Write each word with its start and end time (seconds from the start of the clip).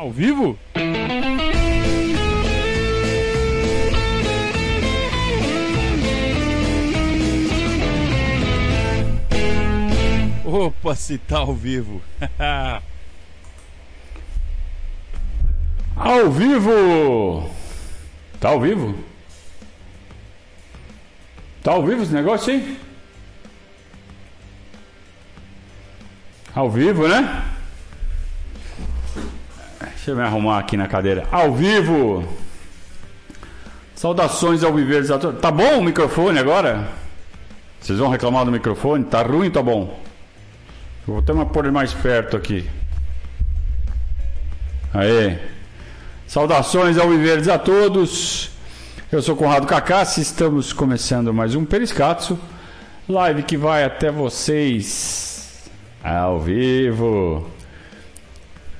Ao 0.00 0.10
vivo? 0.10 0.58
Opa, 10.42 10.94
se 10.94 11.18
tá 11.18 11.40
ao 11.40 11.54
vivo. 11.54 12.00
Ao 15.94 16.30
vivo! 16.30 17.50
Tá 18.40 18.48
ao 18.48 18.60
vivo? 18.62 18.94
Tá 21.62 21.72
ao 21.72 21.84
vivo 21.84 22.02
esse 22.04 22.14
negócio 22.14 22.54
aí? 22.54 22.80
Ao 26.54 26.70
vivo, 26.70 27.06
né? 27.06 27.49
Deixa 30.00 30.12
eu 30.12 30.16
me 30.16 30.22
arrumar 30.22 30.58
aqui 30.58 30.78
na 30.78 30.88
cadeira. 30.88 31.28
Ao 31.30 31.52
vivo! 31.52 32.26
Saudações 33.94 34.64
ao 34.64 34.72
viver. 34.72 35.06
Tá 35.42 35.50
bom 35.50 35.78
o 35.78 35.84
microfone 35.84 36.38
agora? 36.38 36.88
Vocês 37.78 37.98
vão 37.98 38.08
reclamar 38.08 38.46
do 38.46 38.50
microfone? 38.50 39.04
Tá 39.04 39.20
ruim 39.20 39.50
tá 39.50 39.62
bom? 39.62 40.00
Vou 41.06 41.18
até 41.18 41.34
pôr 41.44 41.66
ele 41.66 41.74
mais 41.74 41.92
perto 41.92 42.34
aqui. 42.34 42.66
Aê! 44.94 45.36
Saudações 46.26 46.96
ao 46.96 47.10
Viverdes 47.10 47.48
a 47.48 47.58
todos. 47.58 48.52
Eu 49.12 49.20
sou 49.20 49.36
Conrado 49.36 49.66
Cacassi, 49.66 50.22
estamos 50.22 50.72
começando 50.72 51.34
mais 51.34 51.54
um 51.54 51.66
Periscatso, 51.66 52.38
live 53.06 53.42
que 53.42 53.58
vai 53.58 53.84
até 53.84 54.10
vocês 54.10 55.68
ao 56.02 56.40
vivo. 56.40 57.59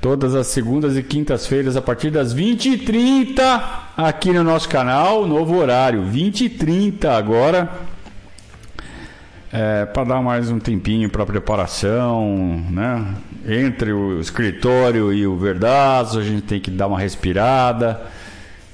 Todas 0.00 0.34
as 0.34 0.46
segundas 0.46 0.96
e 0.96 1.02
quintas-feiras 1.02 1.76
a 1.76 1.82
partir 1.82 2.10
das 2.10 2.34
20h30 2.34 3.62
aqui 3.94 4.32
no 4.32 4.42
nosso 4.42 4.66
canal, 4.66 5.26
novo 5.26 5.58
horário, 5.58 6.02
20h30 6.04 7.04
agora. 7.04 7.68
É, 9.52 9.84
para 9.84 10.04
dar 10.04 10.22
mais 10.22 10.50
um 10.50 10.58
tempinho 10.58 11.10
para 11.10 11.26
preparação, 11.26 12.64
né? 12.70 13.14
Entre 13.46 13.92
o 13.92 14.18
escritório 14.18 15.12
e 15.12 15.26
o 15.26 15.36
verdaço, 15.36 16.18
a 16.18 16.22
gente 16.22 16.42
tem 16.42 16.58
que 16.58 16.70
dar 16.70 16.86
uma 16.86 16.98
respirada. 16.98 18.00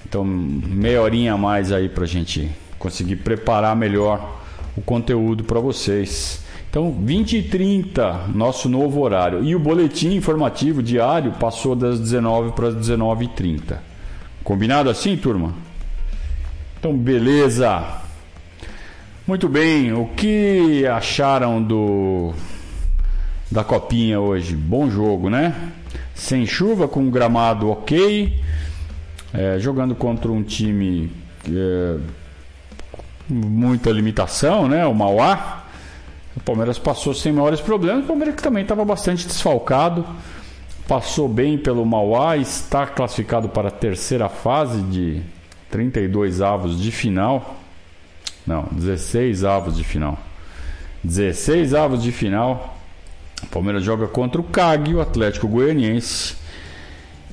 Então, 0.09 0.25
meia 0.25 1.03
horinha 1.03 1.33
a 1.33 1.37
mais 1.37 1.73
aí 1.73 1.89
para 1.89 2.05
a 2.05 2.07
gente 2.07 2.49
conseguir 2.79 3.17
preparar 3.17 3.75
melhor 3.75 4.43
o 4.77 4.81
conteúdo 4.81 5.43
para 5.43 5.59
vocês. 5.59 6.46
Então, 6.77 6.93
20 6.93 7.39
e 7.39 7.43
30, 7.43 8.27
nosso 8.35 8.69
novo 8.69 9.01
horário. 9.01 9.43
E 9.43 9.57
o 9.57 9.59
boletim 9.59 10.15
informativo 10.15 10.83
diário 10.83 11.33
passou 11.33 11.75
das 11.75 11.99
19 11.99 12.53
para 12.53 12.69
as 12.69 12.75
19 12.75 13.25
e 13.25 13.29
30. 13.29 13.83
Combinado 14.45 14.91
assim, 14.91 15.17
turma? 15.17 15.55
Então, 16.79 16.95
beleza. 16.95 17.83
Muito 19.27 19.49
bem, 19.49 19.95
o 19.95 20.05
que 20.09 20.87
acharam 20.87 21.63
do 21.63 22.35
da 23.51 23.65
copinha 23.65 24.21
hoje? 24.21 24.55
Bom 24.55 24.91
jogo, 24.91 25.31
né? 25.31 25.55
Sem 26.15 26.45
chuva, 26.45 26.87
com 26.87 27.09
gramado 27.09 27.71
ok, 27.71 28.39
é, 29.33 29.59
jogando 29.59 29.95
contra 29.95 30.31
um 30.31 30.43
time 30.43 31.11
é, 31.51 31.97
muita 33.27 33.91
limitação, 33.91 34.69
né? 34.69 34.87
O 34.87 34.95
Mauá. 34.95 35.63
O 36.37 36.41
Palmeiras 36.41 36.79
passou 36.79 37.15
sem 37.15 37.33
maiores 37.33 37.61
problemas. 37.61 38.05
O 38.05 38.07
Palmeiras 38.07 38.35
que 38.35 38.43
também 38.43 38.63
estava 38.63 38.85
bastante 38.85 39.27
desfalcado, 39.27 40.05
passou 40.87 41.29
bem 41.29 41.57
pelo 41.57 41.85
Mauá, 41.85 42.37
está 42.37 42.87
classificado 42.87 43.49
para 43.49 43.69
a 43.69 43.71
terceira 43.73 44.29
fase 44.29 44.83
de 44.83 45.23
32 45.71 46.43
avos 46.43 46.81
de 46.81 46.93
final. 46.93 47.57
Não, 48.47 48.69
16 48.71 49.45
avos 49.45 49.77
de 49.77 49.83
final. 49.83 50.19
16 51.03 51.75
avos 51.75 52.03
de 52.03 52.13
final. 52.13 52.77
O 53.43 53.47
Palmeiras 53.47 53.83
joga 53.83 54.07
contra 54.07 54.41
o 54.41 54.45
CAG, 54.45 54.95
o 54.95 55.01
Atlético 55.01 55.49
Goianiense. 55.49 56.37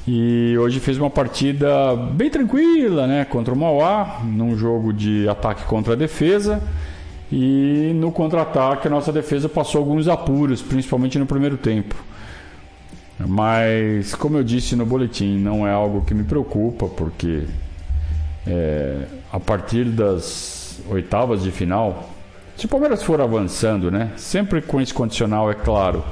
E 0.08 0.58
hoje 0.58 0.80
fez 0.80 0.98
uma 0.98 1.10
partida 1.10 1.96
bem 1.96 2.30
tranquila, 2.30 3.08
né? 3.08 3.26
Contra 3.26 3.54
o 3.54 3.58
Mauá, 3.58 4.20
num 4.24 4.58
jogo 4.58 4.92
de 4.92 5.28
ataque 5.30 5.64
contra 5.64 5.94
a 5.94 5.96
defesa. 5.96 6.62
E 7.36 7.92
no 7.96 8.12
contra-ataque 8.12 8.88
a 8.88 8.92
nossa 8.92 9.12
defesa 9.12 9.50
passou 9.50 9.80
alguns 9.80 10.08
apuros, 10.08 10.62
principalmente 10.62 11.18
no 11.18 11.26
primeiro 11.26 11.58
tempo. 11.58 11.96
Mas, 13.18 14.14
como 14.14 14.38
eu 14.38 14.44
disse 14.44 14.76
no 14.76 14.86
boletim, 14.86 15.40
não 15.40 15.66
é 15.66 15.72
algo 15.72 16.06
que 16.06 16.14
me 16.14 16.24
preocupa, 16.24 16.86
porque 16.86 17.46
é, 18.46 19.08
a 19.32 19.40
partir 19.40 19.86
das 19.86 20.80
oitavas 20.88 21.42
de 21.42 21.50
final, 21.50 22.08
se 22.56 22.68
o 22.68 22.70
Palmeiras 22.70 23.02
for 23.02 23.20
avançando, 23.20 23.90
né? 23.90 24.12
Sempre 24.16 24.62
com 24.62 24.80
esse 24.80 24.94
condicional, 24.94 25.50
é 25.50 25.56
claro. 25.56 26.04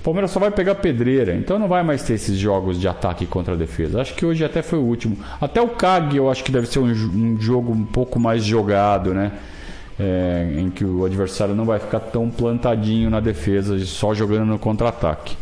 O 0.00 0.02
Palmeiras 0.02 0.32
só 0.32 0.40
vai 0.40 0.50
pegar 0.50 0.74
pedreira, 0.74 1.36
então 1.36 1.56
não 1.56 1.68
vai 1.68 1.84
mais 1.84 2.02
ter 2.02 2.14
esses 2.14 2.36
jogos 2.36 2.80
de 2.80 2.88
ataque 2.88 3.26
contra 3.26 3.54
a 3.54 3.56
defesa. 3.56 4.00
Acho 4.00 4.12
que 4.12 4.26
hoje 4.26 4.44
até 4.44 4.60
foi 4.60 4.80
o 4.80 4.82
último. 4.82 5.16
Até 5.40 5.62
o 5.62 5.68
CAG 5.68 6.16
eu 6.16 6.28
acho 6.28 6.42
que 6.42 6.50
deve 6.50 6.66
ser 6.66 6.80
um, 6.80 6.90
um 6.90 7.40
jogo 7.40 7.72
um 7.72 7.84
pouco 7.84 8.18
mais 8.18 8.42
jogado, 8.42 9.14
né? 9.14 9.30
É, 9.98 10.56
em 10.58 10.70
que 10.70 10.84
o 10.84 11.04
adversário 11.04 11.54
não 11.54 11.64
vai 11.64 11.78
ficar 11.78 12.00
tão 12.00 12.28
plantadinho 12.28 13.08
na 13.08 13.20
defesa, 13.20 13.78
só 13.84 14.12
jogando 14.12 14.46
no 14.46 14.58
contra-ataque. 14.58 15.36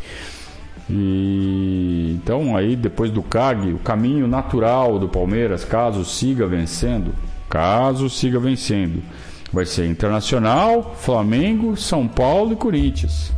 E 0.90 2.18
então 2.22 2.54
aí 2.54 2.76
depois 2.76 3.10
do 3.10 3.22
CAG, 3.22 3.72
o 3.72 3.78
caminho 3.78 4.26
natural 4.26 4.98
do 4.98 5.08
Palmeiras, 5.08 5.64
caso 5.64 6.04
siga 6.04 6.46
vencendo, 6.46 7.14
caso 7.48 8.10
siga 8.10 8.38
vencendo. 8.38 9.02
Vai 9.52 9.64
ser 9.66 9.86
Internacional, 9.86 10.94
Flamengo, 10.98 11.76
São 11.76 12.08
Paulo 12.08 12.52
e 12.52 12.56
Corinthians. 12.56 13.32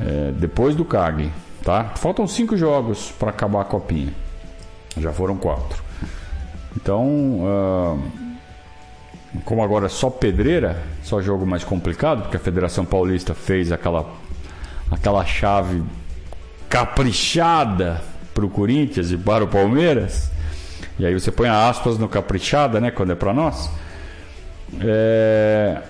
É, 0.00 0.32
depois 0.32 0.74
do 0.74 0.84
CAG, 0.84 1.30
tá? 1.62 1.92
Faltam 1.96 2.26
cinco 2.26 2.56
jogos 2.56 3.12
para 3.18 3.30
acabar 3.30 3.62
a 3.62 3.64
copinha. 3.64 4.12
Já 4.96 5.12
foram 5.12 5.36
quatro. 5.36 5.82
Então, 6.76 7.04
uh, 7.40 7.98
como 9.44 9.62
agora 9.62 9.88
só 9.88 10.10
pedreira, 10.10 10.82
só 11.02 11.20
jogo 11.20 11.46
mais 11.46 11.64
complicado, 11.64 12.22
porque 12.22 12.36
a 12.36 12.40
Federação 12.40 12.84
Paulista 12.84 13.34
fez 13.34 13.72
aquela, 13.72 14.06
aquela 14.90 15.24
chave 15.24 15.82
caprichada 16.68 18.00
para 18.32 18.44
o 18.44 18.50
Corinthians 18.50 19.10
e 19.10 19.16
para 19.16 19.44
o 19.44 19.48
Palmeiras. 19.48 20.30
E 20.98 21.04
aí 21.04 21.14
você 21.14 21.30
põe 21.30 21.48
aspas 21.48 21.98
no 21.98 22.08
caprichada, 22.08 22.80
né? 22.80 22.90
Quando 22.90 23.12
é 23.12 23.14
para 23.14 23.32
nós. 23.32 23.70
É... 24.80 25.82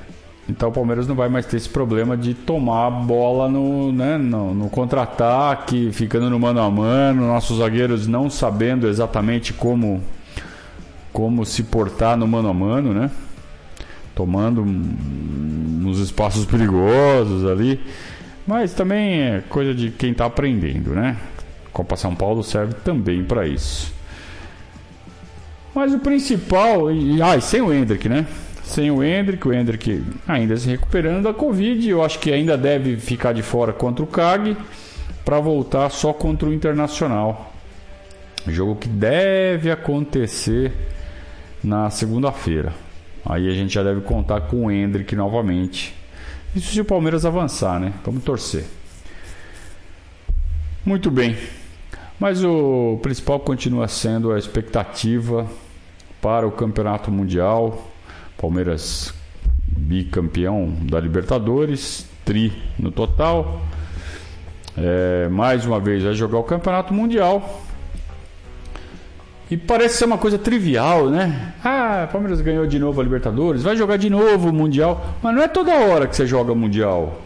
Então 0.48 0.68
o 0.68 0.72
Palmeiras 0.72 1.06
não 1.06 1.14
vai 1.14 1.28
mais 1.28 1.46
ter 1.46 1.56
esse 1.56 1.68
problema 1.68 2.16
de 2.16 2.34
tomar 2.34 2.86
a 2.86 2.90
bola 2.90 3.48
no, 3.48 3.90
né, 3.90 4.18
no, 4.18 4.54
no 4.54 4.68
contra-ataque, 4.68 5.90
ficando 5.90 6.28
no 6.28 6.38
mano 6.38 6.60
a 6.60 6.70
mano, 6.70 7.26
nossos 7.26 7.58
zagueiros 7.58 8.06
não 8.06 8.28
sabendo 8.28 8.86
exatamente 8.86 9.54
como, 9.54 10.02
como 11.14 11.46
se 11.46 11.62
portar 11.62 12.14
no 12.18 12.28
mano 12.28 12.50
a 12.50 12.54
mano, 12.54 12.92
né? 12.92 13.10
Tomando 14.14 14.62
uns 14.62 15.98
espaços 15.98 16.44
perigosos 16.46 17.44
ali. 17.46 17.80
Mas 18.46 18.74
também 18.74 19.20
é 19.20 19.42
coisa 19.48 19.74
de 19.74 19.90
quem 19.90 20.12
está 20.12 20.26
aprendendo, 20.26 20.90
né? 20.90 21.16
Copa 21.72 21.96
São 21.96 22.14
Paulo 22.14 22.42
serve 22.42 22.74
também 22.84 23.24
para 23.24 23.46
isso. 23.46 23.92
Mas 25.74 25.92
o 25.92 25.98
principal, 25.98 26.90
e, 26.92 27.20
ah, 27.20 27.36
e 27.36 27.40
sem 27.40 27.60
o 27.60 27.72
Hendrick, 27.72 28.08
né? 28.08 28.26
Sem 28.62 28.90
o 28.90 29.02
Hendrick, 29.02 29.46
o 29.46 29.52
Hendrick 29.52 30.04
ainda 30.26 30.56
se 30.56 30.68
recuperando 30.68 31.24
da 31.24 31.34
Covid, 31.34 31.88
eu 31.88 32.02
acho 32.02 32.18
que 32.18 32.32
ainda 32.32 32.56
deve 32.56 32.96
ficar 32.96 33.32
de 33.32 33.42
fora 33.42 33.72
contra 33.72 34.04
o 34.04 34.06
CAG 34.06 34.56
para 35.24 35.40
voltar 35.40 35.90
só 35.90 36.12
contra 36.12 36.48
o 36.48 36.54
Internacional. 36.54 37.52
Jogo 38.46 38.76
que 38.76 38.88
deve 38.88 39.70
acontecer 39.70 40.72
na 41.62 41.90
segunda-feira. 41.90 42.83
Aí 43.24 43.48
a 43.48 43.52
gente 43.52 43.74
já 43.74 43.82
deve 43.82 44.02
contar 44.02 44.42
com 44.42 44.66
o 44.66 44.70
Hendrick 44.70 45.16
novamente. 45.16 45.94
Isso 46.54 46.72
se 46.72 46.80
o 46.80 46.84
Palmeiras 46.84 47.24
avançar, 47.24 47.80
né? 47.80 47.92
Vamos 48.04 48.22
torcer. 48.22 48.64
Muito 50.84 51.10
bem. 51.10 51.36
Mas 52.20 52.44
o 52.44 52.98
principal 53.02 53.40
continua 53.40 53.88
sendo 53.88 54.32
a 54.32 54.38
expectativa 54.38 55.46
para 56.20 56.46
o 56.46 56.52
Campeonato 56.52 57.10
Mundial. 57.10 57.90
Palmeiras 58.36 59.12
bicampeão 59.66 60.72
da 60.82 61.00
Libertadores, 61.00 62.06
tri 62.24 62.52
no 62.78 62.92
total. 62.92 63.62
É, 64.76 65.28
mais 65.28 65.64
uma 65.64 65.80
vez 65.80 66.02
vai 66.02 66.14
jogar 66.14 66.38
o 66.38 66.44
Campeonato 66.44 66.92
Mundial. 66.92 67.62
E 69.54 69.56
parece 69.56 69.98
ser 69.98 70.04
uma 70.06 70.18
coisa 70.18 70.38
trivial, 70.38 71.08
né? 71.08 71.54
Ah, 71.62 72.08
Palmeiras 72.10 72.40
ganhou 72.40 72.66
de 72.66 72.78
novo 72.78 73.00
a 73.00 73.04
Libertadores, 73.04 73.62
vai 73.62 73.76
jogar 73.76 73.96
de 73.96 74.10
novo 74.10 74.48
o 74.48 74.52
Mundial. 74.52 75.14
Mas 75.22 75.34
não 75.34 75.42
é 75.42 75.48
toda 75.48 75.72
hora 75.72 76.06
que 76.06 76.16
você 76.16 76.26
joga 76.26 76.54
Mundial. 76.54 77.20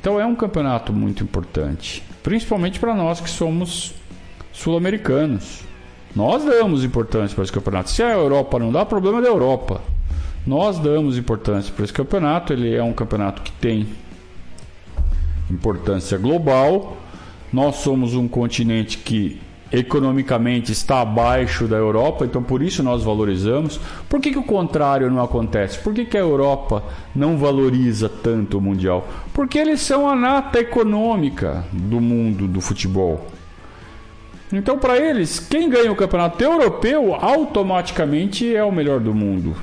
Então 0.00 0.20
é 0.20 0.26
um 0.26 0.34
campeonato 0.34 0.92
muito 0.92 1.22
importante 1.24 2.02
principalmente 2.26 2.80
para 2.80 2.92
nós 2.92 3.20
que 3.20 3.30
somos 3.30 3.94
sul-americanos. 4.52 5.60
Nós 6.12 6.44
damos 6.44 6.82
importância 6.82 7.32
para 7.32 7.44
esse 7.44 7.52
campeonato. 7.52 7.88
Se 7.88 8.02
a 8.02 8.10
Europa 8.10 8.58
não 8.58 8.72
dá, 8.72 8.84
problema 8.84 9.20
é 9.20 9.22
da 9.22 9.28
Europa. 9.28 9.80
Nós 10.44 10.76
damos 10.80 11.16
importância 11.16 11.72
para 11.72 11.84
esse 11.84 11.92
campeonato. 11.92 12.52
Ele 12.52 12.74
é 12.74 12.82
um 12.82 12.92
campeonato 12.92 13.42
que 13.42 13.52
tem 13.52 13.86
importância 15.48 16.18
global. 16.18 16.96
Nós 17.52 17.76
somos 17.76 18.16
um 18.16 18.26
continente 18.26 18.98
que 18.98 19.40
economicamente 19.72 20.72
está 20.72 21.00
abaixo 21.00 21.66
da 21.66 21.76
Europa, 21.76 22.24
então 22.24 22.42
por 22.42 22.62
isso 22.62 22.82
nós 22.82 23.02
valorizamos. 23.02 23.80
Por 24.08 24.20
que, 24.20 24.30
que 24.30 24.38
o 24.38 24.42
contrário 24.42 25.10
não 25.10 25.22
acontece? 25.22 25.78
Por 25.78 25.92
que, 25.92 26.04
que 26.04 26.16
a 26.16 26.20
Europa 26.20 26.84
não 27.14 27.36
valoriza 27.36 28.08
tanto 28.08 28.58
o 28.58 28.60
Mundial? 28.60 29.08
Porque 29.34 29.58
eles 29.58 29.80
são 29.80 30.08
a 30.08 30.14
nata 30.14 30.60
econômica 30.60 31.64
do 31.72 32.00
mundo 32.00 32.46
do 32.46 32.60
futebol. 32.60 33.26
Então, 34.52 34.78
para 34.78 34.96
eles, 34.96 35.40
quem 35.40 35.68
ganha 35.68 35.90
o 35.90 35.96
campeonato 35.96 36.42
europeu 36.42 37.14
automaticamente 37.14 38.54
é 38.54 38.62
o 38.62 38.70
melhor 38.70 39.00
do 39.00 39.12
mundo. 39.12 39.56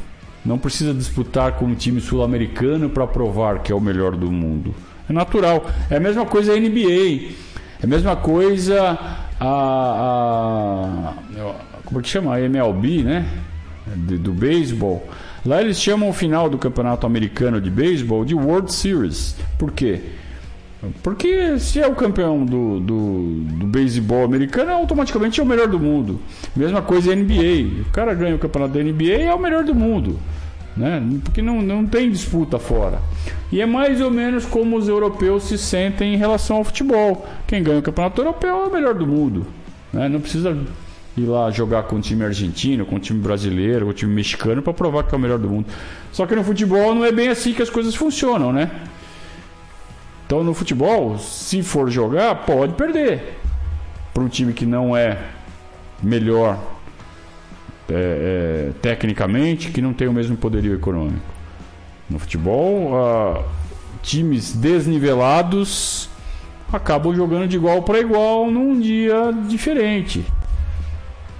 Não 0.45 0.57
precisa 0.57 0.93
disputar 0.93 1.53
com 1.53 1.65
um 1.65 1.73
time 1.73 2.01
sul-americano 2.01 2.89
para 2.89 3.07
provar 3.07 3.59
que 3.59 3.71
é 3.71 3.75
o 3.75 3.79
melhor 3.79 4.13
do 4.17 4.29
mundo. 4.29 4.75
É 5.09 5.13
natural. 5.13 5.65
É 5.89 5.95
a 5.95 5.99
mesma 6.01 6.25
coisa 6.25 6.53
a 6.53 6.59
NBA. 6.59 7.31
É 7.81 7.85
a 7.85 7.87
mesma 7.87 8.17
coisa 8.17 9.22
a, 9.47 11.09
a 11.09 11.83
como 11.85 12.01
que 12.01 12.09
chama? 12.09 12.35
A 12.35 12.41
MLB, 12.41 13.03
né? 13.03 13.25
De, 13.95 14.17
do 14.17 14.31
beisebol. 14.31 15.07
Lá 15.45 15.61
eles 15.61 15.79
chamam 15.79 16.09
o 16.09 16.13
final 16.13 16.49
do 16.49 16.57
campeonato 16.57 17.05
americano 17.05 17.59
de 17.59 17.69
beisebol 17.69 18.23
de 18.23 18.33
World 18.33 18.71
Series. 18.71 19.35
Por 19.59 19.71
quê? 19.71 20.01
Porque 21.01 21.59
se 21.59 21.79
é 21.79 21.87
o 21.87 21.95
campeão 21.95 22.45
do, 22.45 22.79
do, 22.79 23.43
do 23.59 23.67
beisebol 23.67 24.25
americano, 24.25 24.71
automaticamente 24.71 25.39
é 25.39 25.43
o 25.43 25.45
melhor 25.45 25.67
do 25.67 25.79
mundo. 25.79 26.19
Mesma 26.55 26.81
coisa 26.81 27.15
NBA. 27.15 27.83
O 27.87 27.91
cara 27.91 28.13
ganha 28.13 28.35
o 28.35 28.39
campeonato 28.39 28.73
da 28.73 28.83
NBA 28.83 29.23
é 29.23 29.33
o 29.33 29.39
melhor 29.39 29.63
do 29.63 29.75
mundo. 29.75 30.19
Né? 30.75 31.01
Porque 31.23 31.41
não, 31.41 31.61
não 31.61 31.85
tem 31.85 32.09
disputa 32.09 32.57
fora. 32.57 32.99
E 33.51 33.61
é 33.61 33.65
mais 33.65 34.01
ou 34.01 34.09
menos 34.09 34.45
como 34.45 34.75
os 34.75 34.87
europeus 34.87 35.43
se 35.43 35.57
sentem 35.57 36.13
em 36.13 36.17
relação 36.17 36.57
ao 36.57 36.63
futebol. 36.63 37.27
Quem 37.45 37.61
ganha 37.61 37.79
o 37.79 37.83
campeonato 37.83 38.21
europeu 38.21 38.49
é 38.49 38.67
o 38.67 38.71
melhor 38.71 38.95
do 38.95 39.05
mundo. 39.05 39.45
Né? 39.91 40.09
Não 40.09 40.19
precisa 40.19 40.57
ir 41.15 41.25
lá 41.25 41.51
jogar 41.51 41.83
com 41.83 41.97
o 41.97 42.01
time 42.01 42.25
argentino, 42.25 42.85
com 42.85 42.95
o 42.95 42.99
time 42.99 43.19
brasileiro, 43.19 43.85
com 43.85 43.91
o 43.91 43.93
time 43.93 44.13
mexicano 44.13 44.61
para 44.61 44.73
provar 44.73 45.03
que 45.03 45.13
é 45.13 45.17
o 45.17 45.21
melhor 45.21 45.37
do 45.37 45.47
mundo. 45.47 45.67
Só 46.11 46.25
que 46.25 46.35
no 46.35 46.43
futebol 46.43 46.95
não 46.95 47.05
é 47.05 47.11
bem 47.11 47.29
assim 47.29 47.53
que 47.53 47.61
as 47.61 47.69
coisas 47.69 47.93
funcionam, 47.93 48.51
né? 48.51 48.71
Então 50.25 50.43
no 50.43 50.53
futebol, 50.53 51.19
se 51.19 51.61
for 51.61 51.91
jogar, 51.91 52.33
pode 52.47 52.73
perder. 52.73 53.37
Para 54.11 54.23
um 54.23 54.27
time 54.27 54.53
que 54.53 54.65
não 54.65 54.97
é 54.97 55.19
melhor 56.01 56.72
é, 57.89 57.93
é, 57.93 58.71
tecnicamente, 58.81 59.71
que 59.71 59.81
não 59.81 59.93
tem 59.93 60.07
o 60.07 60.13
mesmo 60.13 60.37
poderio 60.37 60.73
econômico. 60.73 61.33
No 62.09 62.19
futebol, 62.19 63.43
times 64.01 64.53
desnivelados 64.53 66.09
acabam 66.71 67.15
jogando 67.15 67.47
de 67.47 67.55
igual 67.55 67.81
para 67.83 67.99
igual 67.99 68.51
num 68.51 68.79
dia 68.79 69.31
diferente. 69.47 70.25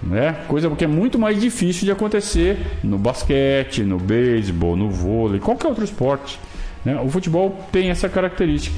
Né? 0.02 0.34
Coisa 0.48 0.70
que 0.72 0.84
é 0.84 0.88
muito 0.88 1.18
mais 1.18 1.40
difícil 1.40 1.86
de 1.86 1.92
acontecer 1.92 2.58
no 2.84 2.98
basquete, 2.98 3.84
no 3.84 3.98
beisebol, 3.98 4.76
no 4.76 4.90
vôlei, 4.90 5.40
qualquer 5.40 5.68
outro 5.68 5.84
esporte. 5.84 6.40
Né? 6.84 7.00
O 7.00 7.10
futebol 7.10 7.58
tem 7.72 7.90
essa 7.90 8.10
característica. 8.10 8.78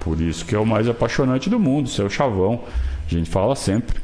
Por 0.00 0.20
isso 0.20 0.44
que 0.44 0.54
é 0.54 0.58
o 0.58 0.66
mais 0.66 0.88
apaixonante 0.88 1.50
do 1.50 1.58
mundo, 1.58 1.86
isso 1.86 2.00
é 2.00 2.04
o 2.04 2.10
chavão. 2.10 2.62
A 3.06 3.10
gente 3.10 3.28
fala 3.28 3.56
sempre. 3.56 4.03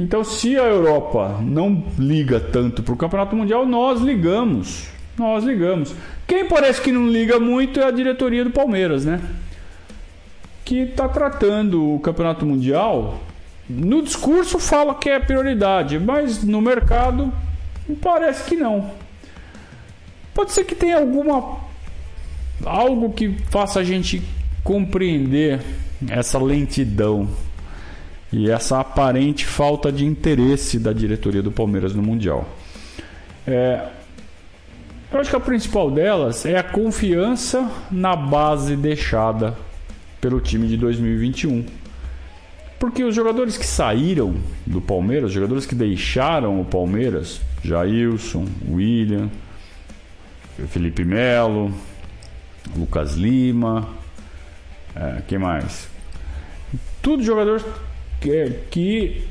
Então, 0.00 0.22
se 0.22 0.56
a 0.56 0.62
Europa 0.62 1.40
não 1.42 1.82
liga 1.98 2.38
tanto 2.38 2.84
para 2.84 2.94
o 2.94 2.96
Campeonato 2.96 3.34
Mundial, 3.34 3.66
nós 3.66 4.00
ligamos. 4.00 4.86
Nós 5.18 5.42
ligamos. 5.42 5.92
Quem 6.24 6.46
parece 6.46 6.80
que 6.80 6.92
não 6.92 7.08
liga 7.08 7.40
muito 7.40 7.80
é 7.80 7.84
a 7.84 7.90
diretoria 7.90 8.44
do 8.44 8.50
Palmeiras, 8.50 9.04
né? 9.04 9.20
Que 10.64 10.82
está 10.82 11.08
tratando 11.08 11.94
o 11.94 11.98
Campeonato 11.98 12.46
Mundial. 12.46 13.18
No 13.68 14.00
discurso 14.00 14.60
fala 14.60 14.94
que 14.94 15.10
é 15.10 15.18
prioridade, 15.18 15.98
mas 15.98 16.44
no 16.44 16.60
mercado 16.60 17.32
parece 18.00 18.48
que 18.48 18.54
não. 18.54 18.92
Pode 20.32 20.52
ser 20.52 20.62
que 20.62 20.76
tenha 20.76 20.98
alguma 20.98 21.58
algo 22.64 23.12
que 23.12 23.36
faça 23.50 23.80
a 23.80 23.84
gente 23.84 24.22
compreender 24.62 25.60
essa 26.08 26.38
lentidão 26.38 27.28
e 28.32 28.50
essa 28.50 28.80
aparente 28.80 29.46
falta 29.46 29.90
de 29.90 30.04
interesse 30.04 30.78
da 30.78 30.92
diretoria 30.92 31.42
do 31.42 31.50
Palmeiras 31.50 31.94
no 31.94 32.02
Mundial. 32.02 32.46
É, 33.46 33.88
eu 35.10 35.20
acho 35.20 35.30
que 35.30 35.36
a 35.36 35.40
principal 35.40 35.90
delas 35.90 36.44
é 36.44 36.58
a 36.58 36.62
confiança 36.62 37.70
na 37.90 38.14
base 38.14 38.76
deixada 38.76 39.56
pelo 40.20 40.40
time 40.40 40.68
de 40.68 40.76
2021. 40.76 41.64
Porque 42.78 43.02
os 43.02 43.14
jogadores 43.14 43.56
que 43.56 43.66
saíram 43.66 44.36
do 44.66 44.80
Palmeiras, 44.80 45.30
os 45.30 45.32
jogadores 45.32 45.66
que 45.66 45.74
deixaram 45.74 46.60
o 46.60 46.64
Palmeiras, 46.64 47.40
Jailson, 47.64 48.46
William, 48.70 49.28
Felipe 50.68 51.04
Melo, 51.04 51.72
Lucas 52.76 53.14
Lima, 53.14 53.88
é, 54.94 55.22
quem 55.26 55.38
mais? 55.38 55.88
Tudo 57.00 57.22
jogadores 57.22 57.64
que, 58.20 58.52
que 58.70 59.28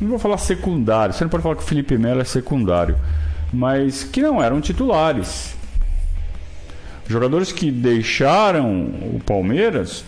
não 0.00 0.10
vou 0.10 0.18
falar 0.18 0.38
secundário, 0.38 1.14
você 1.14 1.24
não 1.24 1.30
pode 1.30 1.42
falar 1.42 1.56
que 1.56 1.62
o 1.62 1.66
Felipe 1.66 1.98
Melo 1.98 2.20
é 2.20 2.24
secundário, 2.24 2.96
mas 3.52 4.04
que 4.04 4.22
não 4.22 4.42
eram 4.42 4.60
titulares. 4.60 5.54
Jogadores 7.08 7.50
que 7.50 7.70
deixaram 7.70 8.70
o 8.72 9.20
Palmeiras, 9.26 10.04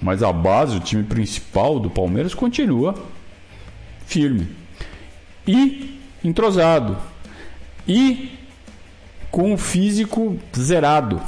mas 0.00 0.22
a 0.22 0.32
base, 0.32 0.76
o 0.76 0.80
time 0.80 1.04
principal 1.04 1.78
do 1.78 1.88
Palmeiras 1.88 2.34
continua 2.34 2.94
firme 4.04 4.48
e 5.46 6.00
entrosado 6.24 6.96
e 7.86 8.30
com 9.30 9.54
o 9.54 9.58
físico 9.58 10.38
zerado. 10.56 11.20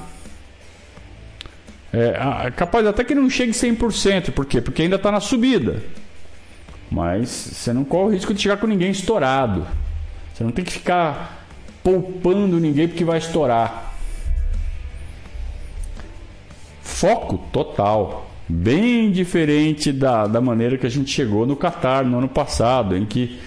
É, 1.93 2.51
capaz 2.55 2.87
até 2.87 3.03
que 3.03 3.15
não 3.15 3.31
chegue 3.31 3.53
100%, 3.53 4.33
por 4.33 4.45
quê? 4.45 4.61
Porque 4.61 4.83
ainda 4.83 4.97
está 4.97 5.11
na 5.11 5.21
subida. 5.21 5.83
Mas 6.91 7.29
você 7.29 7.73
não 7.73 7.85
corre 7.85 8.05
o 8.05 8.13
risco 8.13 8.35
de 8.35 8.41
chegar 8.41 8.57
com 8.59 8.67
ninguém 8.67 8.91
estourado. 8.91 9.67
Você 10.33 10.45
não 10.45 10.51
tem 10.51 10.65
que 10.65 10.73
ficar 10.73 11.47
poupando 11.83 12.61
ninguém 12.61 12.89
porque 12.89 13.05
vai 13.05 13.19
estourar. 13.19 13.95
Foco 16.83 17.39
total. 17.53 18.31
Bem 18.49 19.11
diferente 19.11 19.93
da, 19.93 20.27
da 20.27 20.41
maneira 20.41 20.79
que 20.79 20.87
a 20.87 20.91
gente 20.91 21.11
chegou 21.11 21.47
no 21.47 21.57
Qatar 21.57 22.05
no 22.05 22.19
ano 22.19 22.29
passado, 22.29 22.97
em 22.97 23.05
que 23.05 23.39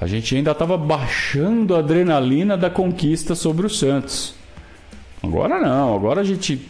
a 0.00 0.06
gente 0.06 0.34
ainda 0.34 0.50
estava 0.50 0.76
baixando 0.76 1.76
a 1.76 1.78
adrenalina 1.78 2.56
da 2.56 2.68
conquista 2.68 3.34
sobre 3.34 3.66
o 3.66 3.70
Santos. 3.70 4.34
Agora 5.22 5.60
não, 5.60 5.94
agora 5.94 6.20
a 6.20 6.24
gente 6.24 6.60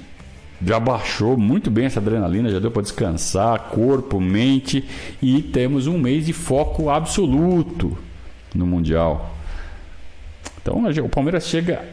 já 0.65 0.81
baixou 0.81 1.37
muito 1.37 1.71
bem 1.71 1.87
essa 1.87 2.01
adrenalina, 2.01 2.51
já 2.51 2.59
deu 2.59 2.71
para 2.71 2.83
descansar, 2.83 3.59
corpo, 3.71 4.21
mente 4.21 4.85
e 5.23 5.41
temos 5.41 5.87
um 5.87 5.99
mês 5.99 6.27
de 6.27 6.33
foco 6.33 6.91
absoluto 6.91 7.97
no 8.55 8.67
Mundial. 8.67 9.35
Então 10.61 10.83
o 11.05 11.09
Palmeiras 11.09 11.47
chega 11.47 11.89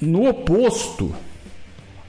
no 0.00 0.28
oposto 0.28 1.14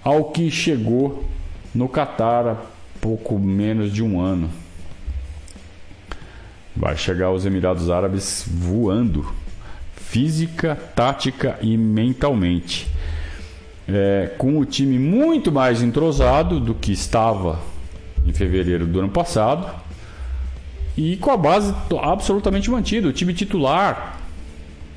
ao 0.03 0.31
que 0.31 0.51
chegou 0.51 1.25
no 1.73 1.87
Catar 1.87 2.47
há 2.47 2.57
pouco 2.99 3.39
menos 3.39 3.93
de 3.93 4.03
um 4.03 4.19
ano. 4.19 4.49
Vai 6.75 6.95
chegar 6.97 7.27
aos 7.27 7.45
Emirados 7.45 7.89
Árabes 7.89 8.45
voando, 8.47 9.33
física, 9.95 10.75
tática 10.75 11.57
e 11.61 11.75
mentalmente 11.77 12.96
é, 13.87 14.31
com 14.37 14.57
o 14.59 14.65
time 14.65 14.99
muito 14.99 15.51
mais 15.51 15.81
entrosado 15.81 16.59
do 16.59 16.73
que 16.73 16.91
estava 16.91 17.59
em 18.25 18.33
fevereiro 18.33 18.85
do 18.85 18.99
ano 18.99 19.09
passado 19.09 19.69
e 20.97 21.15
com 21.17 21.31
a 21.31 21.37
base 21.37 21.73
absolutamente 22.01 22.69
mantida. 22.69 23.07
O 23.07 23.13
time 23.13 23.33
titular 23.33 24.17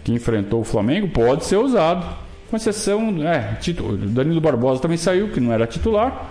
que 0.03 0.13
enfrentou 0.13 0.61
o 0.61 0.65
Flamengo 0.65 1.09
pode 1.09 1.45
ser 1.45 1.57
usado, 1.57 2.07
com 2.51 2.57
exceção. 2.57 3.15
É, 3.23 3.59
o 3.81 3.97
Danilo 3.97 4.41
Barbosa 4.41 4.81
também 4.81 4.97
saiu, 4.97 5.29
que 5.29 5.41
não 5.41 5.53
era 5.53 5.67
titular. 5.67 6.31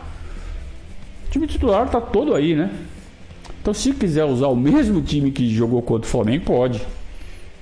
O 1.28 1.32
time 1.32 1.48
titular 1.48 1.86
está 1.86 2.02
todo 2.02 2.34
aí, 2.34 2.56
né? 2.56 2.72
Então, 3.62 3.74
se 3.74 3.94
quiser 3.94 4.26
usar 4.26 4.48
o 4.48 4.56
mesmo 4.56 5.02
time 5.02 5.32
que 5.32 5.54
jogou 5.54 5.82
contra 5.82 6.08
o 6.08 6.12
Flamengo, 6.12 6.46
pode. 6.46 6.82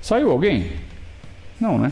Saiu 0.02 0.32
alguém? 0.32 0.72
Não, 1.60 1.78
né? 1.78 1.92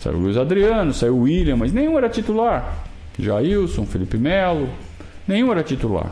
Saiu 0.00 0.16
o 0.16 0.20
Luiz 0.20 0.36
Adriano, 0.36 0.94
saiu 0.94 1.16
o 1.16 1.22
William, 1.22 1.56
mas 1.56 1.72
nenhum 1.72 1.98
era 1.98 2.08
titular. 2.08 2.84
Jailson, 3.18 3.84
Felipe 3.84 4.16
Melo, 4.16 4.68
nenhum 5.26 5.50
era 5.50 5.62
titular. 5.62 6.10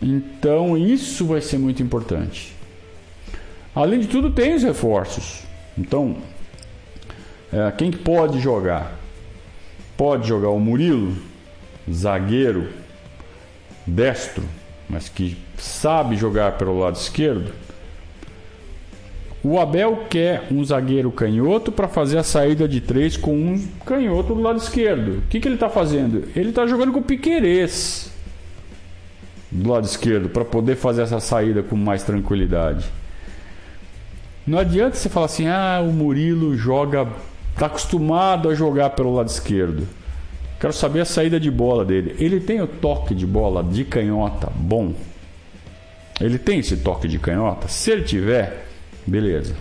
Então 0.00 0.76
isso 0.76 1.26
vai 1.26 1.40
ser 1.40 1.58
muito 1.58 1.82
importante. 1.82 2.54
Além 3.74 4.00
de 4.00 4.08
tudo, 4.08 4.30
tem 4.30 4.54
os 4.54 4.62
reforços. 4.62 5.42
Então, 5.78 6.16
é, 7.52 7.70
quem 7.70 7.90
que 7.90 7.98
pode 7.98 8.40
jogar? 8.40 8.92
Pode 9.96 10.26
jogar 10.26 10.48
o 10.48 10.58
Murilo, 10.58 11.16
zagueiro, 11.90 12.68
destro, 13.86 14.42
mas 14.88 15.08
que 15.08 15.36
sabe 15.56 16.16
jogar 16.16 16.58
pelo 16.58 16.78
lado 16.78 16.96
esquerdo. 16.96 17.52
O 19.44 19.58
Abel 19.58 20.04
quer 20.08 20.46
um 20.52 20.64
zagueiro 20.64 21.10
canhoto 21.10 21.72
para 21.72 21.88
fazer 21.88 22.18
a 22.18 22.22
saída 22.22 22.68
de 22.68 22.80
três 22.80 23.16
com 23.16 23.34
um 23.34 23.68
canhoto 23.84 24.34
do 24.34 24.40
lado 24.40 24.58
esquerdo. 24.58 25.18
O 25.18 25.22
que, 25.22 25.40
que 25.40 25.48
ele 25.48 25.56
está 25.56 25.68
fazendo? 25.68 26.28
Ele 26.36 26.50
está 26.50 26.64
jogando 26.66 26.92
com 26.92 27.00
o 27.00 27.02
Piquerez 27.02 28.12
do 29.50 29.70
lado 29.70 29.84
esquerdo 29.84 30.28
para 30.28 30.44
poder 30.44 30.76
fazer 30.76 31.02
essa 31.02 31.18
saída 31.18 31.62
com 31.62 31.76
mais 31.76 32.04
tranquilidade. 32.04 32.86
Não 34.46 34.58
adianta 34.58 34.96
você 34.96 35.08
falar 35.08 35.26
assim: 35.26 35.48
ah, 35.48 35.82
o 35.84 35.92
Murilo 35.92 36.56
joga, 36.56 37.08
está 37.52 37.66
acostumado 37.66 38.48
a 38.48 38.54
jogar 38.54 38.90
pelo 38.90 39.12
lado 39.12 39.28
esquerdo. 39.28 39.86
Quero 40.60 40.72
saber 40.72 41.00
a 41.00 41.04
saída 41.04 41.40
de 41.40 41.50
bola 41.50 41.84
dele. 41.84 42.14
Ele 42.20 42.38
tem 42.38 42.60
o 42.60 42.68
toque 42.68 43.14
de 43.14 43.26
bola 43.26 43.64
de 43.64 43.84
canhota 43.84 44.50
bom? 44.54 44.94
Ele 46.20 46.38
tem 46.38 46.60
esse 46.60 46.76
toque 46.76 47.08
de 47.08 47.18
canhota? 47.18 47.66
Se 47.66 47.90
ele 47.90 48.02
tiver, 48.02 48.68
beleza, 49.06 49.54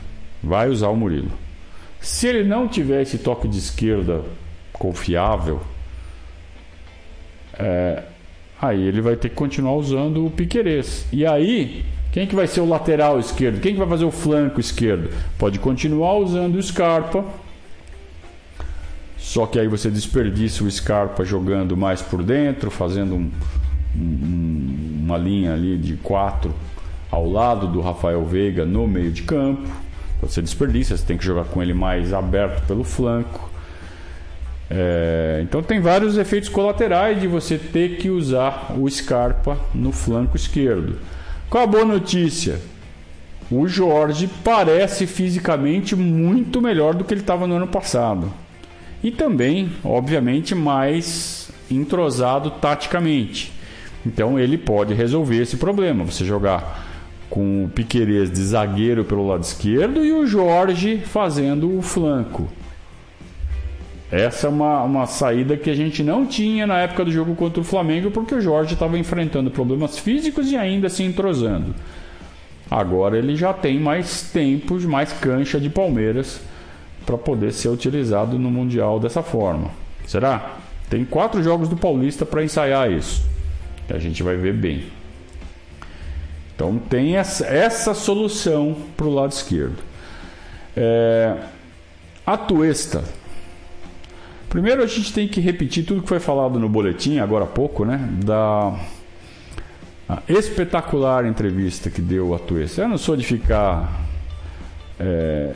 vai 0.43 0.69
usar 0.69 0.89
o 0.89 0.95
Murilo. 0.95 1.31
Se 1.99 2.27
ele 2.27 2.43
não 2.43 2.67
tiver 2.67 3.01
esse 3.01 3.17
toque 3.19 3.47
de 3.47 3.57
esquerda 3.57 4.23
confiável, 4.73 5.61
é, 7.53 8.03
aí 8.59 8.81
ele 8.81 9.01
vai 9.01 9.15
ter 9.15 9.29
que 9.29 9.35
continuar 9.35 9.73
usando 9.75 10.25
o 10.25 10.31
Piquerez. 10.31 11.05
E 11.11 11.25
aí, 11.25 11.85
quem 12.11 12.25
que 12.25 12.35
vai 12.35 12.47
ser 12.47 12.61
o 12.61 12.67
lateral 12.67 13.19
esquerdo? 13.19 13.61
Quem 13.61 13.73
que 13.73 13.79
vai 13.79 13.87
fazer 13.87 14.05
o 14.05 14.11
flanco 14.11 14.59
esquerdo? 14.59 15.11
Pode 15.37 15.59
continuar 15.59 16.15
usando 16.15 16.55
o 16.55 16.63
Scarpa. 16.63 17.23
Só 19.17 19.45
que 19.45 19.59
aí 19.59 19.67
você 19.67 19.89
desperdiça 19.89 20.63
o 20.63 20.71
Scarpa 20.71 21.23
jogando 21.23 21.77
mais 21.77 22.01
por 22.01 22.23
dentro, 22.23 22.71
fazendo 22.71 23.13
um, 23.15 23.31
um, 23.95 25.03
uma 25.03 25.17
linha 25.17 25.53
ali 25.53 25.77
de 25.77 25.95
quatro 25.97 26.51
ao 27.11 27.29
lado 27.29 27.67
do 27.67 27.81
Rafael 27.81 28.23
Veiga 28.23 28.65
no 28.65 28.87
meio 28.87 29.11
de 29.11 29.23
campo. 29.23 29.69
Você 30.21 30.41
desperdiça, 30.41 30.95
você 30.95 31.05
tem 31.05 31.17
que 31.17 31.25
jogar 31.25 31.45
com 31.45 31.61
ele 31.61 31.73
mais 31.73 32.13
aberto 32.13 32.65
pelo 32.65 32.83
flanco. 32.83 33.49
É, 34.69 35.41
então 35.43 35.61
tem 35.61 35.81
vários 35.81 36.17
efeitos 36.17 36.47
colaterais 36.47 37.19
de 37.19 37.27
você 37.27 37.57
ter 37.57 37.97
que 37.97 38.09
usar 38.09 38.73
o 38.77 38.89
Scarpa 38.89 39.59
no 39.75 39.91
flanco 39.91 40.37
esquerdo. 40.37 40.97
Qual 41.49 41.63
a 41.63 41.67
boa 41.67 41.83
notícia? 41.83 42.61
O 43.51 43.67
Jorge 43.67 44.29
parece 44.45 45.05
fisicamente 45.05 45.93
muito 45.93 46.61
melhor 46.61 46.93
do 46.93 47.03
que 47.03 47.13
ele 47.13 47.19
estava 47.19 47.45
no 47.45 47.55
ano 47.55 47.67
passado. 47.67 48.31
E 49.03 49.11
também, 49.11 49.69
obviamente, 49.83 50.55
mais 50.55 51.51
entrosado 51.69 52.51
taticamente. 52.51 53.51
Então 54.05 54.39
ele 54.39 54.57
pode 54.57 54.93
resolver 54.93 55.41
esse 55.41 55.57
problema. 55.57 56.05
Você 56.05 56.23
jogar 56.23 56.90
com 57.31 57.63
o 57.63 57.69
Piquerez 57.69 58.29
de 58.29 58.43
zagueiro 58.43 59.05
pelo 59.05 59.25
lado 59.25 59.41
esquerdo 59.41 60.05
e 60.05 60.11
o 60.11 60.27
Jorge 60.27 60.97
fazendo 60.97 61.77
o 61.77 61.81
flanco. 61.81 62.49
Essa 64.11 64.47
é 64.47 64.49
uma, 64.49 64.83
uma 64.83 65.05
saída 65.05 65.55
que 65.55 65.69
a 65.69 65.73
gente 65.73 66.03
não 66.03 66.25
tinha 66.25 66.67
na 66.67 66.79
época 66.79 67.05
do 67.05 67.11
jogo 67.11 67.33
contra 67.33 67.61
o 67.61 67.63
Flamengo, 67.63 68.11
porque 68.11 68.35
o 68.35 68.41
Jorge 68.41 68.73
estava 68.73 68.99
enfrentando 68.99 69.49
problemas 69.49 69.97
físicos 69.97 70.51
e 70.51 70.57
ainda 70.57 70.89
se 70.89 71.03
entrosando. 71.03 71.73
Agora 72.69 73.17
ele 73.17 73.37
já 73.37 73.53
tem 73.53 73.79
mais 73.79 74.29
tempo, 74.33 74.77
mais 74.81 75.13
cancha 75.13 75.57
de 75.57 75.69
Palmeiras 75.69 76.41
para 77.05 77.17
poder 77.17 77.53
ser 77.53 77.69
utilizado 77.69 78.37
no 78.37 78.51
Mundial 78.51 78.99
dessa 78.99 79.23
forma. 79.23 79.71
Será? 80.05 80.57
Tem 80.89 81.05
quatro 81.05 81.41
jogos 81.41 81.69
do 81.69 81.77
Paulista 81.77 82.25
para 82.25 82.43
ensaiar 82.43 82.91
isso. 82.91 83.23
A 83.89 83.97
gente 83.97 84.21
vai 84.21 84.35
ver 84.35 84.53
bem. 84.53 84.83
Então 86.61 86.77
tem 86.77 87.15
essa, 87.15 87.43
essa 87.47 87.95
solução 87.95 88.77
para 88.95 89.07
o 89.07 89.11
lado 89.11 89.31
esquerdo. 89.31 89.77
É, 90.77 91.35
a 92.23 92.37
Tuesta. 92.37 93.03
Primeiro 94.47 94.83
a 94.83 94.85
gente 94.85 95.11
tem 95.11 95.27
que 95.27 95.41
repetir 95.41 95.83
tudo 95.83 96.03
que 96.03 96.07
foi 96.07 96.19
falado 96.19 96.59
no 96.59 96.69
boletim 96.69 97.17
agora 97.17 97.45
há 97.45 97.47
pouco, 97.47 97.83
né? 97.83 98.07
Da 98.23 98.79
espetacular 100.29 101.25
entrevista 101.25 101.89
que 101.89 101.99
deu 101.99 102.35
a 102.35 102.37
Tuesta. 102.37 102.83
Eu 102.83 102.89
não 102.89 102.97
sou 102.99 103.17
de 103.17 103.25
ficar 103.25 103.99
é, 104.99 105.55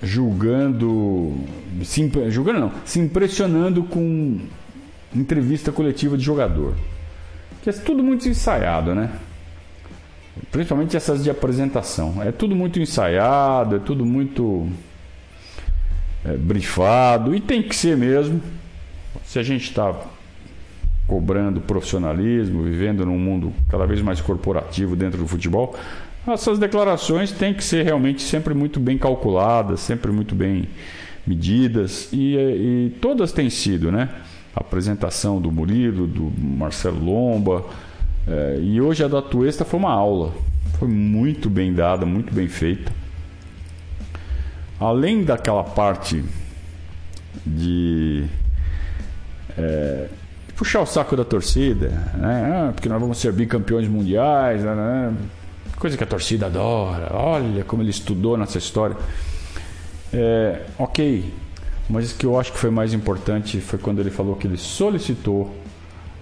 julgando, 0.00 1.34
se, 1.82 2.08
julgando 2.28 2.60
não, 2.60 2.72
se 2.84 3.00
impressionando 3.00 3.82
com 3.82 4.38
entrevista 5.12 5.72
coletiva 5.72 6.16
de 6.16 6.22
jogador 6.22 6.76
que 7.62 7.70
é 7.70 7.72
tudo 7.72 8.02
muito 8.02 8.28
ensaiado, 8.28 8.94
né? 8.94 9.10
Principalmente 10.50 10.96
essas 10.96 11.22
de 11.22 11.30
apresentação. 11.30 12.22
É 12.22 12.32
tudo 12.32 12.56
muito 12.56 12.80
ensaiado, 12.80 13.76
é 13.76 13.78
tudo 13.78 14.04
muito 14.04 14.68
é, 16.24 16.36
brifado, 16.36 17.34
e 17.34 17.40
tem 17.40 17.62
que 17.62 17.74
ser 17.74 17.96
mesmo. 17.96 18.40
Se 19.24 19.38
a 19.38 19.42
gente 19.42 19.64
está 19.64 19.94
cobrando 21.06 21.60
profissionalismo, 21.60 22.62
vivendo 22.62 23.04
num 23.04 23.18
mundo 23.18 23.52
cada 23.68 23.84
vez 23.84 24.00
mais 24.00 24.20
corporativo 24.20 24.94
dentro 24.94 25.18
do 25.18 25.26
futebol, 25.26 25.76
essas 26.26 26.58
declarações 26.58 27.32
têm 27.32 27.52
que 27.52 27.64
ser 27.64 27.84
realmente 27.84 28.22
sempre 28.22 28.54
muito 28.54 28.78
bem 28.78 28.96
calculadas, 28.96 29.80
sempre 29.80 30.12
muito 30.12 30.34
bem 30.34 30.68
medidas, 31.26 32.08
e, 32.12 32.36
e 32.36 32.96
todas 33.00 33.32
têm 33.32 33.50
sido, 33.50 33.90
né? 33.90 34.08
A 34.54 34.60
apresentação 34.60 35.40
do 35.40 35.50
Murilo, 35.50 36.06
do 36.06 36.32
Marcelo 36.38 37.02
Lomba. 37.04 37.64
É, 38.26 38.58
e 38.60 38.80
hoje 38.80 39.04
a 39.04 39.08
da 39.08 39.22
Tuesta 39.22 39.64
foi 39.64 39.78
uma 39.78 39.92
aula. 39.92 40.32
Foi 40.78 40.88
muito 40.88 41.48
bem 41.50 41.72
dada, 41.72 42.04
muito 42.06 42.32
bem 42.32 42.48
feita. 42.48 42.92
Além 44.78 45.24
daquela 45.24 45.62
parte 45.62 46.24
de 47.44 48.24
é, 49.56 50.08
puxar 50.56 50.80
o 50.80 50.86
saco 50.86 51.16
da 51.16 51.24
torcida, 51.24 51.88
né? 52.16 52.68
Ah, 52.68 52.72
porque 52.72 52.88
nós 52.88 53.00
vamos 53.00 53.18
ser 53.18 53.32
bicampeões 53.32 53.88
mundiais, 53.88 54.62
né? 54.62 54.74
né? 54.74 55.16
coisa 55.80 55.96
que 55.96 56.04
a 56.04 56.06
torcida 56.06 56.46
adora. 56.46 57.08
Olha 57.14 57.64
como 57.64 57.82
ele 57.82 57.90
estudou 57.90 58.36
nessa 58.36 58.58
história. 58.58 58.96
É, 60.12 60.62
ok, 60.78 61.32
mas 61.90 62.12
o 62.12 62.14
que 62.16 62.24
eu 62.24 62.38
acho 62.38 62.52
que 62.52 62.58
foi 62.58 62.70
mais 62.70 62.94
importante 62.94 63.60
foi 63.60 63.78
quando 63.78 64.00
ele 64.00 64.10
falou 64.10 64.36
que 64.36 64.46
ele 64.46 64.56
solicitou 64.56 65.52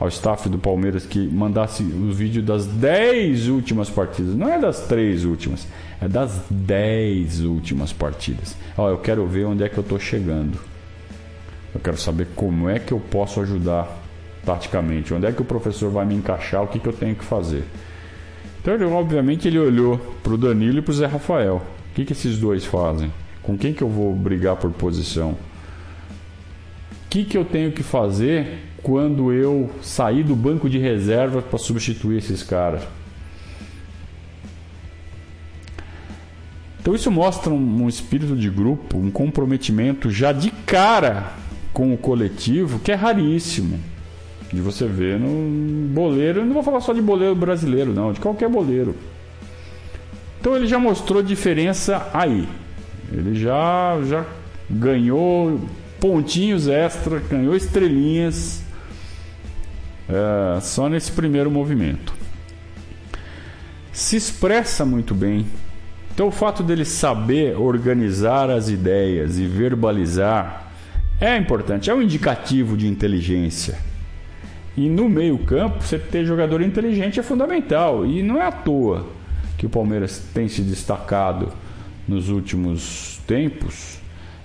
ao 0.01 0.09
staff 0.09 0.49
do 0.49 0.59
Palmeiras 0.59 1.05
que 1.05 1.19
mandasse 1.27 1.83
o 1.83 2.11
vídeo 2.11 2.43
das 2.43 2.67
10 2.67 3.49
últimas 3.49 3.91
partidas. 3.91 4.35
Não 4.35 4.49
é 4.49 4.59
das 4.59 4.81
3 4.87 5.25
últimas, 5.25 5.67
é 6.01 6.09
das 6.09 6.41
10 6.49 7.41
últimas 7.41 7.93
partidas. 7.93 8.57
Ó, 8.77 8.89
eu 8.89 8.99
quero 8.99 9.27
ver 9.27 9.45
onde 9.45 9.63
é 9.63 9.69
que 9.69 9.77
eu 9.77 9.83
estou 9.83 9.99
chegando. 9.99 10.59
Eu 11.75 11.81
quero 11.81 11.99
saber 11.99 12.29
como 12.35 12.69
é 12.71 12.79
que 12.79 12.93
eu 12.93 13.01
posso 13.01 13.41
ajudar 13.41 13.89
taticamente, 14.47 15.13
onde 15.13 15.27
é 15.27 15.33
que 15.33 15.43
o 15.43 15.45
professor 15.45 15.91
vai 15.91 16.07
me 16.07 16.15
encaixar, 16.15 16.63
o 16.63 16.69
que, 16.69 16.79
que 16.79 16.89
eu 16.89 16.93
tenho 16.95 17.15
que 17.15 17.25
fazer. 17.25 17.65
Então, 18.63 18.73
ele, 18.73 18.85
obviamente, 18.85 19.47
ele 19.47 19.59
olhou 19.59 19.99
para 20.23 20.33
o 20.33 20.39
Danilo 20.39 20.79
e 20.79 20.83
para 20.83 20.93
o 20.93 20.95
Zé 20.95 21.07
Rafael. 21.07 21.57
O 21.91 21.95
que, 21.95 22.07
que 22.07 22.13
esses 22.13 22.39
dois 22.39 22.65
fazem? 22.65 23.13
Com 23.43 23.59
quem 23.59 23.75
que 23.75 23.83
eu 23.83 23.89
vou 23.89 24.15
brigar 24.15 24.57
por 24.57 24.71
posição? 24.71 25.37
Que, 27.09 27.25
que 27.25 27.37
eu 27.37 27.45
tenho 27.45 27.73
que 27.73 27.83
fazer 27.83 28.59
quando 28.83 29.33
eu 29.33 29.71
sair 29.83 30.23
do 30.23 30.37
banco 30.37 30.69
de 30.69 30.79
reserva 30.79 31.43
para 31.43 31.59
substituir 31.59 32.19
esses 32.19 32.43
caras? 32.43 32.83
Então 36.81 36.95
isso 36.95 37.11
mostra 37.11 37.53
um, 37.53 37.83
um, 37.85 37.89
espírito 37.89 38.35
de 38.35 38.49
grupo, 38.49 38.97
um 38.97 39.11
comprometimento 39.11 40.11
já 40.11 40.33
de 40.33 40.51
cara 40.51 41.33
com 41.73 41.93
o 41.93 41.99
coletivo 41.99 42.79
que 42.79 42.91
é 42.91 42.95
raríssimo 42.95 43.79
de 44.53 44.61
você 44.61 44.87
ver 44.87 45.19
no 45.19 45.89
boleiro. 45.89 46.45
Não 46.45 46.55
vou 46.55 46.63
falar 46.63 46.81
só 46.81 46.93
de 46.93 47.03
boleiro 47.03 47.35
brasileiro, 47.35 47.93
não, 47.93 48.13
de 48.13 48.21
qualquer 48.21 48.49
boleiro. 48.49 48.95
Então 50.41 50.57
ele 50.57 50.67
já 50.67 50.79
mostrou 50.79 51.23
diferença 51.23 52.09
aí. 52.15 52.49
Ele 53.13 53.39
já 53.39 53.99
já 54.07 54.25
ganhou 54.71 55.61
pontinhos 56.01 56.69
extra, 56.69 57.19
ganhou 57.21 57.57
estrelinhas 57.57 58.63
é, 60.09 60.61
só 60.61 60.89
nesse 60.89 61.13
primeiro 61.13 61.51
movimento. 61.51 62.15
Se 63.93 64.17
expressa 64.17 64.85
muito 64.85 65.15
bem. 65.15 65.47
Então, 66.15 66.29
o 66.29 66.33
fato 66.33 66.63
dele 66.63 66.85
saber 66.85 67.57
organizar 67.57 68.51
as 68.51 68.69
ideias 68.69 69.39
e 69.39 69.47
verbalizar 69.47 70.69
É 71.21 71.37
importante, 71.37 71.91
é 71.91 71.95
um 71.95 72.01
indicativo 72.01 72.77
de 72.77 72.87
inteligência. 72.87 73.77
E 74.77 74.89
no 74.89 75.09
meio-campo, 75.09 75.83
você 75.83 75.99
ter 75.99 76.25
jogador 76.25 76.63
inteligente 76.63 77.19
é 77.19 77.23
fundamental. 77.25 78.07
E 78.07 78.23
não 78.23 78.41
é 78.41 78.47
à 78.47 78.53
toa 78.53 79.09
que 79.57 79.67
o 79.67 79.69
Palmeiras 79.69 80.23
tem 80.33 80.47
se 80.49 80.63
destacado 80.63 81.53
nos 82.07 82.29
últimos 82.29 83.21
tempos, 83.27 83.98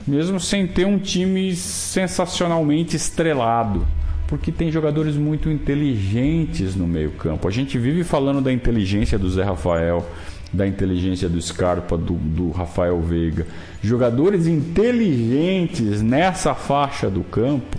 mesmo 0.07 0.39
sem 0.39 0.67
ter 0.67 0.85
um 0.85 0.99
time 0.99 1.55
sensacionalmente 1.55 2.95
estrelado 2.95 3.85
porque 4.33 4.51
tem 4.51 4.71
jogadores 4.71 5.15
muito 5.15 5.47
inteligentes 5.47 6.75
no 6.75 6.87
meio-campo. 6.87 7.47
A 7.47 7.51
gente 7.51 7.77
vive 7.77 8.03
falando 8.03 8.41
da 8.41 8.51
inteligência 8.51 9.19
do 9.19 9.29
Zé 9.29 9.43
Rafael, 9.43 10.03
da 10.51 10.65
inteligência 10.65 11.29
do 11.29 11.39
Scarpa, 11.39 11.95
do, 11.95 12.13
do 12.13 12.49
Rafael 12.49 12.99
Veiga. 12.99 13.45
Jogadores 13.83 14.47
inteligentes 14.47 16.01
nessa 16.01 16.55
faixa 16.55 17.11
do 17.11 17.23
campo 17.23 17.77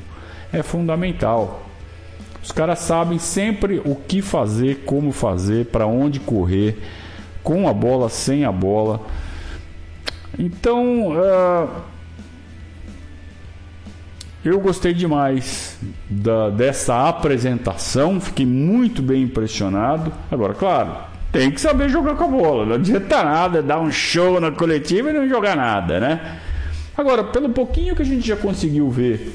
é 0.52 0.62
fundamental. 0.62 1.66
Os 2.40 2.52
caras 2.52 2.78
sabem 2.78 3.18
sempre 3.18 3.82
o 3.84 3.96
que 3.96 4.22
fazer, 4.22 4.84
como 4.84 5.10
fazer, 5.10 5.66
para 5.66 5.86
onde 5.86 6.20
correr, 6.20 6.78
com 7.42 7.68
a 7.68 7.72
bola, 7.72 8.08
sem 8.08 8.44
a 8.44 8.52
bola. 8.52 9.00
Então, 10.38 11.16
uh, 11.16 11.68
eu 14.44 14.60
gostei 14.60 14.92
demais 14.92 15.78
da, 16.08 16.50
dessa 16.50 17.08
apresentação, 17.08 18.20
fiquei 18.20 18.44
muito 18.44 19.02
bem 19.02 19.22
impressionado. 19.22 20.12
Agora, 20.30 20.52
claro, 20.52 20.96
tem 21.32 21.50
que 21.50 21.60
saber 21.60 21.88
jogar 21.88 22.14
com 22.14 22.24
a 22.24 22.28
bola, 22.28 22.66
não 22.66 22.74
adianta 22.74 23.24
nada 23.24 23.62
dar 23.62 23.80
um 23.80 23.90
show 23.90 24.38
na 24.40 24.50
coletiva 24.50 25.10
e 25.10 25.12
não 25.12 25.28
jogar 25.28 25.56
nada, 25.56 25.98
né? 25.98 26.38
Agora, 26.96 27.24
pelo 27.24 27.48
pouquinho 27.48 27.96
que 27.96 28.02
a 28.02 28.04
gente 28.04 28.26
já 28.26 28.36
conseguiu 28.36 28.88
ver 28.90 29.34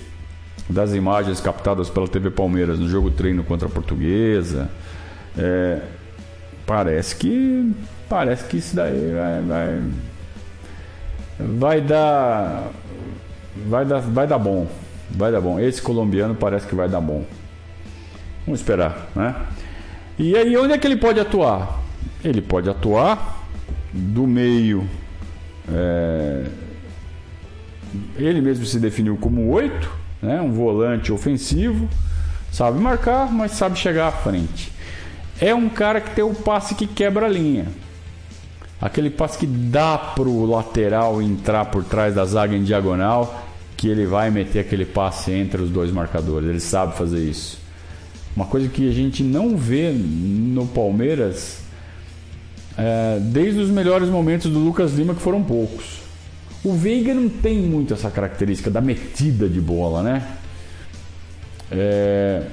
das 0.70 0.94
imagens 0.94 1.42
captadas 1.42 1.90
pela 1.90 2.08
TV 2.08 2.30
Palmeiras 2.30 2.80
no 2.80 2.88
jogo 2.88 3.10
treino 3.10 3.44
contra 3.44 3.68
a 3.68 3.72
Portuguesa, 3.72 4.70
é, 5.38 5.80
parece 6.66 7.16
que 7.16 7.74
parece 8.08 8.46
que 8.46 8.58
isso 8.58 8.76
daí 8.76 9.14
vai, 9.14 9.42
vai, 9.42 9.82
vai 11.40 11.82
dar 11.82 12.70
vai 13.68 13.86
dar 13.86 14.00
vai 14.00 14.28
dar 14.28 14.38
bom. 14.38 14.68
Vai 15.12 15.32
dar 15.32 15.42
bom. 15.42 15.60
Esse 15.60 15.82
colombiano 15.82 16.36
parece 16.36 16.68
que 16.68 16.76
vai 16.76 16.88
dar 16.88 17.02
bom. 17.02 17.26
Vamos 18.46 18.62
esperar, 18.62 19.08
né? 19.16 19.36
E 20.18 20.36
aí, 20.36 20.56
onde 20.58 20.74
é 20.74 20.78
que 20.78 20.88
ele 20.88 20.98
pode 20.98 21.20
atuar? 21.20 21.80
Ele 22.24 22.42
pode 22.42 22.70
atuar 22.70 23.48
do 23.94 24.28
meio. 24.28 24.88
É... 25.72 26.46
Ele 28.18 28.42
mesmo 28.42 28.66
se 28.66 28.80
definiu 28.80 29.18
como 29.18 29.50
oito, 29.50 29.90
né? 30.22 30.40
um 30.42 30.52
volante 30.52 31.12
ofensivo, 31.12 31.90
sabe 32.52 32.80
marcar, 32.80 33.32
mas 33.32 33.52
sabe 33.52 33.78
chegar 33.80 34.08
à 34.08 34.12
frente. 34.12 34.72
É 35.42 35.56
um 35.56 35.70
cara 35.70 36.02
que 36.02 36.14
tem 36.14 36.24
o 36.24 36.34
passe 36.34 36.76
que 36.76 36.86
quebra 36.86 37.26
a 37.26 37.30
linha. 37.30 37.66
Aquele 38.82 39.10
passe 39.10 39.38
que 39.38 39.48
dá 39.48 39.98
pro 39.98 40.46
lateral 40.46 41.22
entrar 41.22 41.66
por 41.66 41.84
trás 41.84 42.16
da 42.16 42.26
zaga 42.26 42.56
em 42.56 42.64
diagonal 42.64 43.49
que 43.80 43.88
ele 43.88 44.06
vai 44.06 44.30
meter 44.30 44.60
aquele 44.60 44.86
passe 44.86 45.32
entre 45.32 45.62
os 45.62 45.70
dois 45.70 45.90
marcadores. 45.90 46.50
Ele 46.50 46.60
sabe 46.60 46.98
fazer 46.98 47.24
isso. 47.24 47.58
Uma 48.36 48.46
coisa 48.46 48.68
que 48.68 48.90
a 48.90 48.92
gente 48.92 49.24
não 49.24 49.56
vê 49.56 49.90
no 49.94 50.68
Palmeiras 50.68 51.60
é, 52.78 53.20
desde 53.22 53.62
os 53.62 53.70
melhores 53.70 54.10
momentos 54.10 54.52
do 54.52 54.60
Lucas 54.60 54.94
Lima, 54.96 55.16
que 55.16 55.22
foram 55.22 55.42
poucos. 55.42 56.02
O 56.62 56.74
Veiga 56.74 57.14
não 57.14 57.30
tem 57.30 57.58
muito 57.60 57.94
essa 57.94 58.12
característica 58.12 58.70
da 58.70 58.82
metida 58.82 59.48
de 59.48 59.62
bola, 59.62 60.04
né? 60.04 60.28
É, 61.72 62.48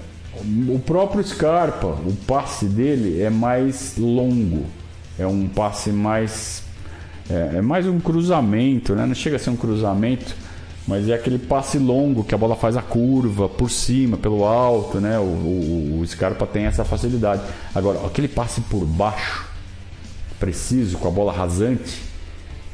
o 0.68 0.78
próprio 0.78 1.24
Scarpa, 1.24 1.88
o 1.88 2.16
passe 2.24 2.66
dele 2.66 3.20
é 3.20 3.30
mais 3.30 3.94
longo, 3.98 4.64
é 5.18 5.26
um 5.26 5.48
passe 5.48 5.90
mais 5.90 6.62
é, 7.28 7.56
é 7.56 7.60
mais 7.60 7.84
um 7.84 7.98
cruzamento, 7.98 8.94
né? 8.94 9.04
Não 9.04 9.14
chega 9.14 9.34
a 9.34 9.38
ser 9.40 9.50
um 9.50 9.56
cruzamento, 9.56 10.45
mas 10.86 11.08
é 11.08 11.14
aquele 11.14 11.38
passe 11.38 11.78
longo 11.78 12.22
que 12.22 12.34
a 12.34 12.38
bola 12.38 12.54
faz 12.54 12.76
a 12.76 12.82
curva 12.82 13.48
por 13.48 13.70
cima, 13.70 14.16
pelo 14.16 14.44
alto, 14.44 15.00
né? 15.00 15.18
O, 15.18 15.22
o, 15.22 16.00
o 16.00 16.06
Scarpa 16.06 16.46
tem 16.46 16.66
essa 16.66 16.84
facilidade. 16.84 17.42
Agora, 17.74 18.06
aquele 18.06 18.28
passe 18.28 18.60
por 18.62 18.84
baixo, 18.84 19.44
preciso, 20.38 20.98
com 20.98 21.08
a 21.08 21.10
bola 21.10 21.32
rasante, 21.32 22.02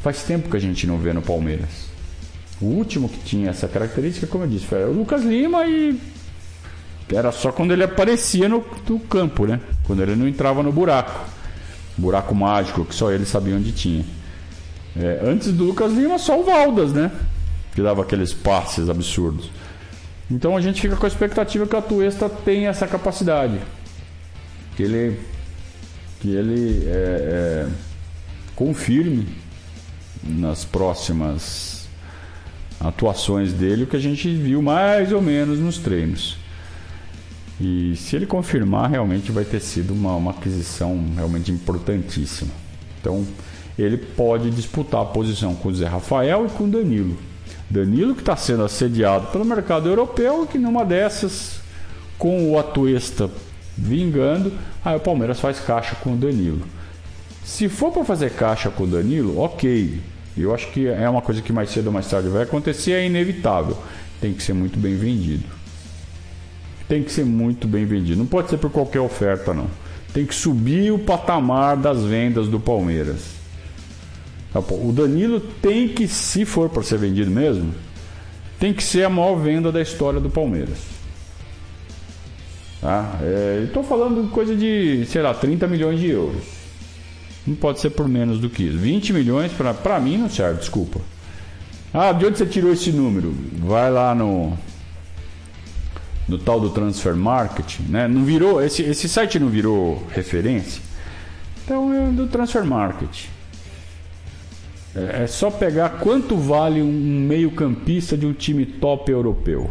faz 0.03 0.23
tempo 0.25 0.51
que 0.51 0.57
a 0.57 0.61
gente 0.61 0.87
não 0.87 0.99
vê 0.99 1.13
no 1.13 1.23
Palmeiras. 1.23 1.91
O 2.61 2.67
último 2.67 3.09
que 3.09 3.19
tinha 3.19 3.51
essa 3.51 3.67
característica, 3.67 4.27
como 4.27 4.45
eu 4.45 4.49
disse, 4.49 4.67
foi 4.67 4.85
o 4.85 4.93
Lucas 4.93 5.23
Lima 5.23 5.67
e 5.67 5.99
era 7.11 7.33
só 7.33 7.51
quando 7.51 7.73
ele 7.73 7.83
aparecia 7.83 8.49
no, 8.49 8.65
no 8.89 8.99
campo, 9.01 9.47
né? 9.47 9.61
Quando 9.87 10.03
ele 10.03 10.15
não 10.17 10.29
entrava 10.29 10.63
no 10.63 10.73
buraco. 10.73 11.29
Buraco 11.97 12.35
mágico 12.35 12.85
que 12.85 12.95
só 12.95 13.11
ele 13.11 13.25
sabia 13.25 13.57
onde 13.57 13.73
tinha. 13.73 14.05
É, 14.97 15.21
antes 15.25 15.53
do 15.53 15.65
Lucas 15.65 15.93
Lima, 15.93 16.19
só 16.19 16.39
o 16.39 16.45
Valdas, 16.45 16.93
né? 16.93 17.11
Que 17.75 17.83
dava 17.83 18.03
aqueles 18.03 18.33
passes 18.33 18.89
absurdos. 18.89 19.51
Então 20.31 20.57
a 20.57 20.61
gente 20.61 20.81
fica 20.81 20.97
com 20.97 21.05
a 21.05 21.09
expectativa 21.09 21.67
que 21.67 21.75
o 21.75 21.79
Atuesta 21.79 22.29
tenha 22.29 22.71
essa 22.71 22.87
capacidade. 22.87 23.59
Que 24.77 24.83
ele, 24.83 25.21
que 26.21 26.31
ele 26.35 26.87
é, 26.87 26.91
é, 26.91 27.69
confirme 28.57 29.29
nas 30.23 30.65
próximas 30.65 31.87
atuações 32.81 33.53
dele 33.53 33.85
o 33.85 33.87
que 33.87 33.97
a 33.97 34.01
gente 34.01 34.33
viu 34.35 34.63
mais 34.63 35.13
ou 35.13 35.21
menos 35.21 35.59
nos 35.59 35.79
treinos. 35.79 36.37
E 37.61 37.95
se 37.97 38.17
ele 38.17 38.27
confirmar, 38.27 38.91
realmente 38.91 39.31
vai 39.31 39.45
ter 39.45 39.61
sido 39.61 39.93
uma, 39.93 40.17
uma 40.17 40.31
aquisição 40.33 40.99
realmente 41.15 41.53
importantíssima. 41.53 42.51
Então 43.01 43.27
ele 43.79 43.97
pode 43.97 44.51
disputar 44.51 45.03
a 45.03 45.07
posição 45.07 45.55
com 45.55 45.69
o 45.69 45.75
Zé 45.75 45.87
Rafael 45.87 46.47
e 46.47 46.49
com 46.51 46.65
o 46.65 46.69
Danilo. 46.69 47.17
Danilo 47.73 48.15
que 48.15 48.21
está 48.21 48.37
sendo 48.37 48.65
assediado 48.65 49.29
pelo 49.29 49.47
mercado 49.47 49.89
europeu, 49.89 50.47
que 50.47 50.59
numa 50.59 50.85
dessas, 50.85 51.61
com 52.19 52.53
o 52.53 52.59
Atuesta 52.59 53.31
vingando, 53.77 54.53
aí 54.85 54.95
o 54.95 55.01
Palmeiras 55.01 55.41
faz 55.41 55.59
caixa 55.59 55.97
com 55.97 56.13
o 56.13 56.17
Danilo. 56.17 56.63
Se 57.43 57.71
for 57.71 57.91
para 57.91 58.05
fazer 58.05 58.33
caixa 58.33 58.71
com 58.71 58.85
o 58.85 58.87
Danilo, 58.87 59.41
ok. 59.41 60.01
Eu 60.37 60.55
acho 60.55 60.71
que 60.71 60.87
é 60.87 61.09
uma 61.09 61.23
coisa 61.23 61.41
que 61.41 61.53
mais 61.53 61.71
cedo 61.71 61.87
ou 61.87 61.93
mais 61.93 62.09
tarde 62.09 62.29
vai 62.29 62.43
acontecer, 62.43 62.93
é 62.93 63.07
inevitável. 63.07 63.77
Tem 64.21 64.35
que 64.35 64.43
ser 64.43 64.53
muito 64.53 64.79
bem 64.79 64.95
vendido. 64.95 65.45
Tem 66.87 67.03
que 67.03 67.11
ser 67.11 67.25
muito 67.25 67.67
bem 67.67 67.87
vendido. 67.87 68.19
Não 68.19 68.27
pode 68.27 68.51
ser 68.51 68.59
por 68.59 68.71
qualquer 68.71 69.01
oferta, 69.01 69.55
não. 69.55 69.67
Tem 70.13 70.27
que 70.27 70.35
subir 70.35 70.93
o 70.93 70.99
patamar 70.99 71.77
das 71.77 72.03
vendas 72.05 72.49
do 72.49 72.61
Palmeiras. 72.61 73.42
Tá 74.53 74.61
o 74.61 74.93
Danilo 74.93 75.41
tem 75.41 75.89
que, 75.89 76.07
se 76.07 76.45
for 76.45 76.69
para 76.69 76.83
ser 76.83 76.99
vendido 76.99 77.31
mesmo, 77.31 77.73
tem 78.59 78.73
que 78.73 78.83
ser 78.83 79.05
a 79.05 79.09
maior 79.09 79.37
venda 79.37 79.73
da 79.73 79.81
história 79.81 80.21
do 80.21 80.29
Palmeiras. 80.31 80.79
Tá? 82.81 83.19
É, 83.23 83.63
Estou 83.65 83.83
falando 83.83 84.31
coisa 84.31 84.55
de, 84.55 85.05
sei 85.07 85.23
lá, 85.23 85.33
30 85.33 85.67
milhões 85.67 85.99
de 85.99 86.09
euros. 86.09 86.43
Não 87.47 87.55
pode 87.55 87.81
ser 87.81 87.91
por 87.91 88.07
menos 88.07 88.39
do 88.39 88.51
que 88.51 88.65
isso. 88.65 88.79
20 88.79 89.13
milhões, 89.13 89.53
para 89.83 89.99
mim, 89.99 90.19
não 90.19 90.29
serve, 90.29 90.61
desculpa. 90.61 91.01
Ah, 91.93 92.13
de 92.13 92.27
onde 92.27 92.39
você 92.39 92.47
tirou 92.47 92.73
esse 92.73 92.93
número? 92.93 93.35
Vai 93.59 93.91
lá 93.91 94.15
no 94.15 94.57
no 96.29 96.39
tal 96.39 96.61
do 96.61 96.71
Transfer 96.71 97.15
Market, 97.15 97.81
né? 97.89 98.07
Não 98.07 98.25
virou, 98.25 98.63
esse, 98.63 98.83
esse 98.83 99.09
site 99.09 99.39
não 99.39 99.49
virou 99.49 100.07
referência. 100.11 100.81
Então 101.65 101.93
é 101.93 102.07
do 102.11 102.27
Transfer 102.27 102.65
Market. 102.65 103.27
É, 104.95 105.25
é 105.25 105.27
só 105.27 105.51
pegar 105.51 105.99
quanto 106.01 106.37
vale 106.37 106.83
um 106.83 106.93
meio-campista 107.27 108.17
de 108.17 108.27
um 108.27 108.33
time 108.33 108.67
top 108.67 109.11
europeu. 109.11 109.71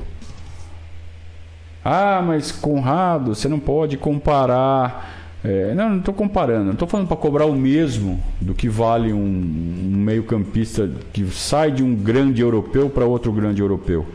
Ah, 1.83 2.21
mas 2.25 2.51
Conrado, 2.51 3.33
você 3.33 3.47
não 3.47 3.59
pode 3.59 3.97
comparar. 3.97 5.19
É, 5.43 5.73
não, 5.73 5.89
não 5.89 5.99
estou 5.99 6.13
comparando, 6.13 6.71
estou 6.71 6.87
falando 6.87 7.07
para 7.07 7.17
cobrar 7.17 7.45
o 7.45 7.55
mesmo 7.55 8.23
do 8.39 8.53
que 8.53 8.69
vale 8.69 9.11
um, 9.11 9.17
um 9.17 9.97
meio-campista 9.97 10.87
que 11.11 11.25
sai 11.31 11.71
de 11.71 11.81
um 11.81 11.95
grande 11.95 12.43
europeu 12.43 12.91
para 12.91 13.05
outro 13.05 13.31
grande 13.31 13.59
europeu. 13.59 14.05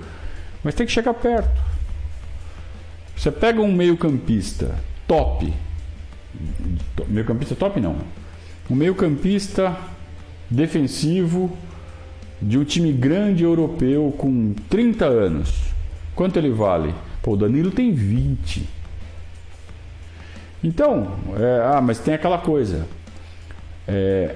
Mas 0.62 0.76
tem 0.76 0.86
que 0.86 0.92
chegar 0.92 1.14
perto. 1.14 1.60
Você 3.16 3.32
pega 3.32 3.60
um 3.60 3.72
meio-campista 3.72 4.76
top. 5.08 5.52
Meio-campista 7.08 7.56
top 7.56 7.80
não. 7.80 7.96
Um 8.70 8.76
meio-campista 8.76 9.76
defensivo 10.50 11.50
de 12.40 12.58
um 12.58 12.64
time 12.64 12.92
grande 12.92 13.44
europeu 13.44 14.14
com 14.16 14.54
30 14.68 15.06
anos. 15.06 15.52
Quanto 16.14 16.38
ele 16.38 16.50
vale? 16.50 16.94
Pô, 17.22 17.32
o 17.32 17.36
Danilo 17.36 17.70
tem 17.70 17.92
20. 17.92 18.68
Então, 20.62 21.12
é, 21.38 21.76
ah, 21.76 21.80
mas 21.80 21.98
tem 21.98 22.14
aquela 22.14 22.38
coisa. 22.38 22.86
É, 23.86 24.34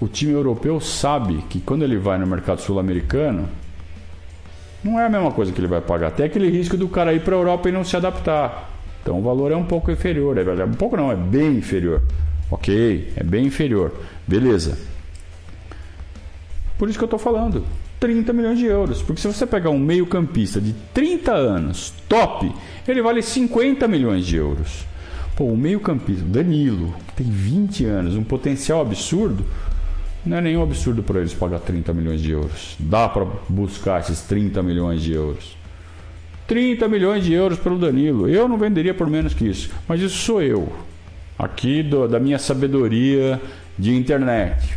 o 0.00 0.06
time 0.06 0.32
europeu 0.32 0.80
sabe 0.80 1.42
que 1.48 1.60
quando 1.60 1.82
ele 1.82 1.96
vai 1.96 2.18
no 2.18 2.26
mercado 2.26 2.60
sul-americano, 2.60 3.48
Não 4.84 5.00
é 5.00 5.06
a 5.06 5.08
mesma 5.08 5.32
coisa 5.32 5.50
que 5.50 5.60
ele 5.60 5.66
vai 5.66 5.80
pagar. 5.80 6.12
Tem 6.12 6.26
aquele 6.26 6.48
risco 6.48 6.76
do 6.76 6.88
cara 6.88 7.12
ir 7.12 7.20
para 7.20 7.34
a 7.34 7.38
Europa 7.38 7.68
e 7.68 7.72
não 7.72 7.82
se 7.82 7.96
adaptar. 7.96 8.70
Então 9.02 9.18
o 9.18 9.22
valor 9.22 9.50
é 9.50 9.56
um 9.56 9.64
pouco 9.64 9.90
inferior. 9.90 10.38
É 10.38 10.64
um 10.64 10.74
pouco 10.74 10.96
não, 10.96 11.10
é 11.10 11.16
bem 11.16 11.56
inferior. 11.56 12.02
Ok, 12.50 13.12
é 13.16 13.24
bem 13.24 13.46
inferior. 13.46 13.92
Beleza. 14.26 14.78
Por 16.78 16.88
isso 16.88 16.98
que 16.98 17.04
eu 17.04 17.06
estou 17.06 17.18
falando. 17.18 17.64
30 17.98 18.32
milhões 18.32 18.58
de 18.58 18.66
euros. 18.66 19.02
Porque 19.02 19.20
se 19.20 19.26
você 19.26 19.46
pegar 19.46 19.70
um 19.70 19.78
meio-campista 19.78 20.60
de 20.60 20.72
30 20.92 21.32
anos, 21.32 21.92
top, 22.08 22.52
ele 22.86 23.02
vale 23.02 23.22
50 23.22 23.88
milhões 23.88 24.26
de 24.26 24.36
euros. 24.36 24.84
Pô, 25.34 25.44
o 25.44 25.56
meio-campista, 25.56 26.24
Danilo, 26.24 26.94
que 27.08 27.22
tem 27.22 27.26
20 27.30 27.84
anos, 27.84 28.16
um 28.16 28.24
potencial 28.24 28.80
absurdo, 28.80 29.44
não 30.24 30.38
é 30.38 30.40
nenhum 30.40 30.62
absurdo 30.62 31.02
para 31.02 31.20
eles 31.20 31.34
pagar 31.34 31.60
30 31.60 31.92
milhões 31.92 32.20
de 32.20 32.32
euros. 32.32 32.76
Dá 32.78 33.08
para 33.08 33.26
buscar 33.48 34.00
esses 34.00 34.22
30 34.22 34.62
milhões 34.62 35.02
de 35.02 35.12
euros. 35.12 35.56
30 36.46 36.88
milhões 36.88 37.24
de 37.24 37.32
euros 37.32 37.58
pelo 37.58 37.78
Danilo. 37.78 38.28
Eu 38.28 38.48
não 38.48 38.56
venderia 38.56 38.94
por 38.94 39.08
menos 39.08 39.34
que 39.34 39.46
isso. 39.46 39.70
Mas 39.88 40.00
isso 40.00 40.16
sou 40.18 40.42
eu. 40.42 40.72
Aqui 41.38 41.82
do, 41.82 42.08
da 42.08 42.18
minha 42.18 42.38
sabedoria 42.38 43.40
de 43.78 43.94
internet. 43.94 44.76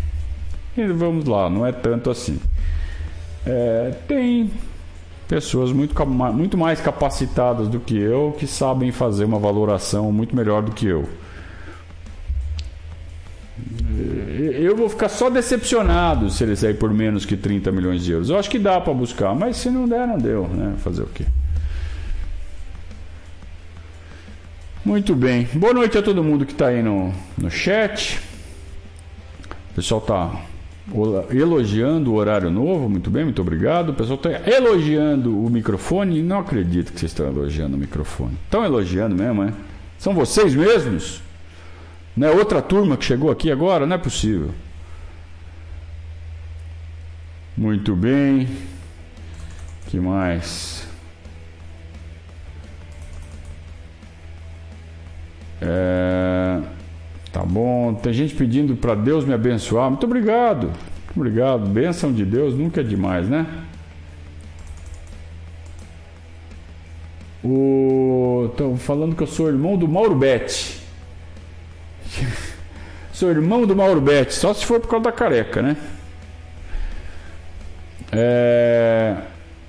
E 0.78 0.86
vamos 0.88 1.26
lá, 1.26 1.50
não 1.50 1.66
é 1.66 1.72
tanto 1.72 2.10
assim. 2.10 2.40
É, 3.46 3.94
tem 4.08 4.52
pessoas 5.28 5.72
muito, 5.72 5.96
muito 6.08 6.58
mais 6.58 6.82
capacitadas 6.82 7.68
do 7.68 7.80
que 7.80 7.98
eu 7.98 8.36
que 8.38 8.48
sabem 8.48 8.92
fazer 8.92 9.26
uma 9.26 9.40
valoração 9.40 10.12
muito 10.12 10.36
melhor 10.36 10.64
do 10.64 10.72
que 10.72 10.88
eu. 10.88 11.08
Eu 14.58 14.76
vou 14.76 14.90
ficar 14.90 15.10
só 15.10 15.30
decepcionado 15.30 16.30
se 16.30 16.44
ele 16.44 16.56
sair 16.56 16.76
por 16.76 16.94
menos 16.94 17.26
que 17.26 17.36
30 17.36 17.72
milhões 17.72 18.04
de 18.04 18.12
euros. 18.12 18.30
Eu 18.30 18.40
acho 18.40 18.50
que 18.50 18.58
dá 18.58 18.80
para 18.80 18.94
buscar, 18.94 19.36
mas 19.36 19.58
se 19.58 19.70
não 19.70 19.88
der, 19.88 20.08
não 20.08 20.18
deu, 20.18 20.48
né? 20.48 20.76
Fazer 20.78 21.04
o 21.04 21.08
quê? 21.08 21.26
Muito 24.90 25.14
bem. 25.14 25.48
Boa 25.54 25.72
noite 25.72 26.00
a 26.00 26.02
todo 26.02 26.24
mundo 26.24 26.48
que 26.48 26.52
está 26.52 26.70
aí 26.70 26.82
no, 26.82 27.14
no 27.38 27.52
chat. 27.52 28.20
O 29.70 29.76
pessoal 29.76 30.02
está 30.02 30.42
elogiando 31.30 32.12
o 32.12 32.16
horário 32.16 32.50
novo, 32.50 32.90
muito 32.90 33.08
bem, 33.12 33.24
muito 33.24 33.40
obrigado. 33.40 33.90
O 33.90 33.94
pessoal 33.94 34.16
está 34.16 34.50
elogiando 34.50 35.46
o 35.46 35.48
microfone. 35.48 36.24
Não 36.24 36.40
acredito 36.40 36.92
que 36.92 37.00
vocês 37.00 37.12
estão 37.12 37.28
elogiando 37.28 37.78
o 37.78 37.80
microfone. 37.80 38.36
Estão 38.46 38.66
elogiando 38.66 39.14
mesmo, 39.14 39.44
é? 39.44 39.54
São 40.00 40.16
vocês 40.16 40.56
mesmos? 40.56 41.22
Não 42.18 42.28
é 42.28 42.32
outra 42.32 42.60
turma 42.60 42.98
que 42.98 43.06
chegou 43.06 43.30
aqui 43.30 43.52
agora? 43.52 43.86
Não 43.86 43.96
é 43.96 44.00
possível. 44.00 44.50
Muito 47.56 47.96
bem. 47.96 48.48
que 49.86 50.00
mais? 50.00 50.79
É, 55.62 56.62
tá 57.32 57.44
bom. 57.44 57.94
Tem 57.96 58.14
gente 58.14 58.36
pedindo 58.36 58.76
para 58.76 58.96
Deus 58.96 59.26
me 59.26 59.34
abençoar. 59.34 59.90
Muito 59.90 60.06
obrigado. 60.06 60.68
Muito 60.68 61.18
obrigado. 61.18 61.68
Bênção 61.68 62.12
de 62.14 62.26
Deus 62.26 62.56
nunca 62.56 62.82
é 62.82 62.84
demais, 62.84 63.28
né? 63.28 63.46
Estão 68.60 68.76
falando 68.78 69.16
que 69.16 69.24
eu 69.24 69.28
sou 69.28 69.48
irmão 69.48 69.78
do 69.78 69.88
Mauro 69.88 70.16
Betti. 70.16 70.82
sou 73.14 73.30
irmão 73.30 73.66
do 73.66 73.76
Mauro 73.76 74.02
Betti, 74.02 74.34
só 74.34 74.54
se 74.54 74.66
for 74.66 74.82
por 74.82 74.90
causa 74.90 75.06
da 75.06 75.12
careca, 75.12 75.62
né? 75.62 75.78
É... 78.12 79.16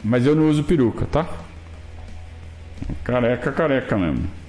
Mas 0.03 0.27
eu 0.27 0.35
não 0.35 0.49
uso 0.49 0.65
peruca, 0.65 1.07
tá? 1.07 1.29
Careca, 3.05 3.53
careca 3.53 3.97
mesmo. 3.97 4.40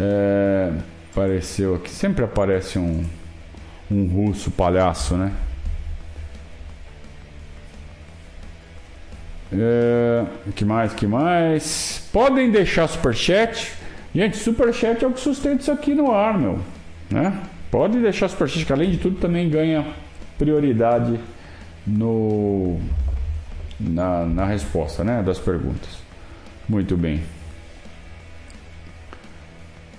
É, 0.00 0.72
apareceu 1.10 1.74
aqui. 1.74 1.90
Sempre 1.90 2.24
aparece 2.24 2.78
um, 2.78 3.04
um 3.90 4.06
russo 4.06 4.50
palhaço, 4.50 5.14
né? 5.16 5.30
É, 9.52 10.24
que 10.54 10.64
mais? 10.64 10.94
Que 10.94 11.06
mais? 11.06 12.08
Podem 12.12 12.50
deixar 12.50 12.88
superchat. 12.88 13.72
Gente, 14.14 14.36
superchat 14.38 15.04
é 15.04 15.08
o 15.08 15.12
que 15.12 15.20
sustenta 15.20 15.60
isso 15.60 15.72
aqui 15.72 15.94
no 15.94 16.10
ar, 16.12 16.38
meu. 16.38 16.58
Né? 17.10 17.38
Pode 17.70 17.98
deixar 17.98 18.28
superchat, 18.28 18.64
que 18.64 18.72
além 18.72 18.90
de 18.90 18.98
tudo 18.98 19.20
também 19.20 19.50
ganha 19.50 19.86
prioridade 20.38 21.20
no 21.86 22.80
na, 23.78 24.24
na 24.24 24.44
resposta 24.46 25.04
né, 25.04 25.22
das 25.22 25.38
perguntas. 25.38 25.98
Muito 26.68 26.96
bem. 26.96 27.22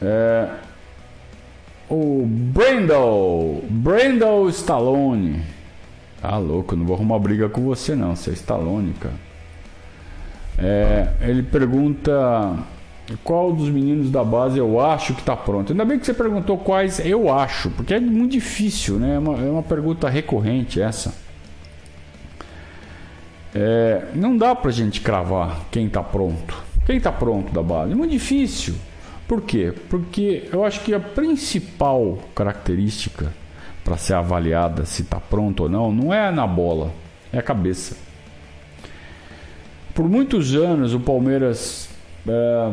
É, 0.02 0.50
o 1.90 2.26
Brandon, 2.26 3.62
Brandon 3.70 4.50
Stallone. 4.50 5.44
Ah, 6.24 6.38
louco, 6.38 6.76
não 6.76 6.86
vou 6.86 6.96
arrumar 6.96 7.20
briga 7.20 7.50
com 7.50 7.62
você 7.62 7.96
não, 7.96 8.16
você 8.16 8.30
é 8.30 8.34
Stallone, 8.34 8.94
cara. 8.94 9.32
É, 10.58 11.08
ele 11.22 11.44
pergunta 11.44 12.58
qual 13.24 13.52
dos 13.52 13.70
meninos 13.70 14.10
da 14.10 14.24
base 14.24 14.58
eu 14.58 14.80
acho 14.80 15.14
que 15.14 15.22
está 15.22 15.36
pronto. 15.36 15.72
Ainda 15.72 15.84
bem 15.84 16.00
que 16.00 16.06
você 16.06 16.14
perguntou 16.14 16.58
quais 16.58 17.00
eu 17.06 17.34
acho, 17.34 17.70
porque 17.72 17.96
é 17.96 18.00
muito 18.00 18.32
difícil, 18.32 19.00
né? 19.00 19.16
É 19.16 19.20
uma, 19.20 19.34
é 19.34 19.50
uma 19.50 19.64
pergunta 19.64 20.10
recorrente 20.10 20.82
essa. 20.82 21.14
É, 23.54 24.06
não 24.16 24.38
dá 24.38 24.56
pra 24.56 24.72
gente 24.72 25.02
cravar 25.02 25.60
quem 25.72 25.88
está 25.88 26.02
pronto. 26.02 26.56
Quem 26.86 26.98
está 26.98 27.12
pronto 27.12 27.52
da 27.52 27.62
base? 27.62 27.92
É 27.92 27.96
muito 27.96 28.12
difícil. 28.12 28.76
Por 29.32 29.44
quê? 29.44 29.74
Porque 29.89 30.50
eu 30.52 30.65
acho 30.65 30.82
que 30.82 30.94
a 30.94 31.00
principal 31.00 32.20
característica 32.36 33.32
para 33.82 33.96
ser 33.96 34.15
avaliada 34.15 34.84
se 34.84 35.04
está 35.04 35.22
pronto 35.22 35.63
ou 35.63 35.70
não, 35.70 35.89
não 35.89 36.13
é 36.13 36.30
na 36.30 36.46
bola, 36.46 36.91
é 37.32 37.38
a 37.38 37.41
cabeça. 37.41 37.96
Por 39.96 40.10
muitos 40.10 40.54
anos 40.54 40.94
o 40.94 41.00
Palmeiras 41.00 41.88
é, 42.28 42.72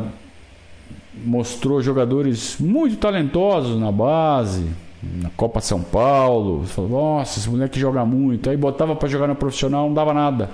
mostrou 1.25 1.81
jogadores 1.81 2.57
muito 2.59 2.97
talentosos 2.97 3.79
na 3.81 3.92
base, 3.92 4.68
na 5.01 5.31
Copa 5.37 5.61
São 5.61 5.81
Paulo. 5.81 6.64
Falou, 6.64 6.90
nossa, 6.90 7.38
esse 7.38 7.49
moleque 7.49 7.79
joga 7.79 8.05
muito. 8.05 8.51
Aí 8.51 8.57
botava 8.57 8.97
para 8.97 9.09
jogar 9.09 9.29
no 9.29 9.37
profissional, 9.37 9.87
não 9.87 9.94
dava 9.94 10.12
nada. 10.12 10.51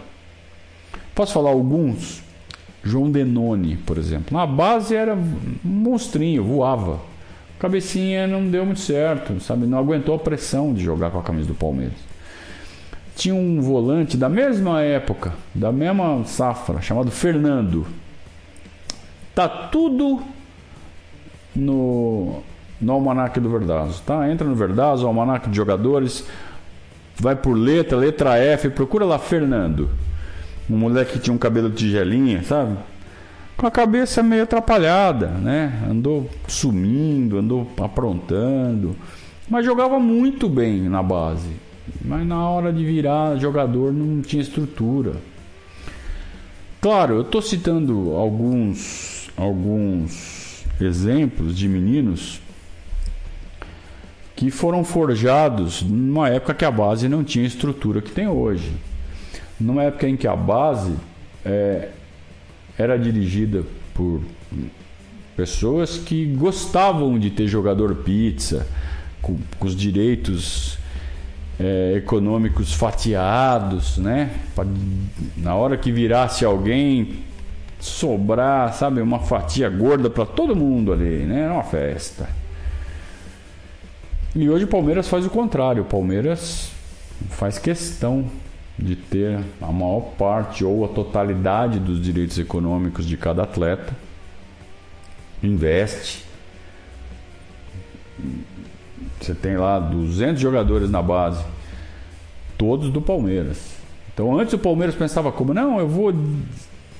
Posso 1.14 1.32
falar 1.32 1.48
alguns? 1.48 2.23
João 2.84 3.10
Denoni, 3.10 3.76
por 3.76 3.96
exemplo. 3.96 4.36
Na 4.36 4.46
base 4.46 4.94
era 4.94 5.14
um 5.14 5.36
monstrinho, 5.64 6.44
voava. 6.44 7.00
Cabecinha 7.58 8.26
não 8.26 8.46
deu 8.48 8.66
muito 8.66 8.80
certo, 8.80 9.40
sabe? 9.40 9.66
Não 9.66 9.78
aguentou 9.78 10.14
a 10.14 10.18
pressão 10.18 10.74
de 10.74 10.84
jogar 10.84 11.10
com 11.10 11.18
a 11.18 11.22
camisa 11.22 11.48
do 11.48 11.54
Palmeiras. 11.54 11.96
Tinha 13.16 13.34
um 13.34 13.60
volante 13.60 14.16
da 14.16 14.28
mesma 14.28 14.82
época, 14.82 15.32
da 15.54 15.72
mesma 15.72 16.24
safra, 16.24 16.82
chamado 16.82 17.10
Fernando. 17.10 17.86
Tá 19.34 19.48
tudo 19.48 20.20
no, 21.54 22.42
no 22.80 22.92
almanac 22.92 23.38
do 23.40 23.48
Verdazo, 23.48 24.02
tá? 24.04 24.30
Entra 24.30 24.46
no 24.46 24.54
Verdazo, 24.54 25.06
almanac 25.06 25.48
de 25.48 25.56
jogadores, 25.56 26.26
vai 27.16 27.36
por 27.36 27.54
letra, 27.54 27.96
letra 27.96 28.36
F, 28.36 28.68
procura 28.70 29.04
lá 29.04 29.18
Fernando. 29.18 29.88
Um 30.68 30.76
moleque 30.76 31.14
que 31.14 31.18
tinha 31.18 31.34
um 31.34 31.38
cabelo 31.38 31.70
tigelinha, 31.70 32.42
sabe? 32.42 32.76
Com 33.56 33.66
a 33.66 33.70
cabeça 33.70 34.22
meio 34.22 34.44
atrapalhada, 34.44 35.28
né? 35.28 35.82
Andou 35.88 36.28
sumindo, 36.48 37.38
andou 37.38 37.70
aprontando. 37.80 38.96
Mas 39.48 39.64
jogava 39.64 39.98
muito 40.00 40.48
bem 40.48 40.88
na 40.88 41.02
base. 41.02 41.50
Mas 42.02 42.26
na 42.26 42.48
hora 42.48 42.72
de 42.72 42.84
virar 42.84 43.36
jogador 43.36 43.92
não 43.92 44.22
tinha 44.22 44.42
estrutura. 44.42 45.12
Claro, 46.80 47.14
eu 47.14 47.22
estou 47.22 47.42
citando 47.42 48.12
alguns, 48.16 49.30
alguns 49.36 50.64
exemplos 50.80 51.56
de 51.56 51.68
meninos 51.68 52.40
que 54.34 54.50
foram 54.50 54.82
forjados 54.82 55.82
numa 55.82 56.28
época 56.28 56.54
que 56.54 56.64
a 56.64 56.70
base 56.70 57.08
não 57.08 57.22
tinha 57.22 57.46
estrutura 57.46 58.02
que 58.02 58.10
tem 58.10 58.26
hoje 58.26 58.72
numa 59.60 59.84
época 59.84 60.08
em 60.08 60.16
que 60.16 60.26
a 60.26 60.36
base 60.36 60.94
é, 61.44 61.88
era 62.78 62.98
dirigida 62.98 63.62
por 63.92 64.20
pessoas 65.36 65.98
que 65.98 66.26
gostavam 66.26 67.18
de 67.18 67.30
ter 67.30 67.46
jogador 67.46 67.94
pizza, 67.96 68.66
com, 69.20 69.36
com 69.58 69.66
os 69.66 69.74
direitos 69.74 70.78
é, 71.58 71.94
econômicos 71.96 72.72
fatiados, 72.72 73.98
né? 73.98 74.30
Pra, 74.54 74.64
na 75.36 75.54
hora 75.54 75.76
que 75.76 75.92
virasse 75.92 76.44
alguém, 76.44 77.20
sobrar, 77.78 78.72
sabe, 78.74 79.00
uma 79.00 79.20
fatia 79.20 79.68
gorda 79.68 80.08
para 80.10 80.26
todo 80.26 80.56
mundo 80.56 80.92
ali, 80.92 81.24
né? 81.24 81.42
Era 81.42 81.52
uma 81.52 81.64
festa. 81.64 82.28
E 84.34 84.48
hoje 84.48 84.64
o 84.64 84.68
Palmeiras 84.68 85.08
faz 85.08 85.24
o 85.24 85.30
contrário. 85.30 85.82
O 85.82 85.86
Palmeiras 85.86 86.70
faz 87.30 87.58
questão 87.58 88.26
de 88.78 88.96
ter 88.96 89.40
a 89.60 89.70
maior 89.70 90.00
parte 90.18 90.64
ou 90.64 90.84
a 90.84 90.88
totalidade 90.88 91.78
dos 91.78 92.00
direitos 92.00 92.38
econômicos 92.38 93.06
de 93.06 93.16
cada 93.16 93.44
atleta, 93.44 93.94
investe. 95.42 96.24
Você 99.20 99.34
tem 99.34 99.56
lá 99.56 99.78
200 99.78 100.40
jogadores 100.40 100.90
na 100.90 101.00
base, 101.00 101.44
todos 102.58 102.90
do 102.90 103.00
Palmeiras. 103.00 103.74
Então 104.12 104.38
antes 104.38 104.54
o 104.54 104.58
Palmeiras 104.58 104.94
pensava 104.94 105.32
como, 105.32 105.54
não, 105.54 105.78
eu 105.78 105.88
vou 105.88 106.12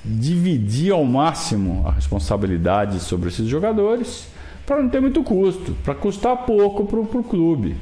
dividir 0.03 0.91
ao 0.91 1.03
máximo 1.03 1.83
a 1.87 1.91
responsabilidade 1.91 2.99
sobre 2.99 3.29
esses 3.29 3.47
jogadores 3.47 4.27
para 4.65 4.81
não 4.81 4.89
ter 4.89 5.01
muito 5.01 5.23
custo, 5.23 5.75
para 5.83 5.95
custar 5.95 6.45
pouco 6.45 6.85
para 6.85 6.99
o 6.99 7.23
clube. 7.23 7.75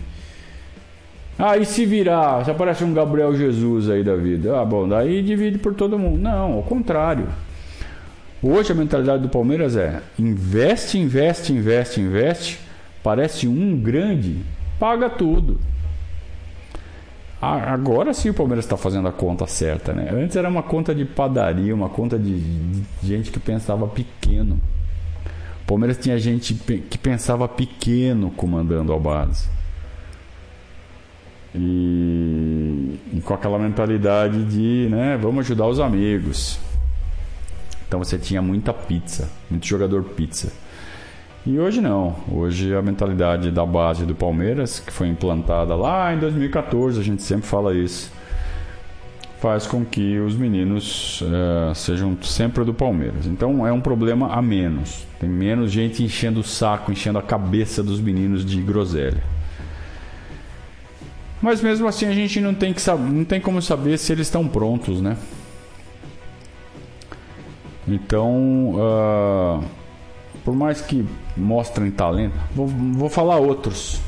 E 1.37 1.65
se 1.65 1.85
virar, 1.85 2.45
se 2.45 2.51
aparece 2.51 2.83
um 2.83 2.93
Gabriel 2.93 3.35
Jesus 3.35 3.89
aí 3.89 4.03
da 4.03 4.15
vida, 4.15 4.59
ah, 4.59 4.63
bom, 4.63 4.87
daí 4.87 5.21
divide 5.21 5.57
por 5.57 5.73
todo 5.73 5.97
mundo. 5.97 6.19
Não, 6.19 6.53
ao 6.53 6.63
contrário. 6.63 7.27
Hoje 8.41 8.71
a 8.71 8.75
mentalidade 8.75 9.23
do 9.23 9.29
Palmeiras 9.29 9.75
é 9.75 10.01
investe, 10.19 10.97
investe, 10.97 11.53
investe, 11.53 12.01
investe. 12.01 12.59
Parece 13.01 13.47
um 13.47 13.77
grande, 13.77 14.37
paga 14.79 15.09
tudo. 15.09 15.59
Agora 17.41 18.13
sim 18.13 18.29
o 18.29 18.33
Palmeiras 18.33 18.63
está 18.63 18.77
fazendo 18.77 19.07
a 19.07 19.11
conta 19.11 19.45
certa, 19.47 19.91
né? 19.91 20.09
Antes 20.13 20.37
era 20.37 20.47
uma 20.47 20.63
conta 20.63 20.95
de 20.95 21.03
padaria, 21.03 21.75
uma 21.75 21.89
conta 21.89 22.17
de 22.17 22.41
gente 23.03 23.31
que 23.31 23.39
pensava 23.39 23.85
pequeno. 23.87 24.59
O 25.63 25.65
Palmeiras 25.65 25.97
tinha 25.97 26.17
gente 26.17 26.53
que 26.53 26.97
pensava 26.97 27.47
pequeno 27.47 28.31
comandando 28.31 28.93
a 28.93 28.99
base. 28.99 29.49
E, 31.55 32.99
e 33.13 33.21
com 33.21 33.33
aquela 33.33 33.59
mentalidade 33.59 34.43
de, 34.45 34.87
né, 34.89 35.17
vamos 35.21 35.45
ajudar 35.45 35.67
os 35.67 35.79
amigos. 35.79 36.59
Então 37.87 37.99
você 37.99 38.17
tinha 38.17 38.41
muita 38.41 38.73
pizza, 38.73 39.29
muito 39.49 39.67
jogador 39.67 40.03
pizza. 40.03 40.51
E 41.45 41.59
hoje 41.59 41.81
não. 41.81 42.15
Hoje 42.31 42.73
a 42.73 42.81
mentalidade 42.81 43.51
da 43.51 43.65
base 43.65 44.05
do 44.05 44.15
Palmeiras, 44.15 44.79
que 44.79 44.91
foi 44.91 45.09
implantada 45.09 45.75
lá 45.75 46.13
em 46.13 46.17
2014, 46.17 46.99
a 46.99 47.03
gente 47.03 47.21
sempre 47.21 47.45
fala 47.45 47.75
isso, 47.75 48.11
faz 49.41 49.67
com 49.67 49.83
que 49.83 50.17
os 50.19 50.35
meninos 50.35 51.21
uh, 51.21 51.75
sejam 51.75 52.17
sempre 52.21 52.63
do 52.63 52.73
Palmeiras. 52.73 53.27
Então 53.27 53.67
é 53.67 53.73
um 53.73 53.81
problema 53.81 54.33
a 54.33 54.41
menos. 54.41 55.05
Tem 55.19 55.29
menos 55.29 55.69
gente 55.69 56.01
enchendo 56.01 56.39
o 56.39 56.43
saco, 56.43 56.93
enchendo 56.93 57.19
a 57.19 57.21
cabeça 57.21 57.83
dos 57.83 57.99
meninos 57.99 58.45
de 58.45 58.61
groselha. 58.61 59.21
Mas 61.43 61.61
mesmo 61.61 61.85
assim 61.89 62.05
a 62.05 62.13
gente 62.13 62.39
não 62.39 62.53
tem, 62.53 62.71
que 62.71 62.81
não 62.89 63.25
tem 63.25 63.41
como 63.41 63.61
saber 63.61 63.97
se 63.97 64.13
eles 64.13 64.27
estão 64.27 64.47
prontos, 64.47 65.01
né? 65.01 65.17
Então, 67.85 68.75
uh, 68.75 69.63
por 70.45 70.55
mais 70.55 70.79
que 70.79 71.05
mostrem 71.35 71.91
talento, 71.91 72.33
vou, 72.55 72.65
vou 72.65 73.09
falar 73.09 73.39
outros. 73.39 73.99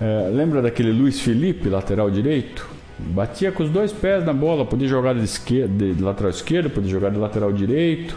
É, 0.00 0.28
lembra 0.32 0.62
daquele 0.62 0.92
Luiz 0.92 1.20
Felipe, 1.20 1.68
lateral 1.68 2.08
direito? 2.08 2.70
Batia 3.00 3.50
com 3.50 3.64
os 3.64 3.70
dois 3.70 3.92
pés 3.92 4.24
na 4.24 4.32
bola, 4.32 4.64
podia 4.64 4.86
jogar 4.86 5.16
de, 5.16 5.24
esquerda, 5.24 5.92
de 5.92 6.00
lateral 6.00 6.30
esquerdo, 6.30 6.70
podia 6.70 6.88
jogar 6.90 7.10
de 7.10 7.18
lateral 7.18 7.52
direito. 7.52 8.16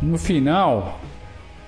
No 0.00 0.16
final, 0.16 0.98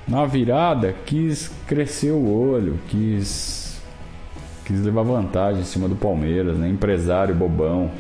na 0.09 0.24
virada, 0.24 0.94
quis 1.05 1.50
crescer 1.66 2.12
o 2.12 2.50
olho, 2.50 2.79
quis 2.88 3.63
quis 4.64 4.81
levar 4.81 5.03
vantagem 5.03 5.61
em 5.61 5.64
cima 5.64 5.88
do 5.88 5.94
Palmeiras, 5.94 6.57
né? 6.57 6.68
Empresário 6.68 7.35
bobão. 7.35 7.90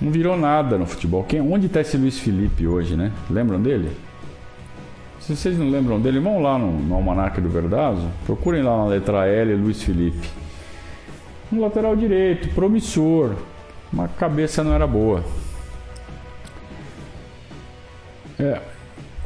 Não 0.00 0.10
virou 0.10 0.36
nada 0.36 0.76
no 0.76 0.86
futebol. 0.86 1.22
Quem, 1.22 1.40
onde 1.40 1.66
está 1.66 1.80
esse 1.80 1.96
Luiz 1.96 2.18
Felipe 2.18 2.66
hoje, 2.66 2.96
né? 2.96 3.12
Lembram 3.30 3.62
dele? 3.62 3.90
Se 5.20 5.36
vocês 5.36 5.56
não 5.56 5.70
lembram 5.70 6.00
dele, 6.00 6.18
vão 6.18 6.42
lá 6.42 6.58
no, 6.58 6.72
no 6.72 6.96
Almanac 6.96 7.40
do 7.40 7.48
Verdazo. 7.48 8.08
Procurem 8.26 8.62
lá 8.62 8.76
na 8.76 8.86
letra 8.86 9.26
L 9.26 9.54
Luiz 9.54 9.80
Felipe. 9.80 10.28
Um 11.52 11.60
lateral 11.60 11.94
direito, 11.94 12.48
promissor. 12.52 13.36
Uma 13.92 14.08
cabeça 14.08 14.64
não 14.64 14.72
era 14.72 14.86
boa. 14.86 15.22
É, 18.40 18.60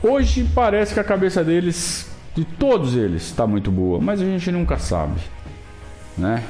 hoje 0.03 0.47
parece 0.55 0.93
que 0.93 1.01
a 1.01 1.05
cabeça 1.05 1.43
deles, 1.43 2.11
de 2.35 2.45
todos 2.45 2.95
eles, 2.95 3.23
está 3.23 3.47
muito 3.47 3.71
boa, 3.71 3.99
mas 3.99 4.21
a 4.21 4.25
gente 4.25 4.51
nunca 4.51 4.77
sabe. 4.77 5.36
Né? 6.17 6.43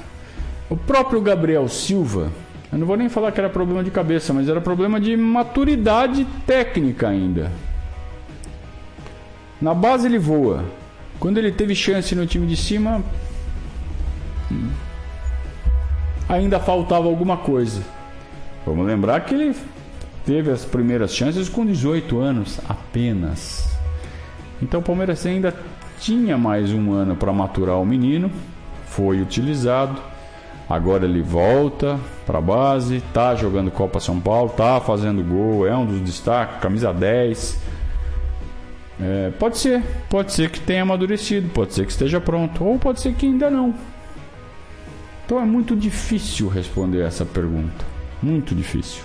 O 0.69 0.77
próprio 0.77 1.21
Gabriel 1.21 1.69
Silva, 1.69 2.31
eu 2.73 2.79
não 2.79 2.87
vou 2.87 2.97
nem 2.97 3.09
falar 3.09 3.33
que 3.33 3.41
era 3.41 3.49
problema 3.49 3.83
de 3.83 3.91
cabeça, 3.91 4.33
mas 4.33 4.49
era 4.49 4.61
problema 4.61 5.01
de 5.01 5.17
maturidade 5.17 6.27
técnica 6.47 7.09
ainda. 7.09 7.51
Na 9.61 9.73
base 9.73 10.07
ele 10.07 10.19
voa. 10.19 10.65
Quando 11.19 11.39
ele 11.39 11.51
teve 11.51 11.75
chance 11.75 12.15
no 12.15 12.27
time 12.27 12.47
de 12.47 12.57
cima, 12.57 13.03
ainda 16.29 16.61
faltava 16.61 17.07
alguma 17.07 17.37
coisa. 17.37 17.83
Vamos 18.67 18.87
lembrar 18.87 19.21
que 19.21 19.35
ele 19.35 19.57
teve 20.27 20.51
as 20.51 20.65
primeiras 20.65 21.15
chances 21.15 21.49
com 21.49 21.65
18 21.65 22.19
anos 22.19 22.61
apenas. 22.69 23.77
Então 24.61 24.81
o 24.81 24.83
Palmeiras 24.83 25.25
ainda 25.25 25.55
tinha 26.01 26.37
mais 26.37 26.73
um 26.73 26.93
ano 26.93 27.17
para 27.17 27.33
maturar 27.33 27.81
o 27.81 27.87
menino 27.87 28.31
foi 28.97 29.21
utilizado. 29.21 30.01
Agora 30.69 31.05
ele 31.05 31.23
volta 31.23 32.01
para 32.25 32.39
a 32.39 32.41
base, 32.41 33.01
tá 33.13 33.35
jogando 33.37 33.71
Copa 33.71 34.01
São 34.01 34.19
Paulo, 34.19 34.49
tá 34.49 34.81
fazendo 34.81 35.23
gol, 35.23 35.67
é 35.67 35.77
um 35.77 35.85
dos 35.85 36.01
destaques, 36.01 36.61
camisa 36.61 36.93
10. 36.93 37.61
É, 38.99 39.31
pode 39.39 39.59
ser, 39.59 39.83
pode 40.09 40.33
ser 40.33 40.51
que 40.51 40.59
tenha 40.59 40.83
amadurecido, 40.83 41.49
pode 41.51 41.75
ser 41.75 41.85
que 41.85 41.93
esteja 41.93 42.21
pronto, 42.21 42.65
ou 42.65 42.79
pode 42.79 43.01
ser 43.01 43.15
que 43.15 43.27
ainda 43.27 43.49
não. 43.51 43.75
Então 45.25 45.39
é 45.39 45.45
muito 45.45 45.77
difícil 45.77 46.49
responder 46.49 47.03
essa 47.03 47.25
pergunta, 47.25 47.85
muito 48.21 48.55
difícil. 48.55 49.05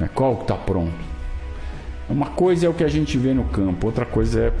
Né? 0.00 0.08
Qual 0.12 0.36
que 0.36 0.42
está 0.42 0.54
pronto? 0.54 1.16
Uma 2.08 2.30
coisa 2.30 2.66
é 2.66 2.68
o 2.68 2.74
que 2.74 2.84
a 2.84 2.88
gente 2.88 3.18
vê 3.18 3.34
no 3.34 3.44
campo, 3.44 3.86
outra 3.86 4.06
coisa 4.06 4.40
é 4.40 4.52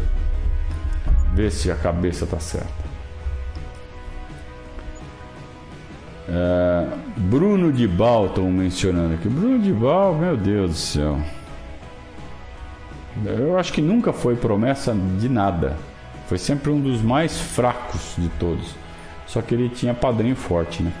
ver 1.34 1.50
se 1.50 1.70
a 1.70 1.76
cabeça 1.76 2.24
está 2.24 2.38
certa. 2.38 2.85
É, 6.28 6.88
Bruno 7.16 7.72
de 7.72 7.86
Bal, 7.86 8.26
estão 8.26 8.50
mencionando 8.50 9.14
aqui. 9.14 9.28
Bruno 9.28 9.58
de 9.58 9.72
Bal, 9.72 10.14
meu 10.14 10.36
Deus 10.36 10.70
do 10.70 10.76
céu. 10.76 11.20
Eu 13.24 13.58
acho 13.58 13.72
que 13.72 13.80
nunca 13.80 14.12
foi 14.12 14.36
promessa 14.36 14.94
de 15.18 15.28
nada. 15.28 15.76
Foi 16.28 16.38
sempre 16.38 16.70
um 16.70 16.80
dos 16.80 17.00
mais 17.00 17.38
fracos 17.40 18.14
de 18.18 18.28
todos. 18.30 18.74
Só 19.26 19.40
que 19.40 19.54
ele 19.54 19.68
tinha 19.68 19.94
padrinho 19.94 20.36
forte, 20.36 20.82
né? 20.82 20.92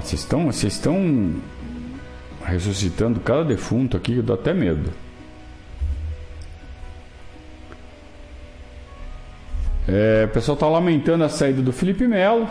vocês 0.00 0.20
estão, 0.20 0.46
vocês 0.46 0.72
estão 0.74 1.34
ressuscitando 2.44 3.18
cada 3.20 3.44
defunto 3.44 3.96
aqui, 3.96 4.16
eu 4.16 4.22
dou 4.22 4.34
até 4.34 4.54
medo. 4.54 4.90
É, 9.88 10.24
o 10.24 10.28
pessoal 10.28 10.54
está 10.54 10.66
lamentando 10.66 11.22
a 11.22 11.28
saída 11.28 11.62
do 11.62 11.72
Felipe 11.72 12.08
Melo. 12.08 12.48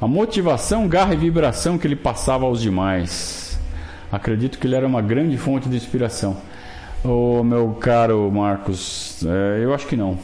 A 0.00 0.06
motivação, 0.06 0.86
garra 0.86 1.14
e 1.14 1.16
vibração 1.16 1.76
que 1.76 1.86
ele 1.86 1.96
passava 1.96 2.44
aos 2.44 2.60
demais. 2.60 3.58
Acredito 4.10 4.58
que 4.58 4.66
ele 4.66 4.76
era 4.76 4.86
uma 4.86 5.02
grande 5.02 5.36
fonte 5.36 5.68
de 5.68 5.76
inspiração. 5.76 6.36
Ô 7.04 7.42
meu 7.42 7.70
caro 7.80 8.30
Marcos, 8.30 9.24
é, 9.26 9.64
eu 9.64 9.74
acho 9.74 9.86
que 9.86 9.96
não. 9.96 10.16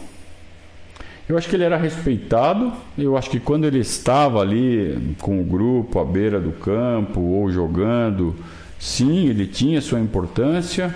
Eu 1.28 1.36
acho 1.36 1.48
que 1.48 1.56
ele 1.56 1.64
era 1.64 1.76
respeitado. 1.76 2.72
Eu 2.96 3.16
acho 3.16 3.28
que 3.28 3.40
quando 3.40 3.64
ele 3.64 3.80
estava 3.80 4.40
ali 4.40 5.16
com 5.20 5.40
o 5.40 5.44
grupo 5.44 5.98
à 5.98 6.04
beira 6.04 6.40
do 6.40 6.52
campo 6.52 7.20
ou 7.20 7.50
jogando, 7.50 8.36
sim, 8.78 9.26
ele 9.26 9.46
tinha 9.46 9.80
sua 9.80 9.98
importância. 9.98 10.94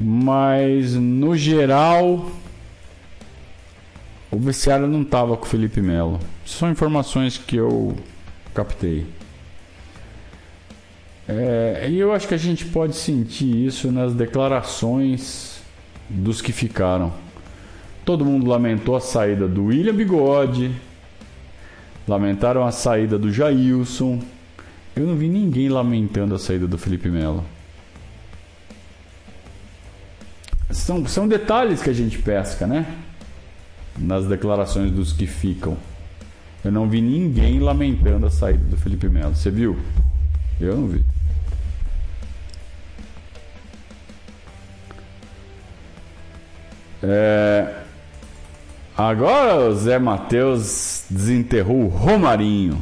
Mas 0.00 0.94
no 0.94 1.36
geral, 1.36 2.30
o 4.32 4.38
vestiário 4.38 4.86
não 4.88 5.02
estava 5.02 5.36
com 5.36 5.44
o 5.44 5.48
Felipe 5.48 5.82
Melo. 5.82 6.18
São 6.46 6.70
informações 6.70 7.36
que 7.36 7.56
eu 7.56 7.94
captei. 8.54 9.06
É, 11.28 11.86
e 11.90 11.98
eu 11.98 12.12
acho 12.12 12.26
que 12.26 12.34
a 12.34 12.38
gente 12.38 12.64
pode 12.64 12.96
sentir 12.96 13.66
isso 13.66 13.92
nas 13.92 14.14
declarações 14.14 15.60
dos 16.08 16.40
que 16.40 16.50
ficaram. 16.50 17.12
Todo 18.06 18.24
mundo 18.24 18.48
lamentou 18.48 18.96
a 18.96 19.00
saída 19.00 19.46
do 19.46 19.66
William 19.66 19.94
Bigode, 19.94 20.74
lamentaram 22.08 22.64
a 22.66 22.72
saída 22.72 23.18
do 23.18 23.30
Jailson. 23.30 24.18
Eu 24.96 25.06
não 25.06 25.14
vi 25.14 25.28
ninguém 25.28 25.68
lamentando 25.68 26.34
a 26.34 26.38
saída 26.38 26.66
do 26.66 26.78
Felipe 26.78 27.08
Melo. 27.08 27.44
são, 30.72 31.06
são 31.06 31.28
detalhes 31.28 31.82
que 31.82 31.90
a 31.90 31.92
gente 31.92 32.18
pesca, 32.18 32.66
né? 32.66 32.86
Nas 33.98 34.26
declarações 34.26 34.90
dos 34.90 35.12
que 35.12 35.26
ficam. 35.26 35.76
Eu 36.64 36.70
não 36.70 36.88
vi 36.88 37.00
ninguém 37.00 37.58
lamentando 37.58 38.26
a 38.26 38.30
saída 38.30 38.64
do 38.64 38.76
Felipe 38.76 39.08
Melo. 39.08 39.34
Você 39.34 39.50
viu? 39.50 39.78
Eu 40.60 40.76
não 40.76 40.86
vi. 40.86 41.04
É... 47.02 47.82
Agora 48.96 49.68
o 49.68 49.74
Zé 49.74 49.98
Matheus 49.98 51.06
desenterrou 51.10 51.84
o 51.84 51.88
Romarinho. 51.88 52.80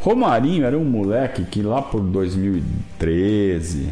Romarinho 0.00 0.64
era 0.64 0.76
um 0.76 0.84
moleque 0.84 1.44
que 1.44 1.62
lá 1.62 1.80
por 1.80 2.00
2013, 2.00 3.88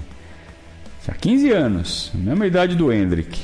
tinha 1.02 1.16
15 1.16 1.50
anos, 1.50 2.12
mesma 2.14 2.46
idade 2.46 2.76
do 2.76 2.92
Hendrick, 2.92 3.40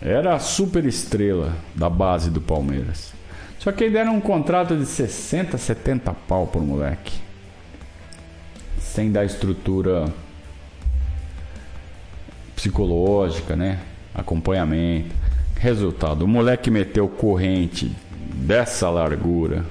era 0.00 0.34
a 0.34 0.38
super 0.38 0.84
estrela 0.84 1.54
da 1.74 1.88
base 1.88 2.30
do 2.30 2.40
Palmeiras. 2.40 3.12
Só 3.58 3.72
que 3.72 3.84
aí 3.84 3.90
deram 3.90 4.16
um 4.16 4.20
contrato 4.20 4.76
de 4.76 4.86
60, 4.86 5.58
70 5.58 6.14
pau 6.28 6.46
por 6.46 6.62
moleque. 6.62 7.18
Sem 8.78 9.10
dar 9.10 9.24
estrutura 9.24 10.12
psicológica, 12.54 13.56
né? 13.56 13.80
Acompanhamento. 14.14 15.14
Resultado: 15.58 16.24
o 16.24 16.28
moleque 16.28 16.70
meteu 16.70 17.08
corrente 17.08 17.90
dessa 18.34 18.90
largura, 18.90 19.64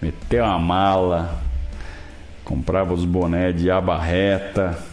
meteu 0.00 0.44
a 0.44 0.58
mala, 0.58 1.42
comprava 2.44 2.92
os 2.92 3.04
bonés 3.04 3.58
de 3.58 3.70
aba 3.70 3.98
reta 3.98 4.91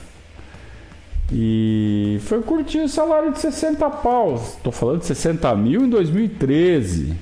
e 1.31 2.19
foi 2.21 2.41
curtir 2.41 2.79
o 2.79 2.89
salário 2.89 3.31
de 3.31 3.39
60 3.39 3.87
paus. 3.89 4.55
Estou 4.55 4.71
falando 4.71 4.99
de 4.99 5.05
60 5.05 5.55
mil 5.55 5.85
em 5.85 5.89
2013. 5.89 7.13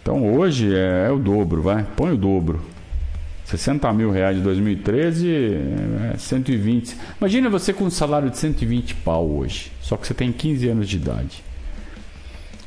Então 0.00 0.34
hoje 0.34 0.74
é, 0.74 1.06
é, 1.08 1.10
o 1.10 1.18
dobro, 1.18 1.60
vai. 1.62 1.86
Põe 1.96 2.12
o 2.12 2.16
dobro. 2.16 2.60
60 3.44 3.92
mil 3.92 4.10
reais 4.10 4.36
de 4.36 4.42
2013 4.42 5.28
é 6.14 6.16
120. 6.16 6.96
Imagina 7.20 7.50
você 7.50 7.72
com 7.72 7.84
um 7.84 7.90
salário 7.90 8.30
de 8.30 8.38
120 8.38 8.94
pau 8.96 9.28
hoje. 9.30 9.70
Só 9.82 9.96
que 9.96 10.06
você 10.06 10.14
tem 10.14 10.32
15 10.32 10.68
anos 10.68 10.88
de 10.88 10.96
idade. 10.96 11.44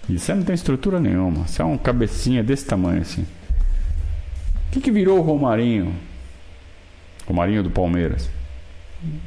E 0.08 0.20
você 0.20 0.36
não 0.36 0.44
tem 0.44 0.54
estrutura 0.54 1.00
nenhuma. 1.00 1.48
Você 1.48 1.60
é 1.60 1.66
um 1.66 1.78
cabecinha 1.78 2.44
desse 2.44 2.66
tamanho 2.66 3.02
assim. 3.02 3.24
O 3.24 4.72
que, 4.72 4.80
que 4.80 4.92
virou 4.92 5.18
o 5.18 5.22
Romarinho? 5.22 5.96
Romarinho 7.26 7.64
do 7.64 7.72
Palmeiras. 7.72 8.30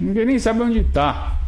Ninguém 0.00 0.26
nem 0.26 0.38
sabe 0.38 0.60
onde 0.62 0.80
está. 0.80 1.38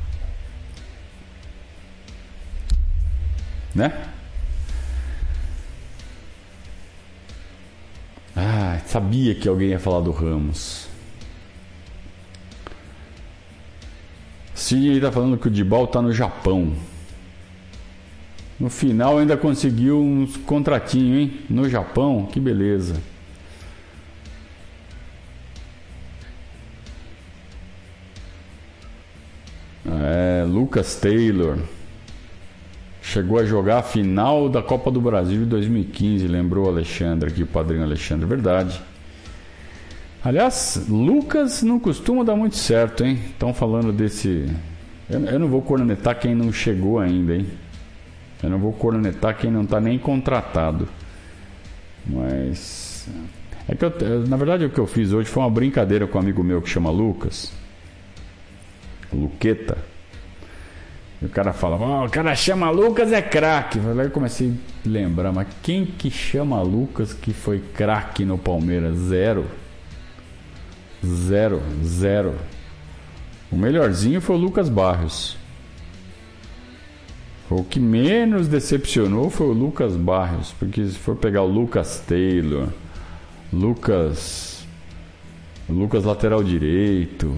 Né? 3.75 3.93
Ah, 8.35 8.81
sabia 8.87 9.35
que 9.35 9.49
alguém 9.49 9.69
ia 9.69 9.79
falar 9.79 10.01
do 10.01 10.11
Ramos. 10.11 10.89
Sidney 14.55 14.97
está 14.97 15.11
falando 15.11 15.39
que 15.39 15.49
o 15.49 15.51
Dibal 15.51 15.85
está 15.85 16.01
no 16.01 16.13
Japão. 16.13 16.75
No 18.59 18.69
final 18.69 19.19
ainda 19.19 19.37
conseguiu 19.37 20.01
uns 20.01 20.37
contratinhos, 20.37 21.19
hein? 21.19 21.41
No 21.49 21.69
Japão, 21.69 22.29
que 22.31 22.39
beleza. 22.39 23.01
É, 29.91 30.45
Lucas 30.47 30.97
Taylor. 30.97 31.59
Chegou 33.03 33.39
a 33.39 33.45
jogar 33.45 33.79
a 33.79 33.83
final 33.83 34.49
da 34.49 34.63
Copa 34.63 34.91
do 34.91 35.01
Brasil 35.01 35.41
de 35.41 35.47
2015, 35.47 36.29
lembrou 36.29 36.67
o 36.67 36.69
Alexandre 36.69 37.31
aqui, 37.31 37.43
o 37.43 37.47
padrinho 37.47 37.83
Alexandre, 37.83 38.27
verdade. 38.27 38.81
Aliás, 40.23 40.87
Lucas 40.89 41.63
não 41.63 41.81
costuma 41.81 42.23
dar 42.23 42.37
muito 42.37 42.57
certo, 42.57 43.05
hein? 43.05 43.19
Estão 43.31 43.55
falando 43.55 43.91
desse. 43.91 44.47
Eu, 45.09 45.21
eu, 45.25 45.39
não 45.39 45.49
vou 45.49 45.63
cornetar 45.63 46.19
quem 46.19 46.35
não 46.35 46.53
chegou 46.53 46.99
ainda, 46.99 47.35
hein? 47.35 47.47
Eu 48.43 48.51
não 48.51 48.59
vou 48.59 48.73
cornetar 48.73 49.37
quem 49.37 49.51
não 49.51 49.63
está 49.63 49.81
nem 49.81 49.99
contratado. 49.99 50.87
Mas. 52.07 53.09
É 53.67 53.75
que 53.75 53.85
eu, 53.85 54.27
na 54.29 54.37
verdade 54.37 54.65
o 54.67 54.71
que 54.71 54.79
eu 54.79 54.87
fiz 54.87 55.13
hoje 55.13 55.29
foi 55.29 55.43
uma 55.43 55.51
brincadeira 55.51 56.07
com 56.07 56.19
um 56.19 56.21
amigo 56.21 56.45
meu 56.45 56.61
que 56.61 56.69
chama 56.69 56.91
Lucas. 56.91 57.51
Luqueta. 59.13 59.79
E 61.21 61.27
o 61.27 61.29
cara 61.29 61.53
fala, 61.53 61.77
oh, 61.77 62.07
o 62.07 62.11
cara 62.11 62.35
chama 62.35 62.71
Lucas 62.71 63.13
é 63.13 63.21
craque. 63.21 63.79
Aí 63.79 64.07
eu 64.07 64.11
comecei 64.11 64.51
a 64.51 64.89
lembrar, 64.89 65.33
mas 65.33 65.49
quem 65.63 65.85
que 65.85 66.11
chama 66.11 66.63
Lucas 66.63 67.13
que 67.13 67.33
foi 67.33 67.59
craque 67.59 68.25
no 68.25 68.39
Palmeiras? 68.39 68.97
Zero. 68.97 69.47
Zero, 71.05 71.63
zero. 71.85 72.35
O 73.53 73.57
melhorzinho 73.57 74.21
foi 74.21 74.37
o 74.37 74.39
Lucas 74.39 74.69
Barrios. 74.69 75.37
O 77.51 77.65
que 77.65 77.81
menos 77.81 78.47
decepcionou 78.47 79.29
foi 79.29 79.49
o 79.49 79.53
Lucas 79.53 79.97
Barrios, 79.97 80.55
porque 80.59 80.87
se 80.87 80.97
for 80.97 81.17
pegar 81.17 81.43
o 81.43 81.49
Lucas 81.49 81.99
Taylor, 82.07 82.69
Lucas, 83.53 84.65
Lucas 85.69 86.05
lateral 86.05 86.45
direito, 86.45 87.35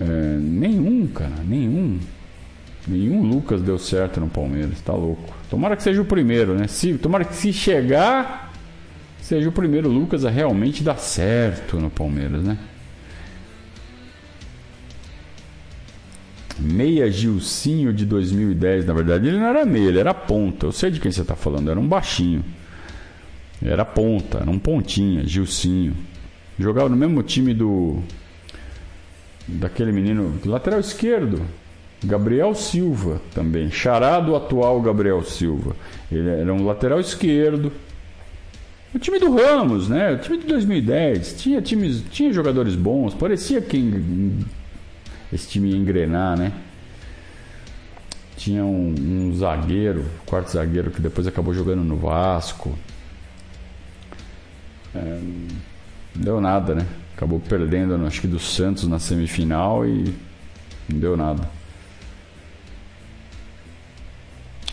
é, 0.00 0.38
nenhum, 0.38 1.06
cara, 1.06 1.42
nenhum. 1.46 1.98
Nenhum 2.86 3.22
Lucas 3.22 3.62
deu 3.62 3.78
certo 3.78 4.20
no 4.20 4.28
Palmeiras, 4.28 4.80
tá 4.80 4.92
louco. 4.92 5.34
Tomara 5.48 5.76
que 5.76 5.82
seja 5.82 6.02
o 6.02 6.04
primeiro, 6.04 6.54
né? 6.54 6.66
Se, 6.66 6.94
tomara 6.94 7.24
que 7.24 7.34
se 7.34 7.52
chegar, 7.52 8.52
seja 9.20 9.48
o 9.48 9.52
primeiro 9.52 9.88
Lucas 9.88 10.24
a 10.24 10.30
realmente 10.30 10.82
dar 10.82 10.98
certo 10.98 11.78
no 11.78 11.88
Palmeiras, 11.88 12.42
né? 12.42 12.58
Meia 16.58 17.10
Gilcinho 17.10 17.92
de 17.92 18.04
2010, 18.04 18.86
na 18.86 18.94
verdade, 18.94 19.28
ele 19.28 19.38
não 19.38 19.46
era 19.46 19.64
meia, 19.64 19.88
ele 19.88 19.98
era 19.98 20.14
ponta. 20.14 20.66
Eu 20.66 20.72
sei 20.72 20.90
de 20.90 21.00
quem 21.00 21.10
você 21.10 21.22
está 21.22 21.34
falando, 21.34 21.70
era 21.70 21.80
um 21.80 21.88
baixinho. 21.88 22.44
Era 23.62 23.84
ponta, 23.84 24.38
era 24.38 24.50
um 24.50 24.58
pontinha, 24.58 25.26
Gilcinho. 25.26 25.96
Jogava 26.58 26.88
no 26.88 26.96
mesmo 26.96 27.22
time 27.22 27.54
do. 27.54 28.02
Daquele 29.46 29.92
menino, 29.92 30.38
lateral 30.46 30.80
esquerdo, 30.80 31.42
Gabriel 32.02 32.54
Silva 32.54 33.20
também, 33.34 33.70
charado 33.70 34.34
atual 34.36 34.80
Gabriel 34.80 35.22
Silva. 35.22 35.76
Ele 36.10 36.28
era 36.28 36.52
um 36.52 36.64
lateral 36.64 37.00
esquerdo. 37.00 37.72
O 38.94 38.98
time 38.98 39.18
do 39.18 39.34
Ramos, 39.34 39.88
né? 39.88 40.12
O 40.12 40.18
time 40.18 40.38
de 40.38 40.46
2010 40.46 41.34
tinha 41.40 41.60
times, 41.60 42.02
tinha 42.10 42.32
jogadores 42.32 42.74
bons, 42.76 43.12
parecia 43.12 43.60
que 43.60 43.92
esse 45.32 45.48
time 45.48 45.70
ia 45.70 45.76
engrenar, 45.76 46.38
né? 46.38 46.52
Tinha 48.36 48.64
um, 48.64 48.94
um 48.98 49.34
zagueiro, 49.34 50.04
quarto 50.26 50.52
zagueiro 50.52 50.90
que 50.90 51.00
depois 51.00 51.26
acabou 51.26 51.52
jogando 51.52 51.82
no 51.82 51.96
Vasco. 51.96 52.78
É, 54.94 55.18
deu 56.14 56.40
nada, 56.40 56.74
né? 56.74 56.86
Acabou 57.16 57.40
perdendo, 57.40 57.94
acho 58.06 58.20
que 58.20 58.26
do 58.26 58.38
Santos 58.38 58.88
na 58.88 58.98
semifinal 58.98 59.86
e 59.86 60.14
não 60.88 60.98
deu 60.98 61.16
nada. 61.16 61.48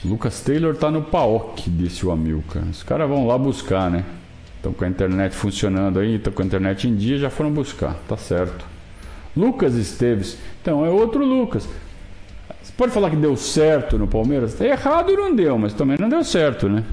Lucas 0.04 0.42
Taylor 0.42 0.76
tá 0.76 0.90
no 0.90 1.04
PAOC, 1.04 1.70
disse 1.70 2.06
o 2.06 2.12
Amilcar. 2.12 2.64
Os 2.64 2.82
caras 2.82 3.08
vão 3.08 3.28
lá 3.28 3.38
buscar, 3.38 3.92
né? 3.92 4.04
Estão 4.56 4.74
com 4.74 4.84
a 4.84 4.88
internet 4.88 5.36
funcionando 5.36 6.00
aí, 6.00 6.16
estão 6.16 6.34
com 6.34 6.42
a 6.42 6.46
internet 6.46 6.88
em 6.88 6.96
dia, 6.96 7.18
já 7.18 7.30
foram 7.30 7.52
buscar, 7.52 7.96
tá 8.08 8.18
certo. 8.18 8.66
Lucas 9.38 9.76
Esteves, 9.76 10.38
então 10.62 10.86
é 10.86 10.89
outro 10.89 11.24
Lucas. 11.24 11.68
Você 12.62 12.74
pode 12.76 12.92
falar 12.92 13.10
que 13.12 13.16
deu 13.16 13.36
certo 13.38 13.98
no 13.98 14.08
Palmeiras? 14.08 14.56
Tá 14.56 14.66
errado 14.66 15.16
não 15.16 15.36
deu, 15.36 15.58
mas 15.58 15.74
também 15.74 15.98
não 16.00 16.10
deu 16.10 16.24
certo, 16.24 16.68
né? 16.68 16.84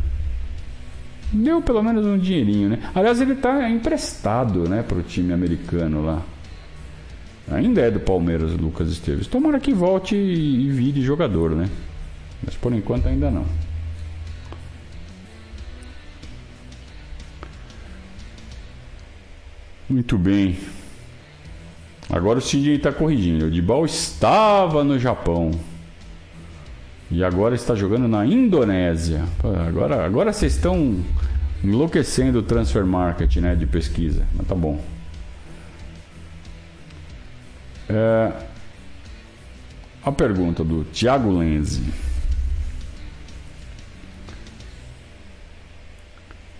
Deu 1.33 1.61
pelo 1.61 1.83
menos 1.83 2.07
um 2.07 2.19
dinheirinho, 2.19 2.71
né? 2.71 2.91
Aliás, 2.95 3.21
ele 3.21 3.35
tá 3.35 3.69
emprestado, 3.69 4.69
né, 4.69 4.83
pro 4.83 5.03
time 5.03 5.33
americano 5.33 6.05
lá. 6.05 6.23
Ainda 7.51 7.81
é 7.83 7.91
do 7.91 8.01
Palmeiras, 8.01 8.53
Lucas 8.53 8.91
Esteves. 8.91 9.27
Tomara 9.27 9.59
que 9.59 9.73
volte 9.73 10.15
e 10.15 10.71
vire 10.71 11.01
jogador, 11.03 11.51
né? 11.51 11.69
Mas 12.45 12.55
por 12.55 12.73
enquanto 12.73 13.09
ainda 13.09 13.31
não. 13.31 13.45
Muito 19.89 20.19
bem. 20.19 20.59
Agora 22.11 22.39
o 22.39 22.43
Sidney 22.43 22.77
está 22.77 22.93
corrigindo. 22.93 23.47
O 23.47 23.51
Dibal 23.51 23.85
estava 23.87 24.85
no 24.85 24.99
Japão. 24.99 25.51
E 27.11 27.25
agora 27.25 27.55
está 27.55 27.75
jogando 27.75 28.07
na 28.07 28.27
Indonésia. 28.27 29.25
Agora, 29.67 30.05
agora 30.05 30.33
vocês 30.33 30.55
estão 30.55 31.03
enlouquecendo 31.65 32.41
o 32.41 32.43
transfer 32.43 32.85
market 32.85 33.37
né, 33.37 33.55
de 33.55 33.67
pesquisa. 33.67 34.27
Mas 34.35 34.47
tá 34.47 34.55
bom. 34.55 34.79
É, 37.89 38.33
a 40.05 40.13
pergunta 40.13 40.63
do 40.63 40.85
Tiago 40.85 41.31
Lenzi. 41.31 41.83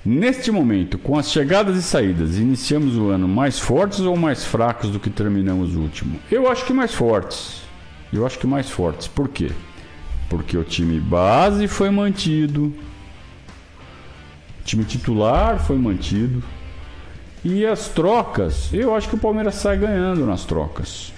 Neste 0.05 0.51
momento, 0.51 0.97
com 0.97 1.19
as 1.19 1.31
chegadas 1.31 1.77
e 1.77 1.83
saídas, 1.83 2.39
iniciamos 2.39 2.97
o 2.97 3.11
ano 3.11 3.29
mais 3.29 3.59
fortes 3.59 4.01
ou 4.01 4.17
mais 4.17 4.43
fracos 4.43 4.89
do 4.89 4.99
que 4.99 5.11
terminamos 5.11 5.77
o 5.77 5.81
último? 5.81 6.19
Eu 6.31 6.51
acho 6.51 6.65
que 6.65 6.73
mais 6.73 6.95
fortes. 6.95 7.63
Eu 8.11 8.25
acho 8.25 8.39
que 8.39 8.47
mais 8.47 8.71
fortes. 8.71 9.07
Por 9.07 9.29
quê? 9.29 9.51
Porque 10.29 10.57
o 10.57 10.65
time 10.65 11.01
base 11.01 11.67
foi 11.67 11.91
mantido, 11.91 12.75
o 14.61 14.65
time 14.65 14.85
titular 14.85 15.59
foi 15.59 15.77
mantido. 15.79 16.43
E 17.45 17.65
as 17.65 17.89
trocas, 17.89 18.73
eu 18.73 18.95
acho 18.95 19.09
que 19.09 19.15
o 19.15 19.19
Palmeiras 19.19 19.55
sai 19.55 19.79
ganhando 19.79 20.27
nas 20.27 20.45
trocas. 20.45 21.13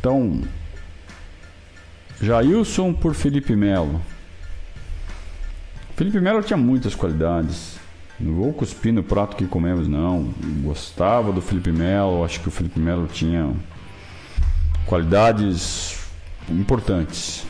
Então, 0.00 0.42
Jailson 2.20 2.92
por 2.92 3.14
Felipe 3.14 3.54
Melo. 3.54 4.00
Felipe 5.96 6.18
Melo 6.18 6.42
tinha 6.42 6.56
muitas 6.56 6.94
qualidades. 6.94 7.76
Não 8.18 8.34
vou 8.34 8.52
cuspir 8.52 8.92
no 8.92 9.02
prato 9.02 9.36
que 9.36 9.46
comemos, 9.46 9.86
não. 9.86 10.34
Gostava 10.62 11.30
do 11.30 11.42
Felipe 11.42 11.70
Melo. 11.70 12.24
Acho 12.24 12.40
que 12.40 12.48
o 12.48 12.50
Felipe 12.50 12.80
Melo 12.80 13.06
tinha 13.06 13.52
qualidades 14.86 16.01
importantes. 16.50 17.46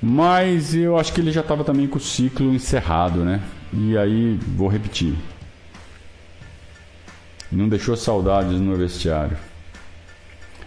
Mas 0.00 0.74
eu 0.74 0.98
acho 0.98 1.12
que 1.12 1.20
ele 1.20 1.32
já 1.32 1.40
estava 1.40 1.64
também 1.64 1.86
com 1.86 1.96
o 1.96 2.00
ciclo 2.00 2.52
encerrado, 2.52 3.24
né? 3.24 3.40
E 3.72 3.96
aí, 3.96 4.38
vou 4.56 4.68
repetir. 4.68 5.14
Não 7.50 7.68
deixou 7.68 7.96
saudades 7.96 8.60
no 8.60 8.76
vestiário. 8.76 9.36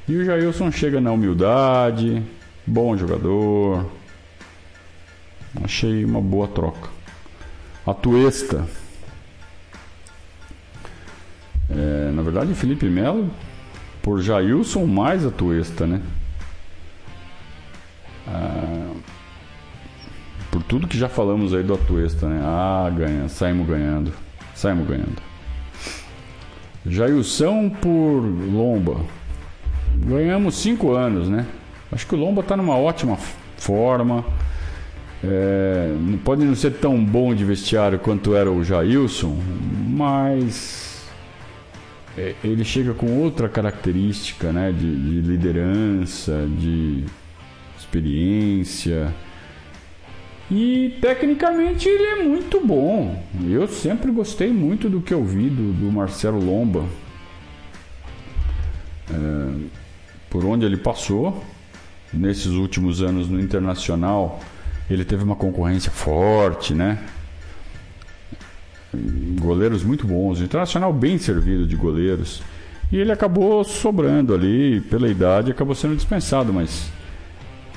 E 0.07 0.15
o 0.15 0.25
Jailson 0.25 0.71
chega 0.71 0.99
na 0.99 1.11
humildade, 1.11 2.23
bom 2.65 2.97
jogador, 2.97 3.85
Achei 5.63 6.05
uma 6.05 6.21
boa 6.21 6.47
troca. 6.47 6.89
A 7.85 7.93
Tuesta. 7.93 8.67
É, 11.69 12.11
na 12.11 12.21
verdade, 12.21 12.53
Felipe 12.53 12.85
Melo 12.85 13.29
por 14.07 14.21
Jailson 14.21 14.85
mais 14.85 15.25
a 15.25 15.29
Tuesta, 15.29 15.85
né? 15.85 16.01
Ah, 18.25 18.93
por 20.49 20.63
tudo 20.63 20.87
que 20.87 20.97
já 20.97 21.09
falamos 21.09 21.53
aí 21.53 21.61
do 21.61 21.73
Atuesta, 21.73 22.25
né? 22.25 22.39
Ah, 22.41 22.89
ganha, 22.97 23.27
saímos 23.27 23.67
ganhando. 23.67 24.13
Saímos 24.55 24.87
ganhando. 24.87 25.21
Jailson 26.85 27.69
por 27.69 28.21
Lomba. 28.21 29.01
Ganhamos 29.97 30.55
cinco 30.55 30.93
anos, 30.93 31.27
né? 31.27 31.45
Acho 31.91 32.07
que 32.07 32.15
o 32.15 32.17
Lomba 32.17 32.39
está 32.39 32.55
numa 32.55 32.77
ótima 32.77 33.17
forma. 33.57 34.23
É, 35.21 35.91
pode 36.23 36.45
não 36.45 36.55
ser 36.55 36.75
tão 36.75 37.03
bom 37.03 37.35
de 37.35 37.43
vestiário 37.43 37.99
quanto 37.99 38.37
era 38.37 38.49
o 38.49 38.63
Jailson, 38.63 39.37
mas 39.89 40.86
é, 42.17 42.35
ele 42.43 42.63
chega 42.63 42.93
com 42.93 43.19
outra 43.19 43.47
característica 43.47 44.51
né, 44.51 44.71
de, 44.71 44.79
de 44.79 45.21
liderança, 45.21 46.47
de 46.57 47.05
experiência. 47.77 49.13
E 50.49 50.97
tecnicamente 51.01 51.87
ele 51.87 52.03
é 52.03 52.23
muito 52.23 52.65
bom. 52.65 53.23
Eu 53.47 53.67
sempre 53.67 54.11
gostei 54.11 54.51
muito 54.51 54.89
do 54.89 55.01
que 55.01 55.13
eu 55.13 55.23
vi 55.23 55.49
do, 55.49 55.73
do 55.73 55.91
Marcelo 55.91 56.43
Lomba. 56.43 56.85
É, 59.11 59.67
por 60.29 60.43
onde 60.43 60.65
ele 60.65 60.77
passou 60.77 61.43
nesses 62.13 62.47
últimos 62.47 63.01
anos 63.01 63.29
no 63.29 63.39
Internacional 63.39 64.39
ele 64.89 65.03
teve 65.03 65.23
uma 65.23 65.35
concorrência 65.35 65.91
forte, 65.91 66.73
né? 66.73 66.99
Goleiros 69.39 69.83
muito 69.83 70.07
bons, 70.07 70.39
o 70.39 70.43
Internacional 70.43 70.93
bem 70.93 71.17
servido 71.17 71.65
de 71.65 71.75
goleiros. 71.75 72.41
E 72.91 72.97
ele 72.97 73.11
acabou 73.11 73.63
sobrando 73.63 74.33
ali, 74.33 74.79
pela 74.81 75.09
idade, 75.09 75.51
acabou 75.51 75.75
sendo 75.75 75.95
dispensado, 75.95 76.53
mas 76.53 76.89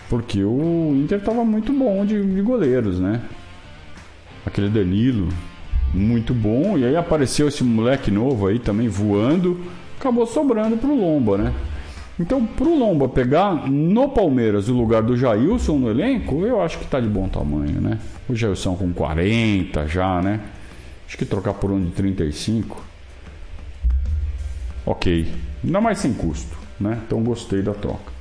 porque 0.09 0.43
o 0.43 0.93
Inter 0.97 1.19
estava 1.19 1.45
muito 1.45 1.73
bom 1.73 2.05
de, 2.05 2.21
de, 2.21 2.43
goleiros, 2.43 2.99
né? 2.99 3.21
Aquele 4.45 4.69
Danilo, 4.69 5.29
muito 5.93 6.33
bom, 6.33 6.79
e 6.79 6.85
aí 6.85 6.97
apareceu 6.97 7.49
esse 7.49 7.63
moleque 7.63 8.11
novo 8.11 8.47
aí 8.47 8.59
também 8.59 8.89
voando, 8.89 9.61
acabou 9.99 10.27
sobrando 10.27 10.77
pro 10.77 10.95
Lomba, 10.95 11.39
né? 11.39 11.55
Então, 12.19 12.45
para 12.45 12.69
o 12.69 12.79
Lomba 12.79 13.09
pegar 13.09 13.69
no 13.69 14.09
Palmeiras 14.09 14.69
o 14.69 14.75
lugar 14.75 15.03
do 15.03 15.17
Jailson 15.17 15.79
no 15.79 15.91
elenco, 15.91 16.45
eu 16.45 16.61
acho 16.61 16.79
que 16.79 16.85
está 16.85 17.01
de 17.01 17.09
bom 17.09 17.29
tamanho, 17.29 17.81
né? 17.81 17.99
O 18.29 18.35
Jailson 18.35 18.75
com 18.75 18.93
40 18.93 19.87
já, 19.89 20.21
né? 20.21 20.41
Acho 21.11 21.19
que 21.19 21.25
trocar 21.25 21.55
por 21.55 21.73
um 21.73 21.85
de 21.85 21.91
35. 21.91 22.81
Ok. 24.87 25.35
Ainda 25.65 25.81
mais 25.81 25.99
sem 25.99 26.15
custo, 26.15 26.57
né? 26.79 27.01
Então 27.05 27.21
gostei 27.25 27.63
da 27.63 27.75
troca. 27.75 28.13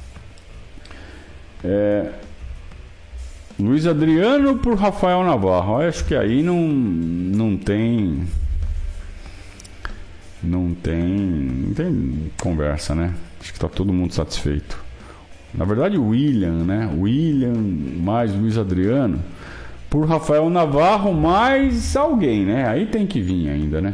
É... 1.64 2.12
Luiz 3.60 3.86
Adriano 3.86 4.58
por 4.58 4.76
Rafael 4.76 5.24
Navarro. 5.24 5.84
Eu 5.84 5.88
acho 5.88 6.04
que 6.04 6.16
aí 6.16 6.42
não, 6.42 6.68
não 6.68 7.56
tem. 7.56 8.28
Não 10.42 10.74
tem. 10.74 11.04
Não 11.04 11.74
tem 11.76 12.32
conversa, 12.42 12.96
né? 12.96 13.14
Acho 13.40 13.52
que 13.52 13.58
está 13.58 13.68
todo 13.68 13.94
mundo 13.94 14.16
satisfeito. 14.16 14.84
Na 15.54 15.64
verdade, 15.64 15.96
o 15.96 16.08
William, 16.08 16.64
né? 16.64 16.92
William 16.98 17.54
mais 17.54 18.34
Luiz 18.34 18.58
Adriano. 18.58 19.22
Por 19.90 20.08
Rafael 20.08 20.50
Navarro 20.50 21.14
mais 21.14 21.96
alguém, 21.96 22.46
né? 22.46 22.68
Aí 22.68 22.86
tem 22.86 23.08
que 23.08 23.22
vir 23.22 23.50
ainda, 23.50 23.82
né? 23.82 23.94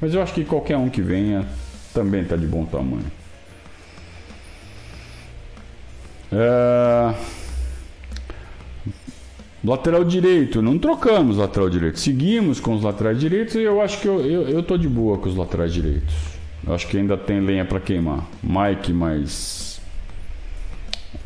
Mas 0.00 0.12
eu 0.12 0.22
acho 0.22 0.34
que 0.34 0.44
qualquer 0.44 0.76
um 0.76 0.88
que 0.88 1.00
venha 1.00 1.46
também 1.92 2.22
está 2.22 2.36
de 2.36 2.46
bom 2.46 2.64
tamanho. 2.64 3.06
É... 6.32 7.14
Lateral 9.64 10.04
direito, 10.04 10.60
não 10.60 10.78
trocamos 10.78 11.38
lateral 11.38 11.70
direito, 11.70 11.98
seguimos 11.98 12.60
com 12.60 12.74
os 12.74 12.82
laterais 12.82 13.18
direitos 13.18 13.54
e 13.54 13.62
eu 13.62 13.80
acho 13.80 13.98
que 13.98 14.06
eu, 14.06 14.20
eu, 14.20 14.48
eu 14.48 14.62
tô 14.62 14.76
de 14.76 14.88
boa 14.88 15.16
com 15.16 15.28
os 15.28 15.36
laterais 15.36 15.72
direitos. 15.72 16.14
Acho 16.66 16.86
que 16.88 16.98
ainda 16.98 17.16
tem 17.16 17.40
lenha 17.40 17.64
para 17.64 17.80
queimar. 17.80 18.26
Mike 18.42 18.92
mais 18.92 19.80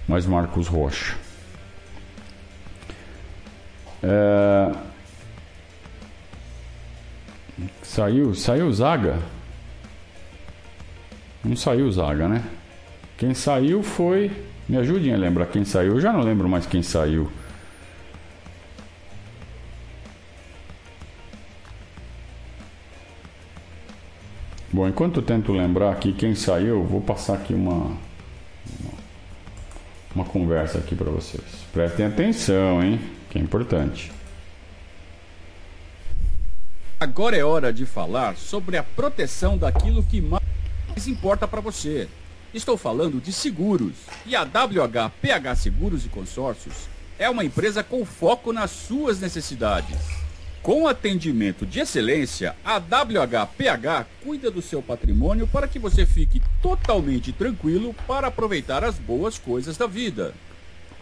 mais 0.06 0.24
Marcos 0.24 0.68
Rocha. 0.68 1.16
É... 4.02 4.72
Saiu, 7.82 8.34
saiu 8.34 8.72
Zaga? 8.72 9.18
Não 11.44 11.56
saiu 11.56 11.90
Zaga, 11.90 12.28
né? 12.28 12.44
Quem 13.16 13.34
saiu 13.34 13.82
foi. 13.82 14.30
Me 14.68 14.76
ajudem 14.76 15.14
a 15.14 15.16
lembrar 15.16 15.46
quem 15.46 15.64
saiu. 15.64 15.94
Eu 15.94 16.00
já 16.00 16.12
não 16.12 16.20
lembro 16.20 16.48
mais 16.48 16.66
quem 16.66 16.82
saiu. 16.82 17.30
Bom, 24.70 24.86
enquanto 24.86 25.16
eu 25.16 25.22
tento 25.22 25.52
lembrar 25.52 25.90
aqui 25.90 26.12
quem 26.12 26.34
saiu, 26.34 26.84
vou 26.84 27.00
passar 27.00 27.34
aqui 27.34 27.54
uma, 27.54 27.72
uma, 27.74 28.92
uma 30.14 30.24
conversa 30.26 30.78
aqui 30.78 30.94
para 30.94 31.10
vocês. 31.10 31.42
Prestem 31.72 32.06
atenção, 32.06 32.82
hein? 32.82 33.00
Que 33.30 33.38
é 33.38 33.40
importante. 33.40 34.10
Agora 37.00 37.36
é 37.36 37.44
hora 37.44 37.72
de 37.72 37.86
falar 37.86 38.36
sobre 38.36 38.76
a 38.76 38.82
proteção 38.82 39.56
daquilo 39.56 40.02
que 40.02 40.20
mais 40.20 41.06
importa 41.06 41.46
para 41.46 41.60
você. 41.60 42.08
Estou 42.52 42.76
falando 42.76 43.20
de 43.20 43.32
seguros. 43.32 43.94
E 44.26 44.34
a 44.34 44.42
WHPH 44.42 45.56
Seguros 45.56 46.04
e 46.04 46.08
Consórcios 46.08 46.88
é 47.18 47.28
uma 47.28 47.44
empresa 47.44 47.84
com 47.84 48.04
foco 48.04 48.52
nas 48.52 48.70
suas 48.70 49.20
necessidades. 49.20 49.96
Com 50.62 50.88
atendimento 50.88 51.64
de 51.64 51.80
excelência, 51.80 52.56
a 52.64 52.78
WHPH 52.78 54.06
cuida 54.24 54.50
do 54.50 54.60
seu 54.60 54.82
patrimônio 54.82 55.46
para 55.46 55.68
que 55.68 55.78
você 55.78 56.04
fique 56.04 56.42
totalmente 56.60 57.32
tranquilo 57.32 57.94
para 58.06 58.26
aproveitar 58.26 58.82
as 58.82 58.98
boas 58.98 59.38
coisas 59.38 59.76
da 59.76 59.86
vida. 59.86 60.34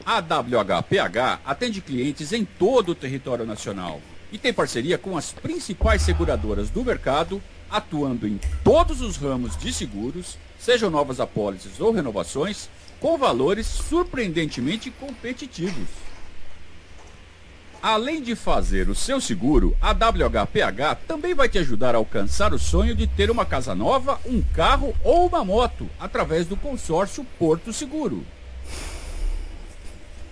A 0.07 0.20
WHPH 0.20 1.40
atende 1.44 1.80
clientes 1.80 2.32
em 2.32 2.44
todo 2.44 2.90
o 2.90 2.94
território 2.94 3.44
nacional 3.44 4.00
e 4.30 4.38
tem 4.38 4.52
parceria 4.52 4.96
com 4.96 5.18
as 5.18 5.32
principais 5.32 6.00
seguradoras 6.02 6.70
do 6.70 6.84
mercado, 6.84 7.42
atuando 7.68 8.24
em 8.24 8.38
todos 8.62 9.00
os 9.00 9.16
ramos 9.16 9.57
de 9.57 9.72
seguros, 9.72 10.38
sejam 10.61 10.90
novas 10.90 11.18
apólices 11.18 11.80
ou 11.80 11.90
renovações, 11.90 12.68
com 13.00 13.18
valores 13.18 13.66
surpreendentemente 13.66 14.92
competitivos. 14.92 15.88
Além 17.82 18.22
de 18.22 18.36
fazer 18.36 18.88
o 18.88 18.94
seu 18.94 19.20
seguro, 19.20 19.76
a 19.80 19.90
WHPH 19.90 21.00
também 21.09 21.34
vai 21.34 21.48
te 21.48 21.59
ajudar 21.59 21.96
a 21.96 21.98
alcançar 21.98 22.54
o 22.54 22.61
sonho 22.61 22.94
de 22.94 23.09
ter 23.09 23.28
uma 23.28 23.44
casa 23.44 23.74
nova, 23.74 24.20
um 24.24 24.40
carro 24.54 24.94
ou 25.02 25.26
uma 25.26 25.44
moto, 25.44 25.90
através 25.98 26.46
do 26.46 26.57
consórcio 26.57 27.26
Porto 27.40 27.72
Seguro. 27.72 28.24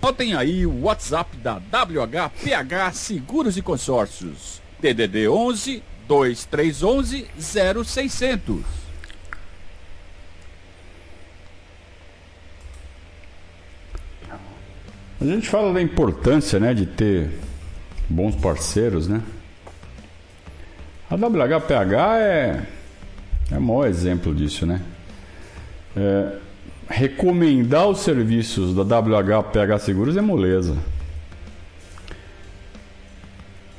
Notem 0.01 0.35
aí 0.35 0.65
o 0.65 0.83
WhatsApp 0.83 1.35
da 1.37 1.55
WHPH 1.55 2.93
Seguros 2.93 3.57
e 3.57 3.61
Consórcios. 3.61 4.61
DDD 4.79 5.27
11 5.27 5.81
2311 6.07 7.27
0600. 7.83 8.63
A 15.19 15.25
gente 15.25 15.49
fala 15.49 15.73
da 15.73 15.81
importância, 15.81 16.59
né, 16.59 16.73
de 16.73 16.85
ter 16.85 17.31
bons 18.07 18.35
parceiros, 18.35 19.07
né? 19.07 19.21
A 21.09 21.15
WHPH 21.15 22.19
é 22.19 22.67
é 23.51 23.57
o 23.57 23.61
maior 23.61 23.87
exemplo 23.87 24.33
disso, 24.33 24.65
né? 24.65 24.81
É, 25.95 26.37
recomendar 26.87 27.87
os 27.87 27.99
serviços 27.99 28.73
da 28.75 28.83
WHPH 28.83 29.79
Seguros 29.79 30.17
é 30.17 30.21
moleza. 30.21 30.77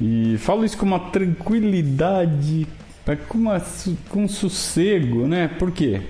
E 0.01 0.37
falo 0.39 0.65
isso 0.65 0.77
com 0.77 0.85
uma 0.85 0.99
tranquilidade, 0.99 2.67
com, 3.29 3.39
uma, 3.39 3.63
com 4.09 4.25
um 4.25 4.29
sossego, 4.29 5.27
né? 5.27 5.49
Por 5.49 5.71
quê? 5.71 6.03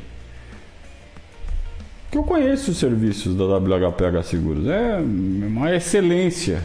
Porque 2.04 2.18
eu 2.18 2.24
conheço 2.24 2.70
os 2.70 2.78
serviços 2.78 3.36
da 3.36 3.44
WHPH 3.44 4.22
Seguros. 4.24 4.66
É 4.66 4.98
uma 4.98 5.74
excelência 5.74 6.62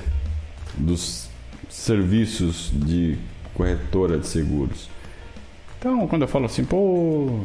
dos 0.77 1.29
serviços 1.69 2.71
de 2.73 3.17
corretora 3.53 4.17
de 4.17 4.27
seguros. 4.27 4.89
Então, 5.77 6.07
quando 6.07 6.23
eu 6.23 6.27
falo 6.27 6.45
assim, 6.45 6.63
pô, 6.63 7.41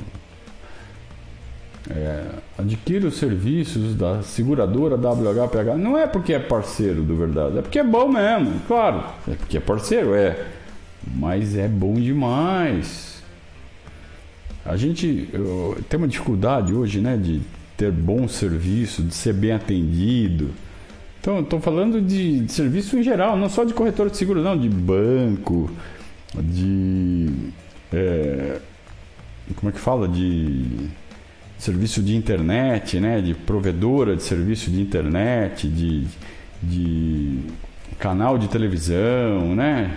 é, 1.90 2.24
adquira 2.58 3.06
os 3.06 3.16
serviços 3.16 3.94
da 3.94 4.22
seguradora 4.22 4.96
WHPH, 4.96 5.76
não 5.78 5.96
é 5.96 6.06
porque 6.06 6.32
é 6.32 6.38
parceiro 6.38 7.02
do 7.02 7.16
verdade, 7.16 7.58
é 7.58 7.62
porque 7.62 7.78
é 7.78 7.84
bom 7.84 8.08
mesmo, 8.08 8.60
claro, 8.66 9.04
é 9.28 9.34
porque 9.34 9.56
é 9.56 9.60
parceiro, 9.60 10.14
é, 10.14 10.46
mas 11.14 11.56
é 11.56 11.68
bom 11.68 11.94
demais. 11.94 13.22
A 14.64 14.76
gente 14.76 15.28
eu, 15.32 15.78
tem 15.88 15.96
uma 15.96 16.08
dificuldade 16.08 16.72
hoje, 16.72 17.00
né, 17.00 17.16
de 17.16 17.40
ter 17.76 17.92
bom 17.92 18.26
serviço, 18.26 19.02
de 19.02 19.14
ser 19.14 19.32
bem 19.32 19.52
atendido. 19.52 20.50
Então, 21.20 21.40
estou 21.40 21.60
falando 21.60 22.00
de, 22.00 22.40
de, 22.40 22.52
serviço 22.52 22.96
em 22.96 23.02
geral, 23.02 23.36
não 23.36 23.48
só 23.48 23.64
de 23.64 23.74
corretor 23.74 24.10
de 24.10 24.16
seguro, 24.16 24.42
não, 24.42 24.56
de 24.56 24.68
banco, 24.68 25.70
de. 26.34 27.28
É, 27.92 28.60
como 29.56 29.70
é 29.70 29.72
que 29.72 29.80
fala? 29.80 30.08
De 30.08 30.88
serviço 31.58 32.02
de 32.02 32.14
internet, 32.14 33.00
né? 33.00 33.20
De 33.20 33.34
provedora 33.34 34.16
de 34.16 34.22
serviço 34.22 34.70
de 34.70 34.80
internet, 34.80 35.68
de, 35.68 36.06
de 36.62 37.40
canal 37.98 38.38
de 38.38 38.48
televisão, 38.48 39.54
né? 39.54 39.96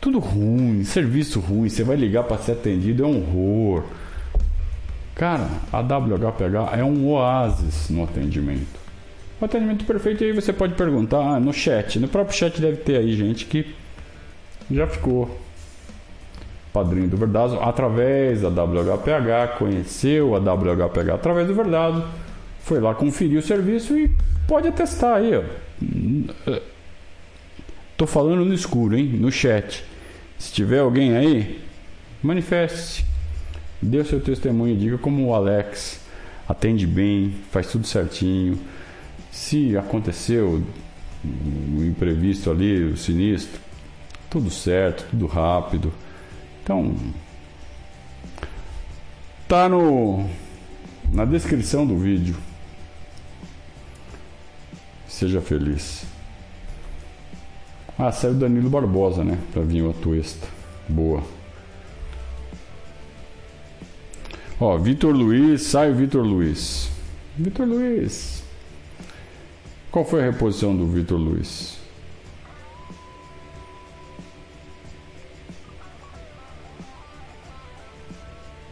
Tudo 0.00 0.18
ruim, 0.18 0.84
serviço 0.84 1.40
ruim. 1.40 1.68
Você 1.68 1.84
vai 1.84 1.96
ligar 1.96 2.24
para 2.24 2.38
ser 2.38 2.52
atendido, 2.52 3.04
é 3.04 3.06
um 3.06 3.18
horror. 3.18 3.84
Cara, 5.14 5.48
a 5.72 5.80
WHPH 5.80 6.78
é 6.78 6.82
um 6.82 7.06
oásis 7.06 7.88
no 7.88 8.02
atendimento. 8.02 8.80
O 9.40 9.44
atendimento 9.44 9.84
perfeito, 9.84 10.24
aí 10.24 10.32
você 10.32 10.52
pode 10.52 10.74
perguntar 10.74 11.18
ah, 11.18 11.40
no 11.40 11.52
chat. 11.52 11.98
No 11.98 12.08
próprio 12.08 12.36
chat 12.36 12.60
deve 12.60 12.78
ter 12.78 12.96
aí 12.96 13.14
gente 13.14 13.44
que 13.44 13.74
já 14.70 14.86
ficou 14.86 15.38
padrinho 16.72 17.08
do 17.08 17.16
Verdazo 17.16 17.58
através 17.60 18.40
da 18.40 18.48
WHPH, 18.48 19.58
conheceu 19.58 20.34
a 20.34 20.38
WHPH 20.38 21.14
através 21.14 21.46
do 21.46 21.54
Verdazo, 21.54 22.04
foi 22.60 22.80
lá 22.80 22.94
conferir 22.94 23.38
o 23.38 23.42
serviço 23.42 23.96
e 23.98 24.10
pode 24.46 24.68
atestar 24.68 25.16
aí. 25.16 25.32
Ó. 25.36 26.60
Tô 27.96 28.06
falando 28.06 28.44
no 28.44 28.54
escuro, 28.54 28.96
hein? 28.96 29.04
No 29.04 29.30
chat. 29.30 29.84
Se 30.38 30.52
tiver 30.52 30.80
alguém 30.80 31.16
aí, 31.16 31.60
manifeste-se. 32.22 33.04
Dê 33.80 33.98
o 33.98 34.04
seu 34.04 34.20
testemunho, 34.20 34.76
diga 34.76 34.96
como 34.96 35.26
o 35.26 35.34
Alex 35.34 36.00
atende 36.48 36.86
bem, 36.86 37.34
faz 37.50 37.66
tudo 37.66 37.86
certinho. 37.86 38.58
Se 39.30 39.76
aconteceu 39.76 40.62
o 41.24 41.84
imprevisto 41.84 42.50
ali, 42.50 42.84
o 42.84 42.96
sinistro, 42.96 43.60
tudo 44.30 44.50
certo, 44.50 45.06
tudo 45.10 45.26
rápido. 45.26 45.92
Então, 46.62 46.94
tá 49.48 49.68
no 49.68 50.28
na 51.12 51.24
descrição 51.24 51.86
do 51.86 51.96
vídeo. 51.96 52.36
Seja 55.08 55.40
feliz. 55.40 56.04
Ah, 57.98 58.10
saiu 58.10 58.34
Danilo 58.34 58.70
Barbosa, 58.70 59.22
né? 59.22 59.38
Pra 59.52 59.62
vir 59.62 59.82
o 59.82 59.92
Tuesta. 59.92 60.46
Boa. 60.88 61.22
Ó, 64.58 64.78
Vitor 64.78 65.12
Luiz, 65.12 65.62
sai 65.62 65.90
o 65.90 65.94
Vitor 65.94 66.24
Luiz. 66.24 66.88
Vitor 67.36 67.66
Luiz. 67.66 68.42
Qual 69.90 70.04
foi 70.04 70.22
a 70.22 70.30
reposição 70.30 70.74
do 70.74 70.86
Vitor 70.86 71.18
Luiz? 71.18 71.81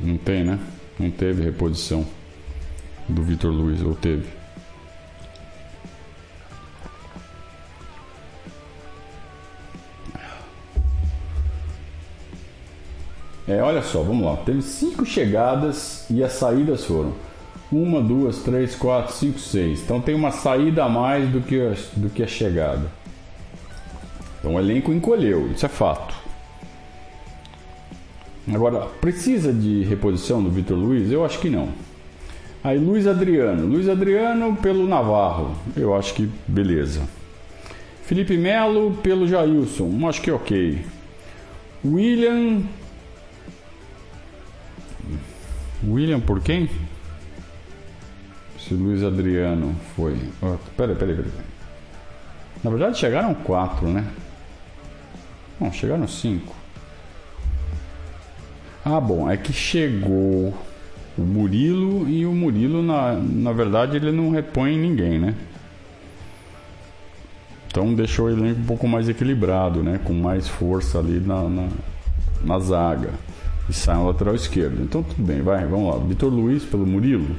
Não 0.01 0.17
tem, 0.17 0.45
né? 0.45 0.59
Não 0.99 1.11
teve 1.11 1.43
reposição 1.43 2.07
do 3.09 3.23
Vitor 3.23 3.51
Luiz, 3.53 3.83
ou 3.83 3.95
teve? 3.95 4.27
É, 13.51 13.61
olha 13.63 13.83
só, 13.83 14.01
vamos 14.03 14.25
lá. 14.25 14.37
Teve 14.37 14.63
cinco 14.63 15.05
chegadas 15.05 16.07
e 16.09 16.23
as 16.23 16.33
saídas 16.33 16.85
foram 16.85 17.13
uma, 17.71 18.01
duas, 18.01 18.39
três, 18.39 18.77
quatro, 18.77 19.13
cinco, 19.13 19.41
seis. 19.41 19.81
Então 19.83 20.01
tem 20.01 20.15
uma 20.15 20.31
saída 20.31 20.85
a 20.85 20.89
mais 20.89 21.29
do 21.29 21.41
que 21.41 21.61
a, 21.61 21.75
do 21.97 22.09
que 22.09 22.23
a 22.23 22.27
chegada. 22.29 22.87
Então 24.39 24.55
o 24.55 24.59
elenco 24.59 24.93
encolheu, 24.93 25.51
isso 25.51 25.67
é 25.67 25.69
fato. 25.69 26.20
Agora, 28.49 28.87
precisa 29.01 29.53
de 29.53 29.83
reposição 29.85 30.43
do 30.43 30.51
Vitor 30.51 30.77
Luiz? 30.77 31.11
Eu 31.11 31.25
acho 31.25 31.39
que 31.39 31.51
não. 31.51 31.69
Aí 32.63 32.79
Luiz 32.79 33.07
Adriano. 33.07 33.67
Luiz 33.67 33.89
Adriano 33.89 34.57
pelo 34.57 34.87
Navarro. 34.87 35.57
Eu 35.77 35.95
acho 35.95 36.15
que 36.15 36.29
beleza. 36.47 37.03
Felipe 38.05 38.37
Melo 38.37 38.99
pelo 39.03 39.27
Jailson. 39.27 40.09
Acho 40.09 40.21
que 40.21 40.31
ok. 40.31 40.85
William. 41.85 42.63
William 45.87 46.21
por 46.21 46.41
quem? 46.41 46.69
Se 48.59 48.75
Luiz 48.75 49.03
Adriano 49.03 49.75
foi. 49.97 50.17
Oh, 50.43 50.57
peraí, 50.77 50.97
peraí, 50.97 51.17
peraí. 51.17 51.33
Na 52.63 52.71
verdade 52.71 52.99
chegaram 52.99 53.33
quatro, 53.33 53.89
né? 53.89 54.05
Não, 55.59 55.73
chegaram 55.73 56.07
cinco. 56.07 56.60
Ah, 58.85 59.01
bom, 59.01 59.31
é 59.31 59.37
que 59.37 59.53
chegou 59.53 60.55
o 61.17 61.23
Murilo 61.23 62.09
e 62.09 62.25
o 62.25 62.33
Murilo, 62.33 62.83
na, 62.83 63.13
na 63.15 63.53
verdade, 63.53 63.97
ele 63.97 64.11
não 64.11 64.31
repõe 64.31 64.77
ninguém, 64.77 65.19
né? 65.19 65.35
Então 67.67 67.95
deixou 67.95 68.27
o 68.27 68.31
elenco 68.31 68.61
um 68.61 68.65
pouco 68.65 68.89
mais 68.89 69.09
equilibrado, 69.09 69.83
né? 69.83 70.01
Com 70.03 70.13
mais 70.13 70.49
força 70.49 70.99
ali 70.99 71.21
na, 71.21 71.49
na, 71.49 71.69
na 72.43 72.59
zaga. 72.59 73.11
E 73.69 73.73
sai 73.73 73.97
no 73.97 74.07
lateral 74.07 74.35
esquerdo. 74.35 74.83
Então 74.83 75.03
tudo 75.03 75.23
bem, 75.23 75.41
vai, 75.43 75.65
vamos 75.67 75.95
lá. 75.95 76.05
Vitor 76.05 76.33
Luiz 76.33 76.65
pelo 76.65 76.87
Murilo. 76.87 77.37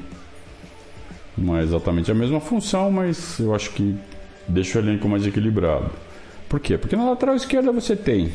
Não 1.36 1.56
é 1.56 1.62
exatamente 1.62 2.10
a 2.10 2.14
mesma 2.14 2.40
função, 2.40 2.90
mas 2.90 3.38
eu 3.38 3.54
acho 3.54 3.70
que 3.72 3.94
deixa 4.48 4.78
o 4.78 4.82
elenco 4.82 5.08
mais 5.08 5.26
equilibrado. 5.26 5.90
Por 6.48 6.60
quê? 6.60 6.78
Porque 6.78 6.96
na 6.96 7.10
lateral 7.10 7.34
esquerda 7.34 7.72
você 7.72 7.96
tem 7.96 8.32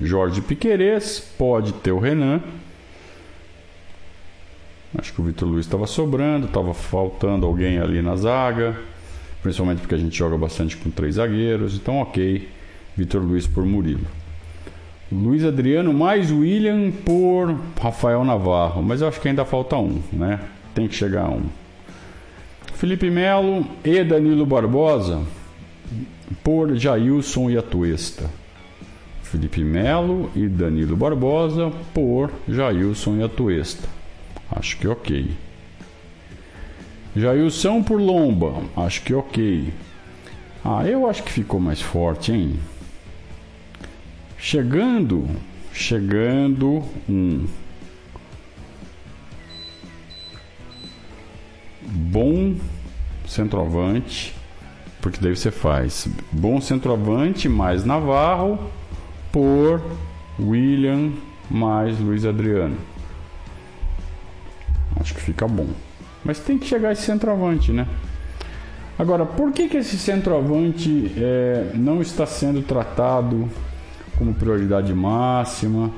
Jorge 0.00 0.40
Piquerez, 0.40 1.20
pode 1.38 1.72
ter 1.74 1.92
o 1.92 1.98
Renan. 1.98 2.40
Acho 4.96 5.12
que 5.12 5.20
o 5.20 5.24
Vitor 5.24 5.48
Luiz 5.48 5.66
estava 5.66 5.86
sobrando, 5.86 6.46
estava 6.46 6.72
faltando 6.72 7.46
alguém 7.46 7.78
ali 7.78 8.00
na 8.00 8.14
zaga, 8.16 8.76
principalmente 9.42 9.80
porque 9.80 9.94
a 9.94 9.98
gente 9.98 10.16
joga 10.16 10.36
bastante 10.38 10.76
com 10.76 10.90
três 10.90 11.16
zagueiros. 11.16 11.74
Então, 11.76 12.00
ok, 12.00 12.48
Vitor 12.96 13.22
Luiz 13.22 13.46
por 13.46 13.64
Murilo. 13.64 14.06
Luiz 15.10 15.44
Adriano 15.44 15.92
mais 15.92 16.30
William 16.30 16.90
por 17.04 17.54
Rafael 17.80 18.24
Navarro, 18.24 18.82
mas 18.82 19.00
eu 19.00 19.08
acho 19.08 19.20
que 19.20 19.28
ainda 19.28 19.44
falta 19.44 19.76
um, 19.76 20.00
né? 20.12 20.40
Tem 20.74 20.88
que 20.88 20.94
chegar 20.94 21.26
a 21.26 21.30
um. 21.30 21.44
Felipe 22.74 23.10
Melo 23.10 23.66
e 23.84 24.02
Danilo 24.02 24.46
Barbosa. 24.46 25.22
por 26.42 26.74
Jailson 26.74 27.50
e 27.50 27.56
Atuesta. 27.56 28.28
Felipe 29.24 29.64
Melo 29.64 30.30
e 30.36 30.46
Danilo 30.46 30.96
Barbosa 30.96 31.72
por 31.92 32.30
Jailson 32.46 33.16
e 33.16 33.22
Atuesta. 33.22 33.88
Acho 34.50 34.76
que 34.76 34.86
ok. 34.86 35.30
Jailson 37.16 37.82
por 37.82 38.00
Lomba. 38.00 38.62
Acho 38.76 39.02
que 39.02 39.14
ok. 39.14 39.72
Ah, 40.64 40.86
eu 40.86 41.08
acho 41.08 41.22
que 41.22 41.32
ficou 41.32 41.58
mais 41.58 41.80
forte, 41.80 42.32
hein? 42.32 42.60
Chegando, 44.38 45.26
chegando 45.72 46.82
um 47.08 47.46
bom 51.82 52.54
centroavante, 53.26 54.34
porque 55.00 55.18
daí 55.20 55.34
você 55.34 55.50
faz 55.50 56.08
bom 56.30 56.60
centroavante 56.60 57.48
mais 57.48 57.84
Navarro 57.84 58.70
por 59.34 59.82
William 60.38 61.10
mais 61.50 61.98
Luiz 61.98 62.24
Adriano. 62.24 62.76
Acho 65.00 65.12
que 65.12 65.20
fica 65.20 65.48
bom. 65.48 65.66
Mas 66.24 66.38
tem 66.38 66.56
que 66.56 66.64
chegar 66.64 66.92
esse 66.92 67.02
centroavante, 67.02 67.72
né? 67.72 67.84
Agora, 68.96 69.26
por 69.26 69.50
que, 69.50 69.68
que 69.68 69.76
esse 69.76 69.98
centroavante 69.98 71.12
é, 71.16 71.72
não 71.74 72.00
está 72.00 72.24
sendo 72.26 72.62
tratado 72.62 73.50
como 74.16 74.32
prioridade 74.32 74.94
máxima? 74.94 75.90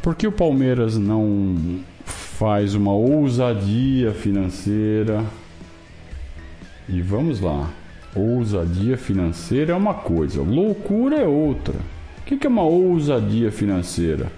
Por 0.00 0.14
que 0.14 0.26
o 0.26 0.32
Palmeiras 0.32 0.96
não 0.96 1.80
faz 2.06 2.74
uma 2.74 2.94
ousadia 2.94 4.14
financeira? 4.14 5.22
E 6.88 7.02
vamos 7.02 7.40
lá. 7.40 7.68
Ousadia 8.16 8.96
financeira 8.96 9.74
é 9.74 9.76
uma 9.76 9.92
coisa, 9.92 10.40
loucura 10.40 11.16
é 11.16 11.26
outra. 11.26 11.74
O 12.30 12.38
que, 12.38 12.46
é 12.46 12.50
uma 12.50 12.62
ousadia 12.62 13.50
financeira? 13.50 14.30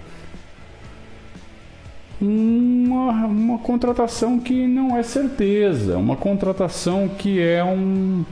uma, 2.23 3.25
uma 3.25 3.57
contratação 3.57 4.39
que 4.39 4.65
não 4.65 4.97
é 4.97 5.03
certeza, 5.03 5.97
uma 5.97 6.15
contratação 6.15 7.09
que 7.09 7.41
é 7.41 7.63
um. 7.63 8.23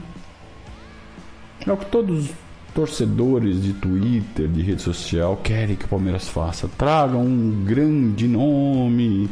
É 1.66 1.70
o 1.70 1.76
que 1.76 1.86
todos 1.86 2.24
os 2.24 2.30
torcedores 2.74 3.62
de 3.62 3.74
Twitter, 3.74 4.48
de 4.48 4.62
rede 4.62 4.82
social, 4.82 5.36
querem 5.36 5.76
que 5.76 5.84
o 5.84 5.88
Palmeiras 5.88 6.28
faça. 6.28 6.68
Traga 6.76 7.16
um 7.16 7.64
grande 7.64 8.26
nome. 8.26 9.28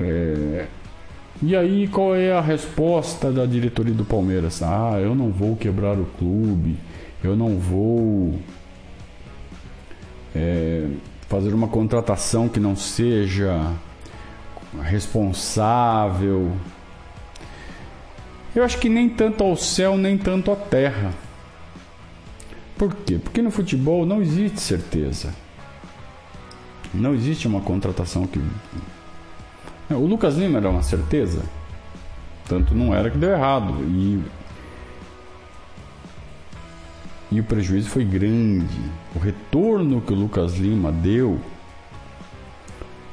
É... 0.00 0.66
E 1.42 1.56
aí, 1.56 1.88
qual 1.88 2.14
é 2.14 2.32
a 2.32 2.40
resposta 2.40 3.32
da 3.32 3.44
diretoria 3.44 3.92
do 3.92 4.04
Palmeiras? 4.04 4.62
Ah, 4.62 4.98
eu 5.00 5.12
não 5.12 5.30
vou 5.30 5.56
quebrar 5.56 5.98
o 5.98 6.06
clube, 6.16 6.76
eu 7.22 7.34
não 7.34 7.58
vou. 7.58 8.38
É 10.34 10.86
fazer 11.32 11.54
uma 11.54 11.66
contratação 11.66 12.46
que 12.46 12.60
não 12.60 12.76
seja 12.76 13.72
responsável. 14.82 16.52
Eu 18.54 18.62
acho 18.62 18.76
que 18.76 18.90
nem 18.90 19.08
tanto 19.08 19.42
ao 19.42 19.56
céu, 19.56 19.96
nem 19.96 20.18
tanto 20.18 20.52
à 20.52 20.56
terra. 20.56 21.10
Por 22.76 22.94
quê? 22.94 23.18
Porque 23.18 23.40
no 23.40 23.50
futebol 23.50 24.04
não 24.04 24.20
existe 24.20 24.60
certeza. 24.60 25.32
Não 26.92 27.14
existe 27.14 27.46
uma 27.46 27.62
contratação 27.62 28.26
que. 28.26 28.38
O 29.88 30.06
Lucas 30.06 30.36
Lima 30.36 30.58
era 30.58 30.68
uma 30.68 30.82
certeza. 30.82 31.42
Tanto 32.46 32.74
não 32.74 32.94
era 32.94 33.10
que 33.10 33.16
deu 33.16 33.30
errado. 33.30 33.72
E 33.84 34.22
e 37.32 37.40
o 37.40 37.44
prejuízo 37.44 37.88
foi 37.88 38.04
grande. 38.04 38.78
O 39.16 39.18
retorno 39.18 40.02
que 40.02 40.12
o 40.12 40.16
Lucas 40.16 40.56
Lima 40.58 40.92
deu 40.92 41.40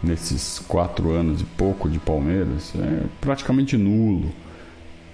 nesses 0.04 0.60
quatro 0.60 1.12
anos 1.12 1.42
e 1.42 1.46
pouco 1.46 1.90
de 1.90 2.00
Palmeiras 2.00 2.74
é 2.76 3.04
praticamente 3.22 3.78
nulo. 3.78 4.32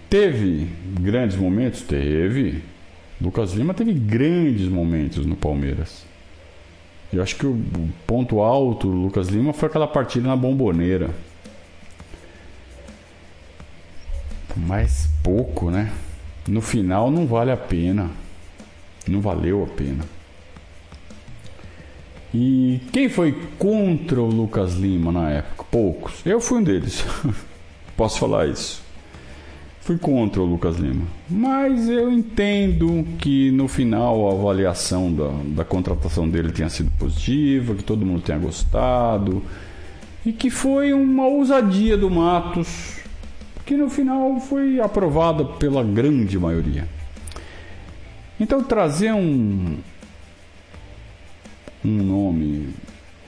Teve 0.09 0.67
grandes 0.99 1.37
momentos? 1.37 1.81
Teve. 1.81 2.63
Lucas 3.21 3.53
Lima 3.53 3.73
teve 3.73 3.93
grandes 3.93 4.67
momentos 4.67 5.25
no 5.25 5.35
Palmeiras. 5.35 6.03
Eu 7.13 7.21
acho 7.21 7.35
que 7.35 7.45
o 7.45 7.57
ponto 8.07 8.41
alto 8.41 8.87
do 8.87 8.95
Lucas 8.95 9.27
Lima 9.27 9.53
foi 9.53 9.69
aquela 9.69 9.87
partida 9.87 10.27
na 10.27 10.35
bomboneira. 10.35 11.11
Mas 14.55 15.07
pouco, 15.21 15.69
né? 15.69 15.93
No 16.47 16.61
final 16.61 17.11
não 17.11 17.27
vale 17.27 17.51
a 17.51 17.57
pena. 17.57 18.09
Não 19.07 19.21
valeu 19.21 19.63
a 19.63 19.67
pena. 19.67 20.03
E 22.33 22.81
quem 22.91 23.07
foi 23.07 23.31
contra 23.57 24.19
o 24.19 24.25
Lucas 24.25 24.73
Lima 24.73 25.11
na 25.11 25.29
época? 25.29 25.65
Poucos. 25.71 26.25
Eu 26.25 26.41
fui 26.41 26.59
um 26.59 26.63
deles. 26.63 27.05
Posso 27.95 28.19
falar 28.19 28.47
isso. 28.47 28.83
Fui 29.79 29.97
contra 29.97 30.41
o 30.41 30.45
Lucas 30.45 30.77
Lima. 30.77 31.05
Mas 31.29 31.87
eu 31.87 32.11
entendo 32.11 33.05
que 33.19 33.51
no 33.51 33.67
final 33.67 34.27
a 34.27 34.33
avaliação 34.33 35.13
da, 35.13 35.29
da 35.55 35.63
contratação 35.63 36.27
dele 36.27 36.51
tenha 36.51 36.69
sido 36.69 36.91
positiva, 36.97 37.75
que 37.75 37.83
todo 37.83 38.05
mundo 38.05 38.21
tenha 38.21 38.37
gostado. 38.37 39.41
E 40.25 40.33
que 40.33 40.49
foi 40.49 40.91
uma 40.91 41.27
ousadia 41.27 41.95
do 41.95 42.09
Matos, 42.09 42.97
que 43.65 43.77
no 43.77 43.89
final 43.89 44.39
foi 44.41 44.81
aprovada 44.81 45.45
pela 45.45 45.83
grande 45.83 46.37
maioria. 46.37 46.94
Então 48.39 48.63
trazer 48.63 49.13
um 49.13 49.77
um 51.83 52.03
nome 52.03 52.73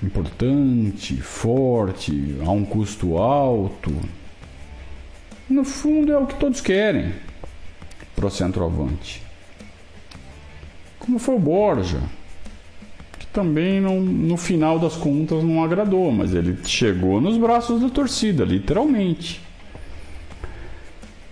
importante, 0.02 1.16
forte, 1.18 2.36
a 2.44 2.50
um 2.50 2.66
custo 2.66 3.18
alto, 3.18 3.94
no 5.50 5.64
fundo 5.64 6.12
é 6.12 6.18
o 6.18 6.26
que 6.26 6.36
todos 6.36 6.60
querem 6.60 7.14
para 8.16 8.26
o 8.26 8.32
centroavante. 8.32 9.22
Como 11.00 11.20
foi 11.20 11.36
o 11.36 11.40
Borja, 11.40 12.02
que 13.18 13.28
também 13.28 13.80
não, 13.80 14.02
no 14.02 14.36
final 14.36 14.78
das 14.78 14.96
contas 14.96 15.44
não 15.44 15.64
agradou, 15.64 16.12
mas 16.12 16.34
ele 16.34 16.58
chegou 16.66 17.22
nos 17.22 17.38
braços 17.38 17.80
da 17.80 17.90
torcida, 17.90 18.44
literalmente. 18.44 19.47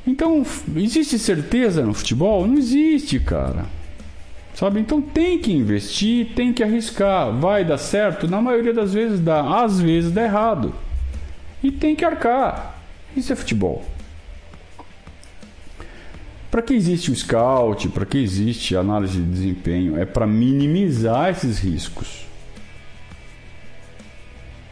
Então, 0.08 0.45
existe 0.76 1.18
certeza 1.18 1.84
no 1.84 1.93
futebol? 1.93 2.45
Não 2.45 2.58
existe, 2.58 3.20
cara. 3.20 3.66
Sabe? 4.56 4.80
Então 4.80 5.01
tem 5.01 5.38
que 5.38 5.51
investir, 5.51 6.34
tem 6.34 6.53
que 6.53 6.64
arriscar. 6.64 7.32
Vai 7.34 7.66
dar 7.66 7.78
certo? 7.78 8.28
Na 8.28 8.41
maioria 8.41 8.74
das 8.74 8.93
vezes 8.93 9.20
dá, 9.20 9.64
às 9.64 9.82
vezes 9.82 10.12
dá 10.12 10.24
errado. 10.24 10.74
E 11.62 11.72
tem 11.72 11.93
que 11.93 12.06
arcar. 12.06 12.82
Isso 13.18 13.34
é 13.34 13.36
futebol. 13.36 13.84
Para 16.49 16.62
que 16.62 16.74
existe 16.74 17.12
o 17.12 17.16
scout? 17.16 17.89
Para 17.89 18.06
que 18.06 18.18
existe 18.18 18.78
a 18.78 18.80
análise 18.80 19.20
de 19.20 19.30
desempenho? 19.30 19.99
É 19.99 20.06
para 20.06 20.26
minimizar 20.26 21.30
esses 21.30 21.60
riscos. 21.60 22.26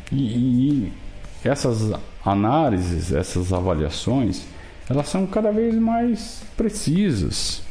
E, 0.09 0.15
e 0.15 0.93
essas 1.43 1.91
análises, 2.23 3.11
essas 3.11 3.51
avaliações, 3.51 4.45
elas 4.89 5.07
são 5.07 5.25
cada 5.25 5.51
vez 5.51 5.75
mais 5.75 6.43
precisas. 6.57 7.61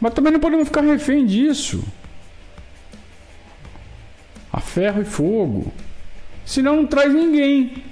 Mas 0.00 0.14
também 0.14 0.32
não 0.32 0.40
podemos 0.40 0.68
ficar 0.68 0.82
refém 0.82 1.26
disso. 1.26 1.82
A 4.52 4.60
ferro 4.60 5.02
e 5.02 5.04
fogo. 5.04 5.72
Senão 6.44 6.76
não 6.76 6.86
traz 6.86 7.12
ninguém. 7.12 7.84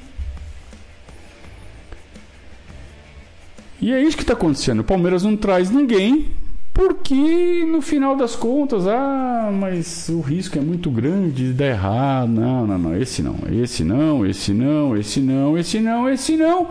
E 3.81 3.93
é 3.93 4.03
isso 4.03 4.17
que 4.17 4.23
está 4.23 4.33
acontecendo. 4.33 4.81
O 4.81 4.85
Palmeiras 4.85 5.23
não 5.23 5.37
traz 5.37 5.71
ninguém 5.71 6.35
porque 6.79 7.65
no 7.67 7.83
final 7.83 8.15
das 8.15 8.37
contas, 8.37 8.87
ah, 8.87 9.51
mas 9.53 10.09
o 10.09 10.21
risco 10.21 10.57
é 10.57 10.61
muito 10.61 10.89
grande 10.93 11.47
de 11.47 11.53
dar 11.53 11.67
errado. 11.67 12.29
Não, 12.29 12.69
não, 12.69 12.79
não, 12.79 12.97
esse 12.97 13.21
não, 13.21 13.35
esse 13.51 13.83
não, 13.83 14.25
esse 14.25 14.53
não, 14.53 14.97
esse 14.97 15.19
não, 15.19 15.59
esse 15.59 15.81
não, 15.81 16.09
esse 16.09 16.37
não. 16.37 16.69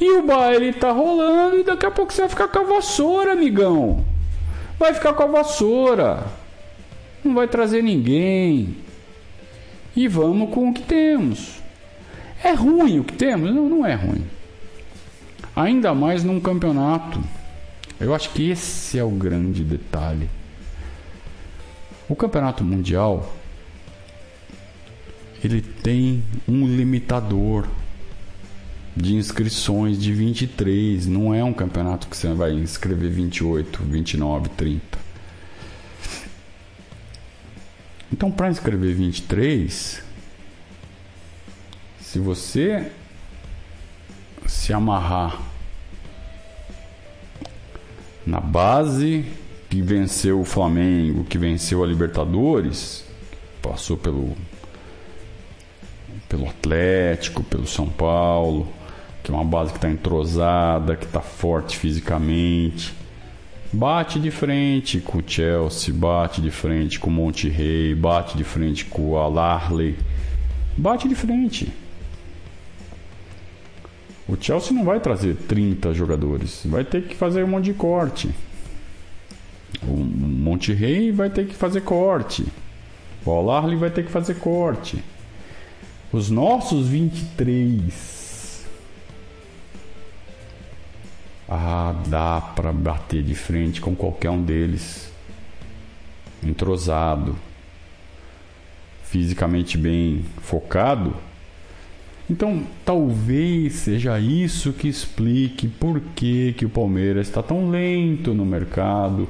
E 0.00 0.12
o 0.12 0.22
baile 0.22 0.72
tá 0.72 0.90
rolando 0.90 1.58
e 1.58 1.62
daqui 1.62 1.84
a 1.84 1.90
pouco 1.90 2.10
você 2.10 2.22
vai 2.22 2.30
ficar 2.30 2.48
com 2.48 2.58
a 2.58 2.62
vassoura, 2.62 3.34
amigão. 3.34 4.02
Vai 4.78 4.94
ficar 4.94 5.12
com 5.12 5.24
a 5.24 5.26
vassoura. 5.26 6.24
Não 7.22 7.34
vai 7.34 7.46
trazer 7.46 7.82
ninguém. 7.82 8.78
E 9.94 10.08
vamos 10.08 10.54
com 10.54 10.70
o 10.70 10.72
que 10.72 10.80
temos. 10.80 11.60
É 12.42 12.52
ruim 12.54 13.00
o 13.00 13.04
que 13.04 13.12
temos? 13.12 13.54
Não, 13.54 13.68
não 13.68 13.84
é 13.84 13.92
ruim. 13.92 14.24
Ainda 15.54 15.92
mais 15.92 16.24
num 16.24 16.40
campeonato 16.40 17.20
eu 18.00 18.14
acho 18.14 18.30
que 18.30 18.50
esse 18.50 18.98
é 18.98 19.04
o 19.04 19.10
grande 19.10 19.62
detalhe. 19.62 20.28
O 22.08 22.16
campeonato 22.16 22.64
mundial 22.64 23.36
ele 25.42 25.60
tem 25.60 26.22
um 26.48 26.66
limitador. 26.66 27.66
de 28.96 29.14
inscrições 29.14 29.98
de 29.98 30.12
23. 30.12 31.06
Não 31.06 31.32
é 31.32 31.42
um 31.42 31.52
campeonato 31.52 32.08
que 32.08 32.16
você 32.16 32.32
vai 32.34 32.52
inscrever 32.52 33.10
28, 33.10 33.82
29, 33.84 34.48
30. 34.50 34.98
Então, 38.12 38.30
para 38.30 38.50
inscrever 38.50 38.94
23, 38.94 40.02
se 42.00 42.18
você 42.18 42.90
se 44.46 44.72
amarrar 44.72 45.40
na 48.30 48.38
base 48.38 49.24
que 49.68 49.82
venceu 49.82 50.40
o 50.40 50.44
Flamengo, 50.44 51.24
que 51.24 51.36
venceu 51.36 51.82
a 51.82 51.86
Libertadores, 51.86 53.04
passou 53.60 53.96
pelo 53.96 54.36
pelo 56.28 56.48
Atlético, 56.48 57.42
pelo 57.42 57.66
São 57.66 57.88
Paulo, 57.88 58.68
que 59.20 59.32
é 59.32 59.34
uma 59.34 59.44
base 59.44 59.72
que 59.72 59.78
está 59.78 59.90
entrosada, 59.90 60.94
que 60.94 61.04
está 61.04 61.20
forte 61.20 61.76
fisicamente. 61.76 62.94
Bate 63.72 64.20
de 64.20 64.30
frente 64.30 65.00
com 65.00 65.18
o 65.18 65.24
Chelsea, 65.26 65.92
bate 65.92 66.40
de 66.40 66.52
frente 66.52 67.00
com 67.00 67.10
o 67.10 67.12
Monte 67.12 67.48
Rei, 67.48 67.96
bate 67.96 68.36
de 68.36 68.44
frente 68.44 68.84
com 68.84 69.10
o 69.10 69.16
Al-Arley. 69.16 69.96
Bate 70.76 71.08
de 71.08 71.16
frente. 71.16 71.72
O 74.30 74.36
Chelsea 74.40 74.72
não 74.72 74.84
vai 74.84 75.00
trazer 75.00 75.34
30 75.34 75.92
jogadores, 75.92 76.62
vai 76.64 76.84
ter 76.84 77.02
que 77.02 77.16
fazer 77.16 77.42
um 77.42 77.48
monte 77.48 77.64
de 77.64 77.74
corte. 77.74 78.30
O 79.82 79.96
Monte 79.96 80.72
Rei 80.72 81.10
vai 81.10 81.28
ter 81.28 81.46
que 81.48 81.54
fazer 81.54 81.80
corte. 81.80 82.46
O 83.24 83.30
Al-Arley 83.30 83.76
vai 83.76 83.90
ter 83.90 84.04
que 84.04 84.10
fazer 84.10 84.34
corte. 84.34 85.02
Os 86.12 86.30
nossos 86.30 86.86
23 86.86 88.20
Ah, 91.48 91.96
dá 92.06 92.40
para 92.40 92.72
bater 92.72 93.24
de 93.24 93.34
frente 93.34 93.80
com 93.80 93.96
qualquer 93.96 94.30
um 94.30 94.40
deles. 94.40 95.10
Entrosado, 96.40 97.36
fisicamente 99.02 99.76
bem 99.76 100.24
focado. 100.42 101.12
Então, 102.30 102.62
talvez 102.84 103.72
seja 103.72 104.20
isso 104.20 104.72
que 104.72 104.86
explique 104.86 105.66
por 105.66 106.00
que, 106.14 106.52
que 106.52 106.64
o 106.64 106.68
Palmeiras 106.68 107.26
está 107.26 107.42
tão 107.42 107.68
lento 107.68 108.32
no 108.32 108.46
mercado 108.46 109.28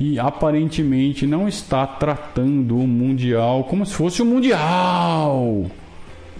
e 0.00 0.18
aparentemente 0.18 1.24
não 1.24 1.46
está 1.46 1.86
tratando 1.86 2.76
o 2.76 2.84
Mundial 2.84 3.62
como 3.62 3.86
se 3.86 3.94
fosse 3.94 4.22
um 4.22 4.24
Mundial. 4.24 5.70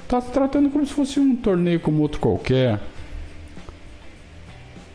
Está 0.02 0.20
tratando 0.20 0.70
como 0.70 0.84
se 0.84 0.92
fosse 0.92 1.20
um 1.20 1.36
torneio 1.36 1.78
como 1.78 2.02
outro 2.02 2.18
qualquer. 2.18 2.80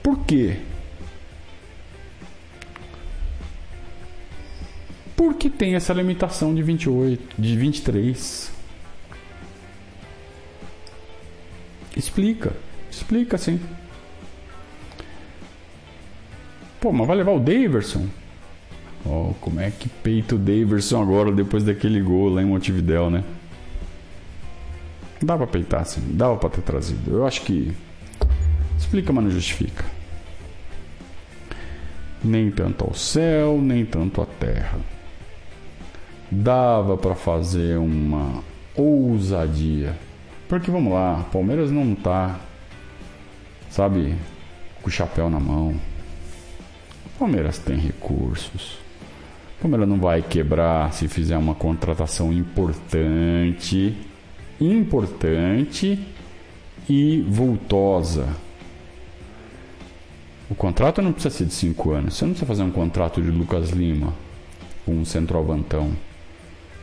Por 0.04 0.20
quê? 0.26 0.58
Porque 5.16 5.50
tem 5.50 5.74
essa 5.74 5.94
limitação 5.94 6.54
de 6.54 6.62
28, 6.62 7.42
de 7.42 7.56
23. 7.56 8.57
Explica, 11.98 12.54
explica 12.92 13.38
sim. 13.38 13.60
Pô, 16.80 16.92
mas 16.92 17.08
vai 17.08 17.18
levar 17.18 17.32
o 17.32 17.40
Daverson? 17.40 18.06
Oh, 19.06 19.34
como 19.42 19.60
é 19.60 19.72
que 19.72 19.90
peita 19.90 20.36
o 20.36 20.38
Daverson 20.38 21.02
agora 21.02 21.32
depois 21.32 21.64
daquele 21.64 22.02
gol 22.02 22.30
lá 22.30 22.42
em 22.42 22.46
Montevidéu, 22.46 23.10
né? 23.10 23.24
Dava 25.22 25.48
pra 25.48 25.54
peitar 25.54 25.86
sim, 25.86 26.02
dava 26.12 26.38
pra 26.38 26.50
ter 26.50 26.62
trazido. 26.62 27.12
Eu 27.12 27.26
acho 27.26 27.42
que. 27.42 27.74
Explica, 28.78 29.12
mas 29.12 29.24
não 29.24 29.32
justifica 29.32 29.98
nem 32.24 32.52
tanto 32.52 32.84
ao 32.84 32.94
céu, 32.94 33.60
nem 33.62 33.86
tanto 33.86 34.22
à 34.22 34.26
terra. 34.26 34.80
Dava 36.30 36.98
para 36.98 37.16
fazer 37.16 37.78
uma 37.78 38.44
ousadia. 38.76 39.96
Porque 40.48 40.72
vamos 40.72 40.94
lá, 40.94 41.26
Palmeiras 41.32 41.72
não 41.72 41.94
tá, 41.94 42.40
sabe, 43.70 44.16
com 44.82 44.88
o 44.88 44.92
chapéu 44.92 45.30
na 45.30 45.40
mão. 45.40 45.76
Palmeiras 47.20 47.58
tem 47.58 47.78
recursos. 47.78 48.78
Palmeiras 49.62 49.90
não 49.90 49.98
vai 49.98 50.22
quebrar 50.22 50.94
se 50.94 51.08
fizer 51.08 51.38
uma 51.38 51.56
contratação 51.56 52.32
importante, 52.32 53.98
importante 54.60 56.00
e 56.88 57.22
vultosa 57.28 58.28
o 60.50 60.56
contrato 60.56 61.02
não 61.02 61.12
precisa 61.12 61.36
ser 61.36 61.46
de 61.46 61.54
5 61.54 61.92
anos. 61.92 62.14
Você 62.16 62.24
não 62.24 62.32
precisa 62.32 62.48
fazer 62.48 62.64
um 62.64 62.72
contrato 62.72 63.22
de 63.22 63.30
Lucas 63.30 63.72
Lima 63.72 64.14
com 64.86 64.94
um 64.94 65.04
centroavantão. 65.04 65.92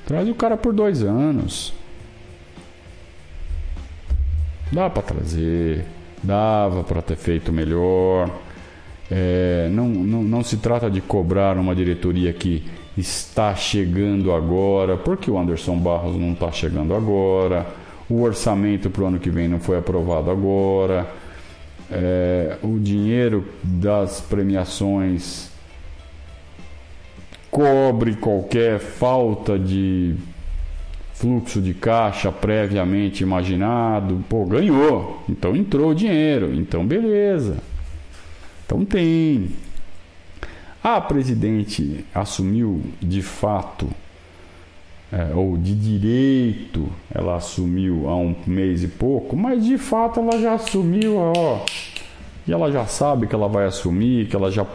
Traz 0.06 0.28
o 0.28 0.34
cara 0.34 0.56
por 0.56 0.74
dois 0.74 1.02
anos. 1.02 1.72
Dá 4.72 4.90
para 4.90 5.02
trazer, 5.02 5.84
dava 6.22 6.82
para 6.82 7.02
ter 7.02 7.16
feito 7.16 7.52
melhor. 7.52 8.30
É, 9.10 9.68
não, 9.70 9.88
não, 9.88 10.22
não 10.22 10.42
se 10.42 10.56
trata 10.56 10.90
de 10.90 11.00
cobrar 11.00 11.58
uma 11.58 11.74
diretoria 11.74 12.32
que 12.32 12.64
está 12.96 13.54
chegando 13.54 14.32
agora, 14.32 14.96
porque 14.96 15.30
o 15.30 15.38
Anderson 15.38 15.76
Barros 15.76 16.16
não 16.16 16.32
está 16.32 16.50
chegando 16.50 16.94
agora, 16.94 17.66
o 18.08 18.22
orçamento 18.22 18.88
para 18.88 19.02
o 19.02 19.06
ano 19.06 19.18
que 19.18 19.30
vem 19.30 19.48
não 19.48 19.60
foi 19.60 19.78
aprovado 19.78 20.30
agora 20.30 21.06
é, 21.90 22.56
o 22.62 22.78
dinheiro 22.78 23.46
das 23.62 24.20
premiações 24.20 25.50
cobre 27.50 28.16
qualquer 28.16 28.80
falta 28.80 29.58
de 29.58 30.16
fluxo 31.14 31.62
de 31.62 31.72
caixa 31.72 32.30
previamente 32.30 33.22
imaginado. 33.22 34.22
Pô, 34.28 34.44
ganhou, 34.44 35.22
então 35.28 35.56
entrou 35.56 35.90
o 35.90 35.94
dinheiro, 35.94 36.54
então 36.54 36.86
beleza. 36.86 37.56
Então 38.66 38.84
tem. 38.84 39.50
A 40.82 41.00
presidente 41.00 42.04
assumiu 42.14 42.82
de 43.00 43.22
fato 43.22 43.88
é, 45.10 45.34
ou 45.34 45.56
de 45.56 45.74
direito, 45.74 46.88
ela 47.14 47.36
assumiu 47.36 48.08
há 48.08 48.16
um 48.16 48.34
mês 48.46 48.82
e 48.82 48.88
pouco, 48.88 49.36
mas 49.36 49.64
de 49.64 49.78
fato 49.78 50.20
ela 50.20 50.38
já 50.38 50.54
assumiu, 50.54 51.16
ó, 51.16 51.64
e 52.46 52.52
ela 52.52 52.70
já 52.70 52.84
sabe 52.84 53.26
que 53.26 53.34
ela 53.34 53.48
vai 53.48 53.64
assumir, 53.64 54.26
que 54.26 54.36
ela 54.36 54.50
já 54.50 54.66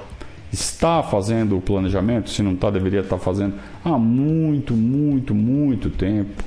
está 0.52 1.04
fazendo 1.04 1.58
o 1.58 1.62
planejamento, 1.62 2.30
se 2.30 2.42
não 2.42 2.54
está, 2.54 2.70
deveria 2.70 3.02
estar 3.02 3.18
fazendo 3.18 3.56
há 3.84 3.98
muito, 3.98 4.74
muito, 4.74 5.36
muito 5.36 5.90
tempo. 5.90 6.44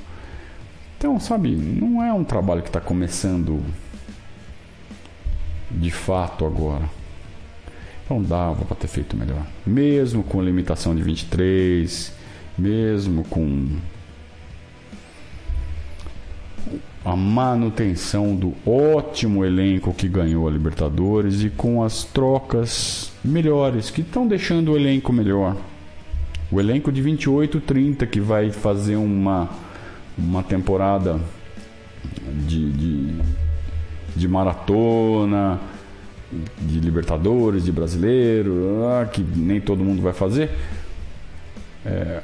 Então, 0.97 1.19
sabe, 1.19 1.55
não 1.55 2.03
é 2.03 2.13
um 2.13 2.23
trabalho 2.23 2.61
que 2.61 2.69
está 2.69 2.79
começando 2.79 3.61
de 5.71 5.91
fato 5.91 6.45
agora. 6.45 6.89
Então 8.05 8.21
dava 8.21 8.65
para 8.65 8.75
ter 8.75 8.87
feito 8.87 9.15
melhor. 9.15 9.45
Mesmo 9.65 10.23
com 10.23 10.41
limitação 10.41 10.95
de 10.95 11.01
23, 11.01 12.13
mesmo 12.57 13.23
com 13.25 13.69
a 17.13 17.15
manutenção 17.15 18.35
do 18.35 18.55
ótimo 18.67 19.45
elenco 19.45 19.93
que 19.93 20.07
ganhou 20.07 20.47
a 20.47 20.51
Libertadores 20.51 21.43
e 21.43 21.49
com 21.51 21.83
as 21.83 22.03
trocas 22.03 23.11
melhores 23.23 23.91
que 23.91 24.01
estão 24.01 24.27
deixando 24.27 24.71
o 24.71 24.75
elenco 24.75 25.13
melhor. 25.13 25.55
O 26.51 26.59
elenco 26.59 26.91
de 26.91 27.03
28, 27.03 27.61
30 27.61 28.07
que 28.07 28.19
vai 28.19 28.49
fazer 28.49 28.95
uma, 28.95 29.47
uma 30.17 30.41
temporada 30.41 31.19
de, 32.47 32.71
de, 32.71 33.15
de 34.15 34.27
maratona, 34.27 35.59
de 36.59 36.79
Libertadores, 36.79 37.63
de 37.63 37.71
brasileiro, 37.71 38.87
ah, 38.87 39.05
que 39.05 39.21
nem 39.21 39.61
todo 39.61 39.83
mundo 39.83 40.01
vai 40.01 40.13
fazer. 40.13 40.49
É, 41.85 42.23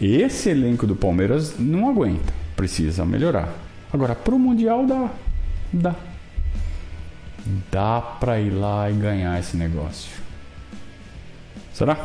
esse 0.00 0.50
elenco 0.50 0.84
do 0.84 0.96
Palmeiras 0.96 1.56
não 1.60 1.88
aguenta, 1.88 2.34
precisa 2.56 3.06
melhorar. 3.06 3.67
Agora, 3.92 4.14
pro 4.14 4.38
Mundial 4.38 4.86
dá. 4.86 5.10
Dá. 5.72 5.94
Dá 7.70 8.00
pra 8.00 8.40
ir 8.40 8.50
lá 8.50 8.90
e 8.90 8.94
ganhar 8.94 9.38
esse 9.38 9.56
negócio. 9.56 10.10
Será? 11.72 11.96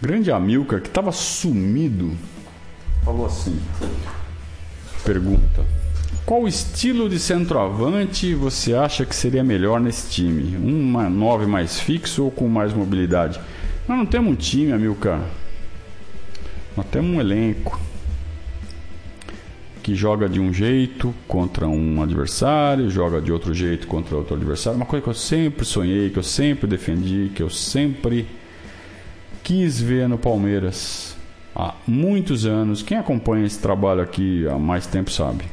Grande 0.00 0.32
Amilcar, 0.32 0.80
que 0.80 0.88
estava 0.88 1.12
sumido, 1.12 2.16
falou 3.04 3.26
assim: 3.26 3.60
pergunta. 5.04 5.64
Qual 6.26 6.48
estilo 6.48 7.08
de 7.08 7.18
centroavante 7.18 8.34
você 8.34 8.74
acha 8.74 9.04
que 9.04 9.14
seria 9.14 9.44
melhor 9.44 9.80
nesse 9.80 10.10
time? 10.10 10.56
Um 10.56 11.10
9 11.10 11.46
mais 11.46 11.78
fixo 11.78 12.24
ou 12.24 12.30
com 12.30 12.48
mais 12.48 12.72
mobilidade? 12.72 13.40
Nós 13.86 13.98
não 13.98 14.06
temos 14.06 14.32
um 14.32 14.36
time, 14.36 14.72
Amilcar. 14.72 15.20
Nós 16.76 16.86
temos 16.86 17.16
um 17.16 17.20
elenco. 17.20 17.78
que 19.82 19.94
joga 19.96 20.28
de 20.28 20.38
um 20.38 20.52
jeito 20.52 21.12
contra 21.26 21.66
um 21.66 22.02
adversário, 22.02 22.88
joga 22.88 23.20
de 23.20 23.32
outro 23.32 23.52
jeito 23.52 23.86
contra 23.88 24.16
outro 24.16 24.36
adversário. 24.36 24.76
Uma 24.76 24.86
coisa 24.86 25.02
que 25.02 25.10
eu 25.10 25.14
sempre 25.14 25.64
sonhei, 25.64 26.08
que 26.08 26.18
eu 26.18 26.22
sempre 26.22 26.68
defendi, 26.68 27.32
que 27.34 27.42
eu 27.42 27.50
sempre 27.50 28.28
quis 29.42 29.80
ver 29.80 30.08
no 30.08 30.16
Palmeiras 30.16 31.16
há 31.54 31.74
muitos 31.86 32.46
anos. 32.46 32.80
Quem 32.80 32.96
acompanha 32.96 33.44
esse 33.44 33.58
trabalho 33.58 34.00
aqui 34.00 34.46
há 34.46 34.56
mais 34.56 34.86
tempo 34.86 35.10
sabe. 35.10 35.44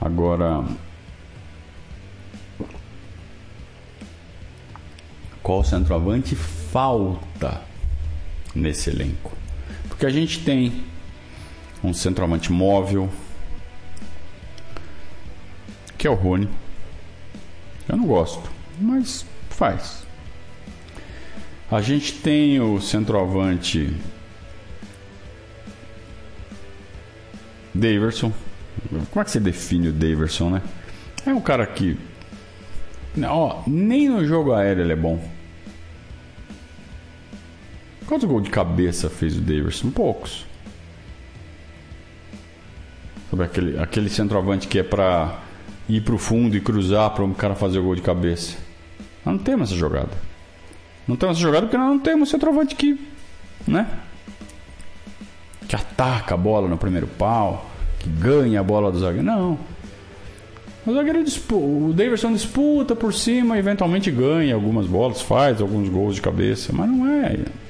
Agora, 0.00 0.64
qual 5.40 5.62
centroavante 5.62 6.34
falta 6.34 7.60
nesse 8.56 8.90
elenco? 8.90 9.36
Porque 9.88 10.06
a 10.06 10.10
gente 10.10 10.42
tem 10.44 10.84
um 11.82 11.92
centroavante 11.92 12.50
móvel, 12.50 13.08
que 15.96 16.06
é 16.06 16.10
o 16.10 16.14
Rony. 16.14 16.48
Eu 17.88 17.96
não 17.96 18.06
gosto, 18.06 18.50
mas 18.80 19.24
faz. 19.50 20.04
A 21.70 21.80
gente 21.80 22.14
tem 22.14 22.60
o 22.60 22.80
centroavante 22.80 23.92
Daverson. 27.74 28.32
Como 29.10 29.22
é 29.22 29.24
que 29.24 29.30
você 29.30 29.40
define 29.40 29.88
o 29.88 29.92
Daverson, 29.92 30.50
né? 30.50 30.62
É 31.24 31.34
um 31.34 31.40
cara 31.40 31.66
que. 31.66 31.96
Ó, 33.24 33.62
nem 33.66 34.08
no 34.08 34.24
jogo 34.24 34.52
aéreo 34.52 34.84
ele 34.84 34.92
é 34.92 34.96
bom. 34.96 35.35
Quantos 38.06 38.28
gols 38.28 38.44
de 38.44 38.50
cabeça 38.50 39.10
fez 39.10 39.36
o 39.36 39.40
Daverson? 39.40 39.90
Poucos. 39.90 40.46
Sobre 43.28 43.46
aquele, 43.46 43.78
aquele 43.78 44.08
centroavante 44.08 44.68
que 44.68 44.78
é 44.78 44.82
pra 44.82 45.40
ir 45.88 46.02
pro 46.02 46.16
fundo 46.16 46.56
e 46.56 46.60
cruzar 46.60 47.10
para 47.10 47.24
o 47.24 47.34
cara 47.34 47.54
fazer 47.56 47.80
o 47.80 47.82
gol 47.82 47.96
de 47.96 48.02
cabeça. 48.02 48.56
Nós 49.24 49.36
não 49.36 49.42
temos 49.42 49.70
essa 49.70 49.78
jogada. 49.78 50.10
Não 51.06 51.16
temos 51.16 51.36
essa 51.36 51.42
jogada 51.42 51.66
porque 51.66 51.76
nós 51.76 51.88
não 51.88 51.98
temos 51.98 52.28
centroavante 52.28 52.76
que, 52.76 53.00
né? 53.66 53.88
Que 55.68 55.74
ataca 55.74 56.34
a 56.34 56.38
bola 56.38 56.68
no 56.68 56.78
primeiro 56.78 57.08
pau, 57.08 57.68
que 57.98 58.08
ganha 58.08 58.60
a 58.60 58.62
bola 58.62 58.92
do 58.92 59.00
zagueiro. 59.00 59.26
Não. 59.26 59.58
O 60.86 60.94
zagueiro 60.94 61.24
disputa, 61.24 61.64
o 61.64 61.92
Davidson 61.92 62.32
disputa 62.32 62.94
por 62.94 63.12
cima, 63.12 63.58
eventualmente 63.58 64.08
ganha 64.12 64.54
algumas 64.54 64.86
bolas, 64.86 65.20
faz 65.20 65.60
alguns 65.60 65.88
gols 65.88 66.14
de 66.14 66.22
cabeça, 66.22 66.72
mas 66.72 66.88
não 66.88 67.04
é. 67.08 67.65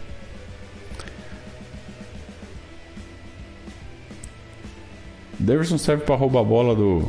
Davidson 5.47 5.79
serve 5.79 6.05
para 6.05 6.17
roubar 6.17 6.41
a 6.41 6.45
bola 6.45 6.75
do 6.75 7.09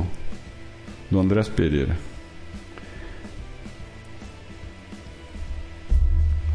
do 1.09 1.19
Andrés 1.19 1.49
Pereira. 1.49 1.97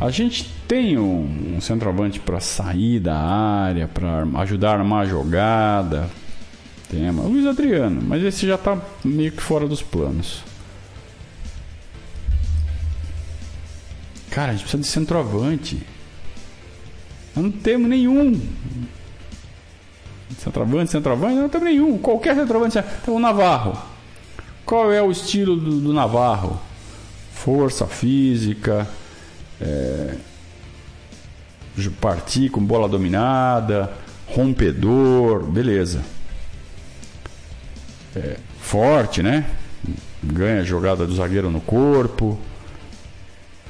A 0.00 0.10
gente 0.10 0.48
tem 0.68 0.96
um, 0.96 1.56
um 1.56 1.60
centroavante 1.60 2.20
para 2.20 2.38
sair 2.38 3.00
da 3.00 3.16
área, 3.16 3.88
para 3.88 4.22
ajudar 4.40 4.70
a 4.70 4.78
armar 4.78 5.02
a 5.02 5.08
jogada. 5.08 6.08
Tema. 6.88 7.22
Luiz 7.22 7.46
Adriano, 7.46 8.00
mas 8.02 8.22
esse 8.22 8.46
já 8.46 8.54
está 8.54 8.80
meio 9.04 9.32
que 9.32 9.42
fora 9.42 9.66
dos 9.66 9.82
planos. 9.82 10.44
Cara, 14.30 14.50
a 14.50 14.52
gente 14.52 14.62
precisa 14.62 14.82
de 14.82 14.88
centroavante. 14.88 15.82
Nós 17.34 17.44
não 17.44 17.50
temos 17.50 17.88
nenhum. 17.88 18.40
Centroavante, 20.42 20.90
centroavante, 20.90 21.34
não 21.36 21.48
temos 21.48 21.68
nenhum. 21.68 21.98
Qualquer 21.98 22.34
centroavante. 22.34 22.82
Tem 23.04 23.14
o 23.14 23.18
Navarro. 23.20 23.80
Qual 24.66 24.92
é 24.92 25.00
o 25.00 25.10
estilo 25.10 25.54
do, 25.54 25.80
do 25.80 25.92
Navarro? 25.92 26.60
Força 27.32 27.86
física, 27.86 28.88
é, 29.60 30.16
partir 32.00 32.48
com 32.50 32.60
bola 32.60 32.88
dominada, 32.88 33.92
rompedor, 34.26 35.44
beleza. 35.44 36.02
É, 38.16 38.36
forte, 38.60 39.22
né? 39.22 39.46
Ganha 40.22 40.60
a 40.60 40.64
jogada 40.64 41.06
do 41.06 41.14
zagueiro 41.14 41.50
no 41.50 41.60
corpo, 41.60 42.38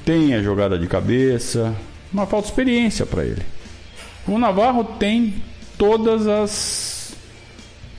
tem 0.05 0.35
a 0.35 0.43
jogada 0.43 0.79
de 0.79 0.87
cabeça, 0.87 1.75
mas 2.13 2.29
falta 2.29 2.49
experiência 2.49 3.05
para 3.07 3.25
ele. 3.25 3.43
O 4.27 4.39
Navarro 4.39 4.85
tem 4.85 5.43
todas 5.83 6.29
as. 6.29 7.13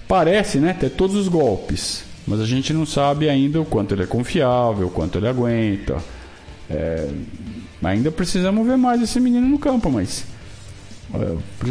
Parece, 0.07 0.57
né? 0.57 0.71
Ter 0.71 0.89
todos 0.89 1.17
os 1.17 1.27
golpes. 1.27 2.05
Mas 2.25 2.39
a 2.39 2.45
gente 2.45 2.71
não 2.71 2.85
sabe 2.85 3.27
ainda 3.27 3.59
o 3.59 3.65
quanto 3.65 3.93
ele 3.93 4.03
é 4.03 4.05
confiável, 4.05 4.87
o 4.87 4.89
quanto 4.89 5.17
ele 5.17 5.27
aguenta. 5.27 5.97
É, 6.69 7.09
ainda 7.83 8.09
precisamos 8.09 8.65
ver 8.65 8.77
mais 8.77 9.01
esse 9.01 9.19
menino 9.19 9.45
no 9.45 9.59
campo, 9.59 9.91
mas. 9.91 10.23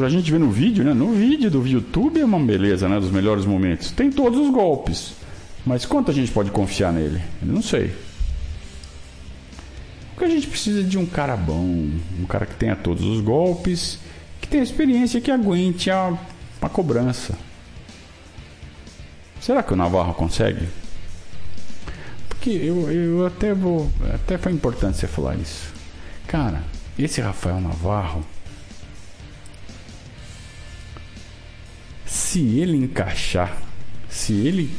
A 0.04 0.08
gente 0.10 0.30
vê 0.30 0.38
no 0.38 0.50
vídeo, 0.50 0.84
né? 0.84 0.92
No 0.92 1.12
vídeo 1.12 1.50
do 1.50 1.66
YouTube 1.66 2.20
é 2.20 2.24
uma 2.26 2.38
beleza, 2.38 2.86
né? 2.90 3.00
Dos 3.00 3.10
melhores 3.10 3.46
momentos. 3.46 3.90
Tem 3.90 4.10
todos 4.10 4.38
os 4.38 4.50
golpes. 4.50 5.14
Mas 5.64 5.86
quanto 5.86 6.10
a 6.10 6.14
gente 6.14 6.30
pode 6.30 6.50
confiar 6.50 6.92
nele? 6.92 7.22
Eu 7.40 7.54
não 7.54 7.62
sei. 7.62 7.90
Porque 10.10 10.26
a 10.26 10.28
gente 10.28 10.46
precisa 10.46 10.84
de 10.84 10.98
um 10.98 11.06
cara 11.06 11.36
bom, 11.36 11.88
um 12.20 12.26
cara 12.28 12.44
que 12.44 12.54
tenha 12.54 12.76
todos 12.76 13.02
os 13.02 13.22
golpes, 13.22 13.98
tenha 14.53 14.62
experiência, 14.62 15.20
que 15.20 15.30
aguente 15.30 15.90
a, 15.90 16.16
a 16.61 16.68
cobrança. 16.68 17.34
Será 19.40 19.62
que 19.62 19.72
o 19.72 19.76
Navarro 19.76 20.12
consegue? 20.12 20.68
Porque 22.28 22.50
eu, 22.50 22.90
eu 22.92 23.26
até 23.26 23.55
vou. 23.55 23.90
Até 24.14 24.36
foi 24.36 24.53
importante 24.53 24.98
você 24.98 25.07
falar 25.07 25.36
isso. 25.36 25.72
Cara, 26.26 26.62
esse 26.98 27.20
Rafael 27.20 27.61
Navarro. 27.61 28.22
Se 32.05 32.59
ele 32.59 32.76
encaixar, 32.76 33.57
se 34.09 34.34
ele 34.34 34.70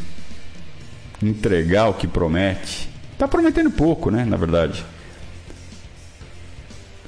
entregar 1.21 1.89
o 1.89 1.95
que 1.95 2.07
promete, 2.07 2.89
tá 3.17 3.27
prometendo 3.27 3.71
pouco, 3.71 4.11
né? 4.11 4.23
Na 4.23 4.37
verdade. 4.37 4.85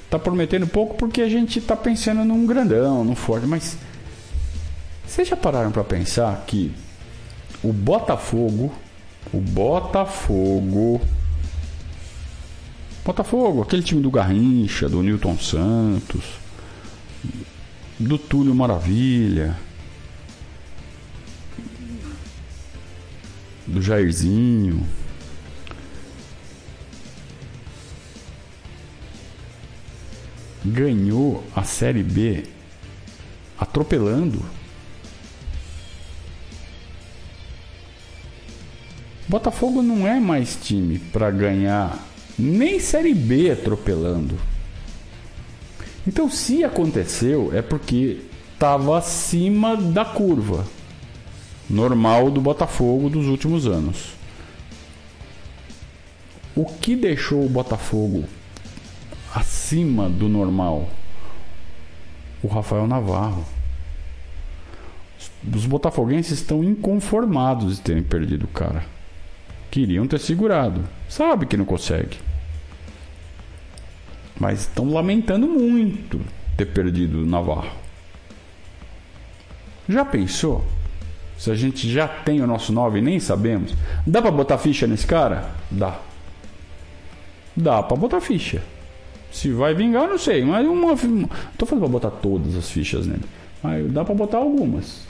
Tá 0.08 0.18
prometendo 0.18 0.66
pouco 0.66 0.94
porque 0.94 1.20
a 1.20 1.28
gente 1.28 1.60
tá 1.60 1.76
pensando 1.76 2.24
num 2.24 2.46
grandão, 2.46 3.04
num 3.04 3.16
forte, 3.16 3.46
mas 3.46 3.76
vocês 5.06 5.28
já 5.28 5.36
pararam 5.36 5.72
para 5.72 5.84
pensar 5.84 6.44
que 6.46 6.72
o 7.62 7.72
Botafogo, 7.72 8.72
o 9.32 9.40
Botafogo, 9.40 11.00
Botafogo, 13.04 13.62
aquele 13.62 13.82
time 13.82 14.00
do 14.00 14.10
Garrincha, 14.10 14.88
do 14.88 15.02
Newton 15.02 15.38
Santos, 15.38 16.24
do 17.98 18.18
Túlio 18.18 18.54
Maravilha, 18.54 19.56
do 23.66 23.80
Jairzinho. 23.80 24.86
Ganhou 30.66 31.44
a 31.54 31.62
Série 31.62 32.02
B 32.02 32.44
atropelando 33.58 34.44
Botafogo 39.28 39.82
não 39.82 40.06
é 40.06 40.20
mais 40.20 40.56
time 40.56 40.98
para 40.98 41.30
ganhar 41.32 41.98
nem 42.38 42.78
Série 42.78 43.14
B 43.14 43.50
atropelando. 43.50 44.36
Então, 46.06 46.30
se 46.30 46.62
aconteceu, 46.62 47.50
é 47.52 47.60
porque 47.60 48.20
estava 48.52 48.96
acima 48.96 49.76
da 49.76 50.04
curva 50.04 50.64
normal 51.68 52.30
do 52.30 52.40
Botafogo 52.40 53.10
dos 53.10 53.26
últimos 53.26 53.66
anos. 53.66 54.14
O 56.54 56.64
que 56.64 56.94
deixou 56.94 57.44
o 57.44 57.48
Botafogo 57.48 58.24
acima 59.34 60.08
do 60.08 60.28
normal? 60.28 60.88
O 62.42 62.48
Rafael 62.48 62.86
Navarro. 62.86 63.44
Os 65.54 65.66
botafoguenses 65.66 66.38
estão 66.38 66.62
inconformados 66.62 67.76
de 67.76 67.82
terem 67.82 68.02
perdido 68.02 68.44
o 68.44 68.48
cara. 68.48 68.84
Queriam 69.70 70.06
ter 70.06 70.18
segurado. 70.18 70.84
Sabe 71.08 71.46
que 71.46 71.56
não 71.56 71.64
consegue. 71.64 72.18
Mas 74.38 74.60
estão 74.60 74.90
lamentando 74.90 75.46
muito 75.46 76.20
ter 76.56 76.66
perdido 76.66 77.22
o 77.22 77.26
Navarro. 77.26 77.70
Já 79.88 80.04
pensou? 80.04 80.64
Se 81.38 81.50
a 81.50 81.54
gente 81.54 81.90
já 81.90 82.08
tem 82.08 82.40
o 82.40 82.46
nosso 82.46 82.72
9 82.72 82.98
e 82.98 83.02
nem 83.02 83.20
sabemos. 83.20 83.74
Dá 84.06 84.20
para 84.22 84.30
botar 84.30 84.58
ficha 84.58 84.86
nesse 84.86 85.06
cara? 85.06 85.50
Dá. 85.70 85.98
Dá 87.54 87.82
para 87.82 87.96
botar 87.96 88.20
ficha. 88.20 88.62
Se 89.36 89.50
vai 89.52 89.74
vingar, 89.74 90.08
não 90.08 90.16
sei. 90.16 90.42
Mas 90.42 90.66
uma. 90.66 90.94
Não 90.94 91.28
tô 91.58 91.66
falando 91.66 91.82
pra 91.82 91.92
botar 91.92 92.10
todas 92.10 92.56
as 92.56 92.70
fichas 92.70 93.06
nele. 93.06 93.20
Mas 93.62 93.92
dá 93.92 94.02
pra 94.02 94.14
botar 94.14 94.38
algumas. 94.38 95.06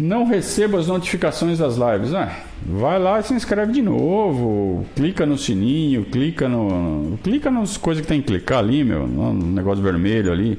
não 0.00 0.24
recebo 0.24 0.78
as 0.78 0.88
notificações 0.88 1.58
das 1.58 1.76
lives. 1.76 2.14
Ah, 2.14 2.34
vai 2.66 2.98
lá 2.98 3.20
e 3.20 3.22
se 3.22 3.34
inscreve 3.34 3.72
de 3.72 3.82
novo. 3.82 4.86
Clica 4.96 5.24
no 5.24 5.38
sininho, 5.38 6.04
clica 6.06 6.48
no. 6.48 7.18
Clica 7.22 7.50
nas 7.50 7.76
coisas 7.76 8.00
que 8.00 8.08
tem 8.08 8.20
que 8.20 8.28
clicar 8.28 8.58
ali, 8.58 8.82
meu. 8.82 9.06
No 9.06 9.32
negócio 9.34 9.84
vermelho 9.84 10.32
ali. 10.32 10.58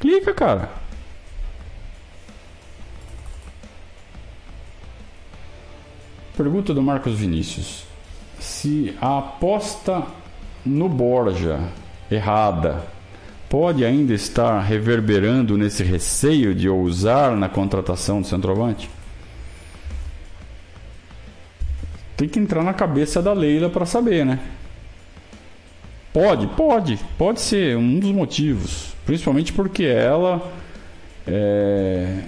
Clica, 0.00 0.32
cara. 0.32 0.79
Pergunta 6.40 6.72
do 6.72 6.80
Marcos 6.80 7.18
Vinícius. 7.18 7.84
Se 8.38 8.96
a 8.98 9.18
aposta 9.18 10.06
no 10.64 10.88
Borja 10.88 11.60
errada 12.10 12.82
pode 13.46 13.84
ainda 13.84 14.14
estar 14.14 14.58
reverberando 14.60 15.58
nesse 15.58 15.82
receio 15.82 16.54
de 16.54 16.66
ousar 16.66 17.36
na 17.36 17.46
contratação 17.46 18.22
do 18.22 18.26
centroavante? 18.26 18.88
Tem 22.16 22.26
que 22.26 22.38
entrar 22.38 22.64
na 22.64 22.72
cabeça 22.72 23.20
da 23.20 23.34
Leila 23.34 23.68
para 23.68 23.84
saber, 23.84 24.24
né? 24.24 24.40
Pode, 26.10 26.46
pode, 26.46 26.98
pode 27.18 27.42
ser 27.42 27.76
um 27.76 27.98
dos 28.00 28.12
motivos, 28.12 28.94
principalmente 29.04 29.52
porque 29.52 29.84
ela 29.84 30.40
é, 31.26 32.22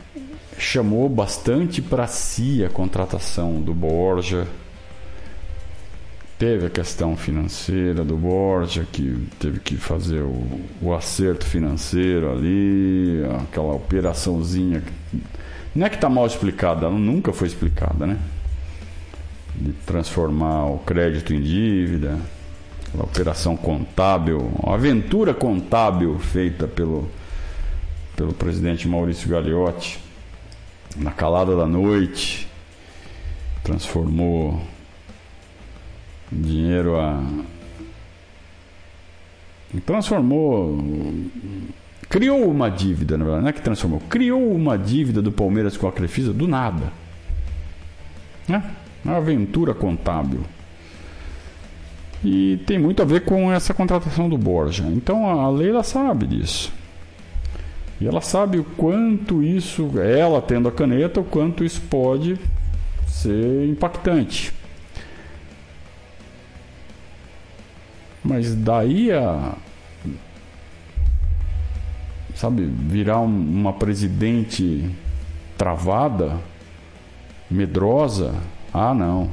chamou 0.73 1.07
bastante 1.07 1.83
para 1.83 2.07
si 2.07 2.65
a 2.65 2.71
contratação 2.71 3.61
do 3.61 3.75
Borja 3.75 4.47
Teve 6.39 6.67
a 6.67 6.71
questão 6.71 7.17
financeira 7.17 8.03
do 8.03 8.17
Borja, 8.17 8.85
que 8.91 9.29
teve 9.39 9.61
que 9.61 9.77
fazer 9.77 10.23
o, 10.23 10.61
o 10.81 10.93
acerto 10.93 11.47
financeiro 11.47 12.33
ali, 12.33 13.23
aquela 13.45 13.75
operaçãozinha. 13.75 14.83
Não 15.73 15.87
é 15.87 15.89
que 15.89 15.95
está 15.95 16.09
mal 16.09 16.27
explicada, 16.27 16.87
ela 16.87 16.99
nunca 16.99 17.33
foi 17.33 17.47
explicada, 17.47 18.09
né? 18.09 18.19
De 19.55 19.71
transformar 19.87 20.67
o 20.67 20.79
crédito 20.79 21.33
em 21.33 21.41
dívida, 21.41 22.19
aquela 22.89 23.05
operação 23.05 23.57
contábil, 23.57 24.39
uma 24.65 24.75
aventura 24.75 25.33
contábil 25.33 26.19
feita 26.19 26.67
pelo, 26.67 27.09
pelo 28.17 28.33
presidente 28.33 28.89
Maurício 28.89 29.29
Gagliotti 29.29 30.02
na 30.97 31.11
calada 31.11 31.57
da 31.57 31.67
noite, 31.67 32.49
transformou 33.63 34.61
dinheiro 36.31 36.99
a. 36.99 37.23
Transformou. 39.87 40.79
Criou 42.09 42.51
uma 42.51 42.69
dívida, 42.71 43.17
na 43.17 43.25
verdade, 43.25 43.43
não 43.43 43.49
é 43.49 43.53
que 43.53 43.63
transformou. 43.63 44.01
Criou 44.01 44.55
uma 44.55 44.77
dívida 44.77 45.23
do 45.23 45.33
Palmeiras 45.33 45.77
com 45.77 45.87
a 45.89 45.93
Crefisa 45.93 46.33
do 46.33 46.47
nada. 46.47 46.93
Né? 48.47 48.63
Uma 49.03 49.17
aventura 49.17 49.73
contábil. 49.73 50.43
E 52.23 52.59
tem 52.67 52.79
muito 52.79 53.01
a 53.01 53.05
ver 53.05 53.25
com 53.25 53.51
essa 53.51 53.73
contratação 53.73 54.29
do 54.29 54.37
Borja. 54.37 54.85
Então 54.85 55.29
a 55.41 55.49
Leila 55.49 55.83
sabe 55.83 56.27
disso. 56.27 56.71
E 58.03 58.09
ela 58.09 58.21
sabe 58.21 58.59
o 58.59 58.65
quanto 58.65 59.45
isso, 59.45 59.93
ela 59.97 60.43
tendo 60.43 60.69
a 60.69 60.73
caneta, 60.73 61.21
o 61.21 61.25
quanto 61.25 61.65
isso 61.65 61.81
pode 61.83 62.37
ser 63.07 63.69
impactante. 63.69 64.53
Mas 68.25 68.57
daí 68.57 69.13
a. 69.13 69.55
Sabe, 72.35 72.65
virar 72.65 73.21
um, 73.21 73.27
uma 73.27 73.73
presidente 73.73 74.91
travada, 75.57 76.41
medrosa. 77.49 78.35
Ah, 78.75 78.93
não. 78.93 79.31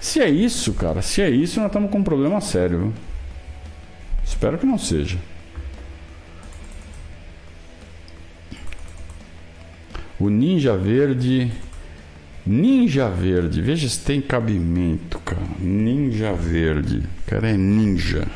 Se 0.00 0.18
é 0.18 0.30
isso, 0.30 0.72
cara, 0.72 1.02
se 1.02 1.20
é 1.20 1.28
isso, 1.28 1.60
nós 1.60 1.66
estamos 1.66 1.90
com 1.90 1.98
um 1.98 2.04
problema 2.04 2.40
sério. 2.40 2.90
Espero 4.24 4.56
que 4.56 4.64
não 4.64 4.78
seja. 4.78 5.18
O 10.18 10.28
Ninja 10.28 10.76
Verde 10.76 11.50
Ninja 12.46 13.08
Verde. 13.08 13.62
Veja 13.62 13.88
se 13.88 14.00
tem 14.00 14.20
cabimento, 14.20 15.18
cara. 15.20 15.40
Ninja 15.58 16.34
Verde. 16.34 16.98
O 16.98 17.30
cara 17.30 17.48
é 17.48 17.56
ninja. 17.56 18.26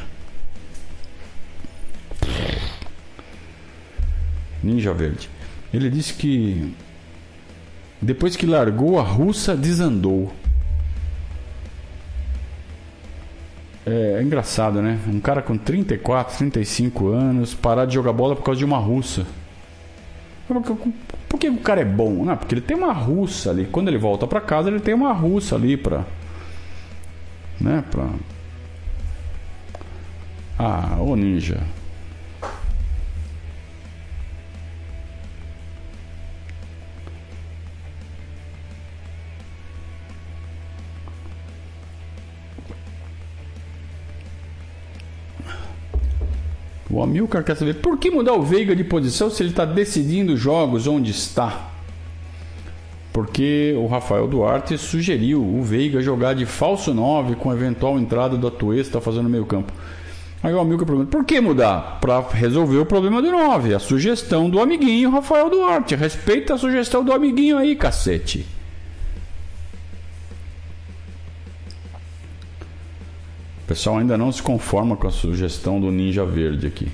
Ninja 4.63 4.95
Verde. 4.95 5.29
Ele 5.73 5.91
disse 5.91 6.15
que 6.15 6.75
depois 8.01 8.35
que 8.35 8.47
largou 8.47 8.99
a 8.99 9.03
russa, 9.03 9.55
desandou. 9.55 10.33
É, 13.85 14.17
é, 14.19 14.23
engraçado, 14.23 14.81
né? 14.81 14.99
Um 15.07 15.21
cara 15.21 15.43
com 15.43 15.59
34, 15.59 16.39
35 16.39 17.09
anos 17.09 17.53
parar 17.53 17.85
de 17.85 17.95
jogar 17.95 18.15
bola 18.15 18.35
por 18.35 18.43
causa 18.43 18.59
de 18.59 18.65
uma 18.65 18.79
russa. 18.79 19.27
Por 21.29 21.39
que 21.39 21.49
o 21.49 21.59
cara 21.59 21.81
é 21.83 21.85
bom? 21.85 22.25
Não, 22.25 22.37
porque 22.37 22.55
ele 22.55 22.63
tem 22.63 22.77
uma 22.77 22.93
russa 22.93 23.51
ali. 23.51 23.67
Quando 23.67 23.89
ele 23.89 23.99
volta 23.99 24.27
para 24.27 24.41
casa, 24.41 24.69
ele 24.69 24.81
tem 24.81 24.95
uma 24.95 25.13
russa 25.13 25.57
ali 25.57 25.77
pra. 25.77 26.05
Né? 27.61 27.85
Pra. 27.91 28.09
Ah, 30.59 30.97
ô 31.01 31.15
ninja. 31.15 31.61
O 46.91 47.03
Amilcar 47.03 47.45
quer 47.45 47.57
saber 47.57 47.75
por 47.75 47.99
que 47.99 48.11
mudar 48.11 48.33
o 48.33 48.43
Veiga 48.43 48.75
de 48.75 48.83
posição 48.83 49.29
se 49.31 49.43
ele 49.43 49.51
está 49.51 49.65
decidindo 49.65 50.37
jogos 50.37 50.87
onde 50.87 51.11
está. 51.11 51.71
Porque 53.13 53.75
o 53.77 53.87
Rafael 53.87 54.27
Duarte 54.27 54.79
sugeriu 54.79 55.43
o 55.43 55.63
Veiga 55.63 56.01
jogar 56.01 56.35
de 56.35 56.47
falso 56.47 56.95
9 56.95 57.35
com 57.35 57.53
eventual 57.53 57.99
entrada 57.99 58.37
do 58.37 58.47
Atuesta 58.47 59.01
fazendo 59.01 59.29
meio 59.29 59.45
campo. 59.45 59.73
Aí 60.43 60.55
o 60.55 60.61
Amilcar 60.61 60.87
pergunta: 60.87 61.11
por 61.11 61.25
que 61.25 61.41
mudar? 61.41 61.99
Para 62.01 62.21
resolver 62.21 62.79
o 62.79 62.87
problema 62.87 63.21
do 63.21 63.31
9. 63.31 63.75
A 63.75 63.79
sugestão 63.79 64.49
do 64.49 64.61
amiguinho 64.61 65.11
Rafael 65.11 65.51
Duarte. 65.51 65.95
Respeita 65.95 66.55
a 66.55 66.59
sugestão 66.59 67.05
do 67.05 67.13
amiguinho 67.13 67.59
aí, 67.59 67.77
cacete. 67.77 68.47
Pessoal 73.79 73.99
ainda 73.99 74.19
não 74.19 74.33
se 74.33 74.43
conforma 74.43 74.97
com 74.97 75.07
a 75.07 75.11
sugestão 75.13 75.81
do 75.81 75.93
Ninja 75.93 76.25
Verde 76.25 76.67
aqui. 76.67 76.89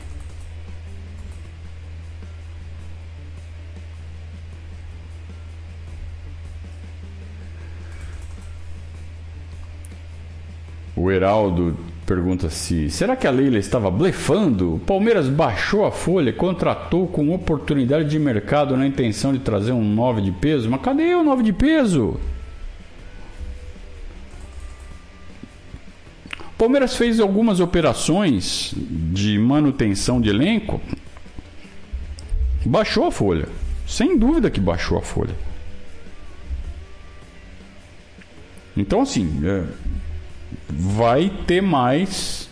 O 10.94 11.10
Heraldo 11.10 11.74
pergunta 12.04 12.50
se 12.50 12.90
será 12.90 13.16
que 13.16 13.26
a 13.26 13.30
Leila 13.30 13.56
estava 13.56 13.90
blefando? 13.90 14.74
O 14.74 14.78
Palmeiras 14.78 15.26
baixou 15.26 15.86
a 15.86 15.90
folha, 15.90 16.34
contratou 16.34 17.06
com 17.06 17.34
oportunidade 17.34 18.10
de 18.10 18.18
mercado 18.18 18.76
na 18.76 18.86
intenção 18.86 19.32
de 19.32 19.38
trazer 19.38 19.72
um 19.72 19.82
9 19.82 20.20
de 20.20 20.32
peso. 20.32 20.68
Mas 20.68 20.82
cadê 20.82 21.14
o 21.14 21.24
9 21.24 21.42
de 21.42 21.52
peso? 21.54 22.20
Palmeiras 26.56 26.96
fez 26.96 27.18
algumas 27.18 27.60
operações 27.60 28.72
de 28.76 29.38
manutenção 29.38 30.20
de 30.20 30.28
elenco, 30.28 30.80
baixou 32.64 33.06
a 33.06 33.10
folha. 33.10 33.48
Sem 33.86 34.16
dúvida 34.18 34.50
que 34.50 34.60
baixou 34.60 34.96
a 34.96 35.02
folha. 35.02 35.34
Então, 38.76 39.02
assim, 39.02 39.40
é, 39.44 39.64
vai 40.68 41.30
ter 41.46 41.60
mais. 41.60 42.48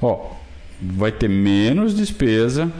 Ó, 0.00 0.32
vai 0.80 1.12
ter 1.12 1.28
menos 1.28 1.94
despesa, 1.94 2.72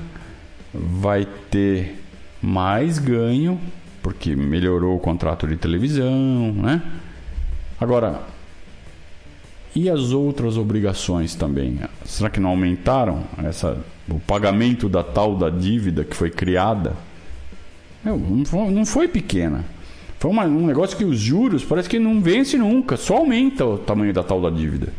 vai 0.72 1.26
ter 1.50 2.02
mais 2.40 2.98
ganho, 2.98 3.60
porque 4.02 4.34
melhorou 4.34 4.96
o 4.96 5.00
contrato 5.00 5.46
de 5.46 5.56
televisão, 5.56 6.52
né? 6.52 6.82
Agora, 7.78 8.22
e 9.74 9.88
as 9.88 10.12
outras 10.12 10.56
obrigações 10.56 11.34
também? 11.34 11.78
Será 12.04 12.28
que 12.28 12.40
não 12.40 12.50
aumentaram 12.50 13.22
essa, 13.44 13.78
o 14.08 14.18
pagamento 14.18 14.88
da 14.88 15.02
tal 15.02 15.36
da 15.36 15.48
dívida 15.50 16.04
que 16.04 16.16
foi 16.16 16.30
criada? 16.30 16.94
Não, 18.04 18.44
foi, 18.44 18.70
não 18.70 18.84
foi 18.84 19.08
pequena. 19.08 19.64
Foi 20.18 20.30
uma, 20.30 20.44
um 20.44 20.66
negócio 20.66 20.96
que 20.96 21.04
os 21.04 21.18
juros 21.18 21.64
parece 21.64 21.88
que 21.88 21.98
não 21.98 22.20
vence 22.20 22.58
nunca, 22.58 22.96
só 22.96 23.18
aumenta 23.18 23.64
o 23.64 23.78
tamanho 23.78 24.12
da 24.12 24.22
tal 24.22 24.40
da 24.40 24.50
dívida. 24.50 24.92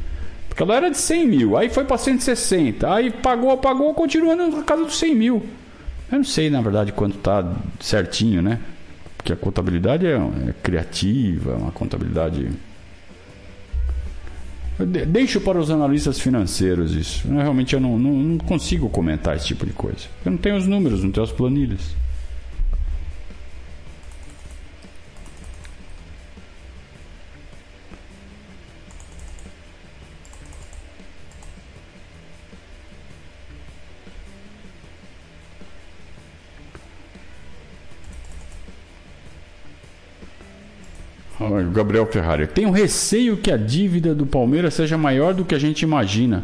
Porque 0.48 0.64
ela 0.64 0.76
era 0.76 0.90
de 0.90 0.98
100 0.98 1.28
mil, 1.28 1.58
aí 1.58 1.70
foi 1.70 1.86
para 1.86 1.98
160, 1.98 2.92
aí 2.94 3.12
pagou, 3.12 3.56
pagou, 3.58 3.94
continua 3.94 4.36
na 4.36 4.64
casa 4.64 4.84
dos 4.84 4.98
100 4.98 5.16
mil. 5.16 5.46
Eu 6.12 6.18
não 6.18 6.26
sei, 6.26 6.50
na 6.50 6.60
verdade, 6.60 6.92
quanto 6.92 7.18
tá 7.20 7.54
certinho, 7.80 8.42
né? 8.42 8.60
Porque 9.16 9.32
a 9.32 9.36
contabilidade 9.36 10.06
é, 10.06 10.16
é 10.16 10.54
criativa, 10.62 11.56
uma 11.56 11.72
contabilidade. 11.72 12.50
Deixo 14.86 15.42
para 15.42 15.60
os 15.60 15.70
analistas 15.70 16.20
financeiros 16.20 16.94
isso. 16.96 17.28
Eu, 17.28 17.38
realmente 17.38 17.74
eu 17.74 17.80
não, 17.80 17.98
não, 17.98 18.14
não 18.14 18.38
consigo 18.38 18.90
comentar 18.90 19.36
esse 19.36 19.48
tipo 19.48 19.66
de 19.66 19.74
coisa. 19.74 20.08
Eu 20.26 20.32
não 20.32 20.38
tenho 20.38 20.58
os 20.58 20.68
números, 20.68 21.04
não 21.04 21.12
tenho 21.12 21.24
as 21.24 21.32
planilhas. 21.32 21.96
Gabriel 41.72 42.06
Ferrari. 42.06 42.48
Tenho 42.48 42.72
receio 42.72 43.38
que 43.38 43.52
a 43.52 43.58
dívida 43.58 44.14
do 44.14 44.26
Palmeiras 44.26 44.74
seja 44.74 44.98
maior 44.98 45.34
do 45.34 45.46
que 45.46 45.56
a 45.56 45.60
gente 45.60 45.82
imagina. 45.82 46.44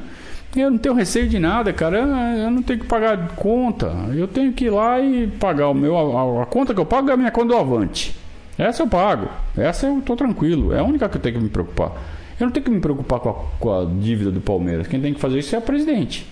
Eu 0.56 0.72
não 0.72 0.78
tenho 0.78 0.96
receio 0.96 1.28
de 1.28 1.38
nada, 1.38 1.72
cara. 1.74 2.00
Eu 2.00 2.52
não 2.52 2.64
tenho 2.64 2.80
que 2.80 2.86
pagar 2.86 3.36
conta. 3.36 3.92
Eu 4.16 4.28
tenho 4.28 4.54
que 4.54 4.66
ir 4.66 4.70
lá 4.70 5.00
e 5.00 5.28
pagar 5.28 5.70
o 5.70 5.74
meu. 5.74 5.96
A, 5.98 6.44
a 6.44 6.46
conta 6.46 6.74
que 6.74 6.80
eu 6.80 6.86
pago 6.86 7.10
é 7.10 7.14
a 7.14 7.18
minha 7.18 7.32
conta 7.32 7.48
do 7.50 7.56
Avante. 7.56 8.16
Essa 8.58 8.84
eu 8.84 8.88
pago. 8.88 9.30
Essa 9.56 9.88
eu 9.88 10.02
tô 10.02 10.16
tranquilo. 10.16 10.74
É 10.74 10.80
a 10.80 10.84
única 10.84 11.08
que 11.08 11.18
eu 11.18 11.22
tenho 11.22 11.36
que 11.36 11.44
me 11.44 11.50
preocupar. 11.50 11.92
Eu 12.40 12.46
não 12.46 12.52
tenho 12.52 12.64
que 12.64 12.72
me 12.72 12.80
preocupar 12.80 13.20
com 13.20 13.30
a, 13.30 13.34
com 13.60 13.74
a 13.74 13.86
dívida 13.86 14.32
do 14.32 14.42
Palmeiras. 14.42 14.88
Quem 14.88 15.02
tem 15.02 15.14
que 15.14 15.20
fazer 15.20 15.40
isso 15.40 15.56
é 15.56 15.60
o 15.60 15.62
presidente. 15.62 16.26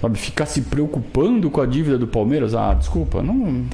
Sabe, 0.00 0.18
ficar 0.18 0.46
se 0.46 0.62
preocupando 0.62 1.50
com 1.50 1.60
a 1.60 1.66
dívida 1.66 1.98
do 1.98 2.06
Palmeiras? 2.06 2.54
Ah, 2.54 2.74
desculpa, 2.74 3.22
não. 3.22 3.64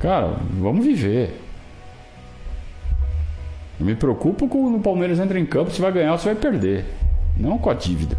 Cara, 0.00 0.36
vamos 0.60 0.84
viver. 0.84 1.40
Me 3.78 3.94
preocupo 3.94 4.48
quando 4.48 4.76
o 4.76 4.80
Palmeiras 4.80 5.18
entra 5.18 5.38
em 5.38 5.46
campo, 5.46 5.70
se 5.70 5.80
vai 5.80 5.92
ganhar 5.92 6.12
ou 6.12 6.18
se 6.18 6.26
vai 6.26 6.34
perder. 6.34 6.84
Não 7.36 7.58
com 7.58 7.70
a 7.70 7.74
dívida. 7.74 8.16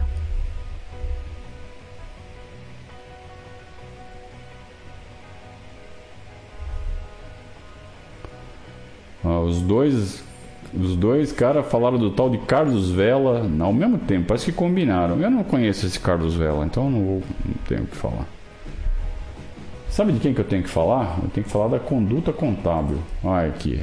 Ah, 9.23 9.39
os 9.39 9.61
dois 9.61 10.23
os 10.73 10.95
dois 10.95 11.31
caras 11.31 11.65
falaram 11.67 11.97
do 11.97 12.11
tal 12.11 12.29
de 12.29 12.37
Carlos 12.39 12.91
Vela 12.91 13.49
ao 13.59 13.73
mesmo 13.73 13.97
tempo, 13.97 14.27
parece 14.27 14.45
que 14.45 14.51
combinaram. 14.51 15.19
Eu 15.19 15.31
não 15.31 15.43
conheço 15.43 15.85
esse 15.85 15.99
Carlos 15.99 16.35
Vela, 16.35 16.65
então 16.65 16.89
não, 16.89 17.03
vou, 17.03 17.23
não 17.45 17.55
tenho 17.67 17.83
o 17.83 17.87
que 17.87 17.95
falar. 17.95 18.36
Sabe 19.97 20.11
de 20.11 20.19
quem 20.19 20.31
que 20.31 20.39
eu 20.39 20.45
tenho 20.45 20.61
que 20.61 20.69
falar? 20.69 21.17
Eu 21.23 21.29
tenho 21.29 21.43
que 21.43 21.51
falar 21.51 21.69
da 21.69 21.79
conduta 21.79 22.31
contábil. 22.31 22.99
Olha 23.23 23.47
aqui. 23.47 23.81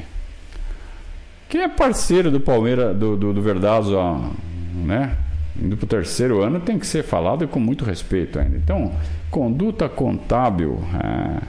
Quem 1.49 1.63
é 1.63 1.69
parceiro 1.69 2.31
do 2.31 2.39
Palmeiras, 2.39 2.97
do, 2.97 3.17
do, 3.17 3.33
do 3.33 3.43
Verdazo, 3.43 3.99
né? 4.87 5.17
Indo 5.61 5.77
para 5.77 5.87
o 5.87 5.89
terceiro 5.89 6.41
ano, 6.41 6.61
tem 6.61 6.79
que 6.79 6.87
ser 6.87 7.03
falado 7.03 7.49
com 7.49 7.59
muito 7.59 7.85
respeito 7.85 8.39
ainda. 8.39 8.57
Então, 8.57 8.93
conduta 9.29 9.89
contábil. 9.89 10.79
É... 11.03 11.43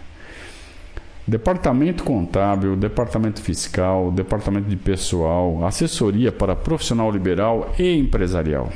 Departamento 1.28 2.04
contábil, 2.04 2.76
departamento 2.76 3.44
fiscal, 3.44 4.12
departamento 4.12 4.68
de 4.68 4.78
pessoal, 4.78 5.64
assessoria 5.64 6.32
para 6.32 6.56
profissional 6.56 7.12
liberal 7.12 7.72
e 7.78 7.96
empresarial 8.00 8.72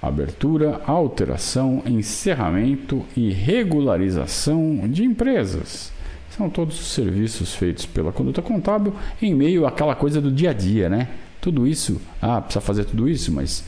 abertura, 0.00 0.80
alteração, 0.86 1.82
encerramento 1.86 3.04
e 3.16 3.32
regularização 3.32 4.88
de 4.88 5.04
empresas. 5.04 5.92
São 6.30 6.50
todos 6.50 6.78
os 6.78 6.88
serviços 6.88 7.54
feitos 7.54 7.86
pela 7.86 8.12
conduta 8.12 8.42
contábil 8.42 8.94
em 9.22 9.34
meio 9.34 9.66
àquela 9.66 9.94
coisa 9.94 10.20
do 10.20 10.30
dia 10.30 10.50
a 10.50 10.52
dia, 10.52 10.88
né? 10.88 11.08
Tudo 11.40 11.66
isso, 11.66 12.00
ah, 12.20 12.40
precisa 12.40 12.60
fazer 12.60 12.84
tudo 12.84 13.08
isso, 13.08 13.32
mas 13.32 13.64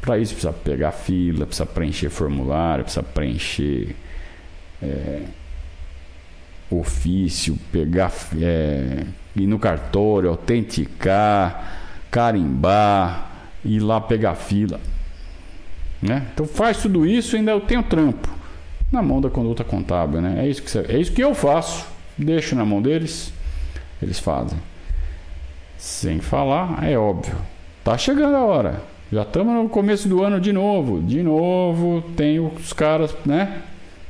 para 0.00 0.18
isso 0.18 0.32
precisa 0.32 0.52
pegar 0.52 0.92
fila, 0.92 1.44
precisa 1.44 1.66
preencher 1.66 2.08
formulário, 2.08 2.84
precisa 2.84 3.02
preencher 3.02 3.94
é, 4.82 5.22
ofício, 6.70 7.58
pegar, 7.72 8.12
é, 8.40 9.04
ir 9.36 9.46
no 9.46 9.58
cartório, 9.58 10.30
autenticar, 10.30 11.80
carimbar, 12.10 13.32
ir 13.64 13.80
lá 13.80 14.00
pegar 14.00 14.34
fila. 14.34 14.80
Né? 16.00 16.26
Então 16.32 16.46
faz 16.46 16.78
tudo 16.78 17.04
isso 17.04 17.34
e 17.34 17.38
ainda 17.38 17.50
eu 17.50 17.60
tenho 17.60 17.82
trampo 17.82 18.28
na 18.90 19.02
mão 19.02 19.20
da 19.20 19.28
conduta 19.28 19.64
contábil. 19.64 20.20
Né? 20.20 20.44
É, 20.44 20.48
isso 20.48 20.62
que, 20.62 20.92
é 20.92 20.98
isso 20.98 21.12
que 21.12 21.22
eu 21.22 21.34
faço, 21.34 21.86
deixo 22.16 22.54
na 22.54 22.64
mão 22.64 22.80
deles, 22.80 23.32
eles 24.02 24.18
fazem. 24.18 24.58
Sem 25.76 26.20
falar, 26.20 26.84
é 26.84 26.98
óbvio, 26.98 27.36
tá 27.84 27.96
chegando 27.96 28.36
a 28.36 28.44
hora. 28.44 28.82
Já 29.10 29.22
estamos 29.22 29.54
no 29.54 29.68
começo 29.70 30.06
do 30.06 30.22
ano 30.22 30.38
de 30.38 30.52
novo. 30.52 31.00
De 31.00 31.22
novo, 31.22 32.02
tem 32.14 32.38
os 32.38 32.74
caras, 32.74 33.14
né? 33.24 33.62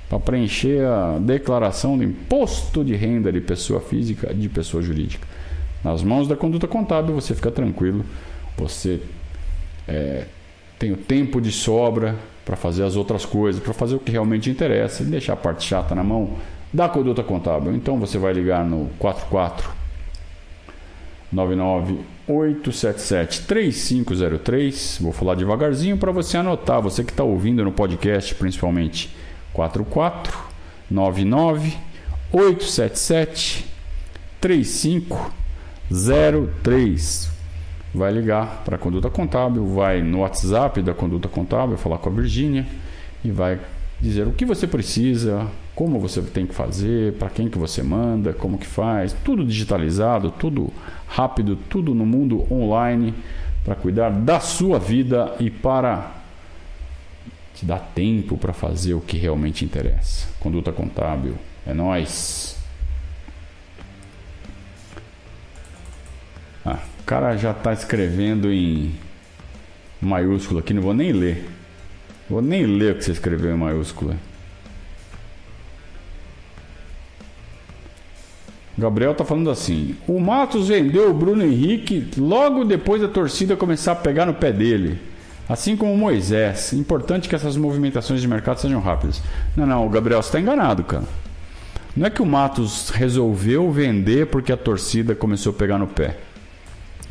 Para 0.08 0.18
preencher 0.18 0.84
a 0.84 1.18
declaração 1.20 1.96
do 1.96 2.02
imposto 2.02 2.84
de 2.84 2.96
renda 2.96 3.30
de 3.30 3.40
pessoa 3.40 3.80
física 3.80 4.34
de 4.34 4.48
pessoa 4.48 4.82
jurídica. 4.82 5.26
Nas 5.84 6.02
mãos 6.02 6.26
da 6.26 6.34
conduta 6.34 6.66
contábil, 6.66 7.14
você 7.14 7.32
fica 7.32 7.50
tranquilo. 7.50 8.04
Você 8.56 9.00
é, 9.86 10.24
tenho 10.78 10.96
tempo 10.96 11.40
de 11.40 11.50
sobra 11.50 12.14
para 12.44 12.54
fazer 12.56 12.84
as 12.84 12.94
outras 12.96 13.26
coisas, 13.26 13.62
para 13.62 13.74
fazer 13.74 13.96
o 13.96 13.98
que 13.98 14.12
realmente 14.12 14.48
interessa 14.48 15.02
e 15.02 15.06
deixar 15.06 15.32
a 15.34 15.36
parte 15.36 15.66
chata 15.66 15.94
na 15.94 16.04
mão 16.04 16.36
da 16.72 16.88
conduta 16.88 17.22
contábil. 17.22 17.74
Então 17.74 17.98
você 17.98 18.16
vai 18.16 18.32
ligar 18.32 18.64
no 18.64 18.88
44 18.98 19.76
99 21.30 21.98
877 22.26 23.46
3503. 23.46 24.98
Vou 25.00 25.12
falar 25.12 25.34
devagarzinho 25.34 25.98
para 25.98 26.10
você 26.12 26.38
anotar, 26.38 26.80
você 26.80 27.04
que 27.04 27.10
está 27.10 27.24
ouvindo 27.24 27.62
no 27.64 27.72
podcast 27.72 28.34
principalmente. 28.34 29.14
44 29.52 30.38
99 30.90 31.76
877 32.32 33.66
3503 34.40 37.37
vai 37.98 38.12
ligar 38.12 38.62
para 38.64 38.76
a 38.76 38.78
conduta 38.78 39.10
contábil, 39.10 39.66
vai 39.66 40.00
no 40.00 40.20
WhatsApp 40.20 40.80
da 40.80 40.94
conduta 40.94 41.28
contábil 41.28 41.76
falar 41.76 41.98
com 41.98 42.08
a 42.08 42.12
Virgínia 42.12 42.64
e 43.24 43.30
vai 43.30 43.58
dizer 44.00 44.26
o 44.26 44.32
que 44.32 44.44
você 44.44 44.66
precisa, 44.66 45.46
como 45.74 45.98
você 45.98 46.22
tem 46.22 46.46
que 46.46 46.54
fazer, 46.54 47.14
para 47.14 47.28
quem 47.28 47.48
que 47.48 47.58
você 47.58 47.82
manda, 47.82 48.32
como 48.32 48.56
que 48.56 48.66
faz, 48.66 49.14
tudo 49.24 49.44
digitalizado, 49.44 50.30
tudo 50.30 50.72
rápido, 51.06 51.56
tudo 51.68 51.94
no 51.94 52.06
mundo 52.06 52.46
online 52.50 53.12
para 53.64 53.74
cuidar 53.74 54.10
da 54.10 54.40
sua 54.40 54.78
vida 54.78 55.34
e 55.40 55.50
para 55.50 56.12
te 57.54 57.64
dar 57.64 57.80
tempo 57.94 58.38
para 58.38 58.52
fazer 58.52 58.94
o 58.94 59.00
que 59.00 59.16
realmente 59.16 59.64
interessa. 59.64 60.28
Conduta 60.38 60.70
contábil, 60.70 61.34
é 61.66 61.74
nós. 61.74 62.47
Cara 67.08 67.34
já 67.38 67.52
está 67.52 67.72
escrevendo 67.72 68.52
em 68.52 68.94
maiúscula 69.98 70.60
aqui, 70.60 70.74
não 70.74 70.82
vou 70.82 70.92
nem 70.92 71.10
ler. 71.10 71.48
Vou 72.28 72.42
nem 72.42 72.66
ler 72.66 72.92
o 72.92 72.98
que 72.98 73.04
você 73.04 73.12
escreveu 73.12 73.50
em 73.50 73.56
maiúscula. 73.56 74.14
Gabriel 78.76 79.14
tá 79.14 79.24
falando 79.24 79.48
assim: 79.48 79.96
o 80.06 80.20
Matos 80.20 80.68
vendeu 80.68 81.10
o 81.10 81.14
Bruno 81.14 81.42
Henrique 81.42 82.10
logo 82.18 82.62
depois 82.62 83.00
da 83.00 83.08
torcida 83.08 83.56
começar 83.56 83.92
a 83.92 83.96
pegar 83.96 84.26
no 84.26 84.34
pé 84.34 84.52
dele. 84.52 85.00
Assim 85.48 85.78
como 85.78 85.94
o 85.94 85.96
Moisés. 85.96 86.74
Importante 86.74 87.26
que 87.26 87.34
essas 87.34 87.56
movimentações 87.56 88.20
de 88.20 88.28
mercado 88.28 88.60
sejam 88.60 88.82
rápidas. 88.82 89.22
Não, 89.56 89.64
não, 89.64 89.88
Gabriel, 89.88 90.22
você 90.22 90.28
está 90.28 90.38
enganado, 90.38 90.84
cara. 90.84 91.04
Não 91.96 92.06
é 92.06 92.10
que 92.10 92.20
o 92.20 92.26
Matos 92.26 92.90
resolveu 92.90 93.72
vender 93.72 94.26
porque 94.26 94.52
a 94.52 94.58
torcida 94.58 95.14
começou 95.14 95.52
a 95.52 95.56
pegar 95.56 95.78
no 95.78 95.86
pé 95.86 96.27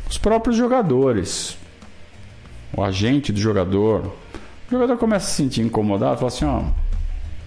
os 0.08 0.16
próprios 0.16 0.56
jogadores, 0.56 1.58
o 2.76 2.82
agente 2.82 3.32
do 3.32 3.40
jogador. 3.40 4.14
O 4.68 4.70
jogador 4.70 4.96
começa 4.96 5.26
a 5.26 5.28
se 5.28 5.36
sentir 5.36 5.62
incomodado, 5.62 6.16
fala 6.16 6.28
assim: 6.28 6.44
ó, 6.44 6.64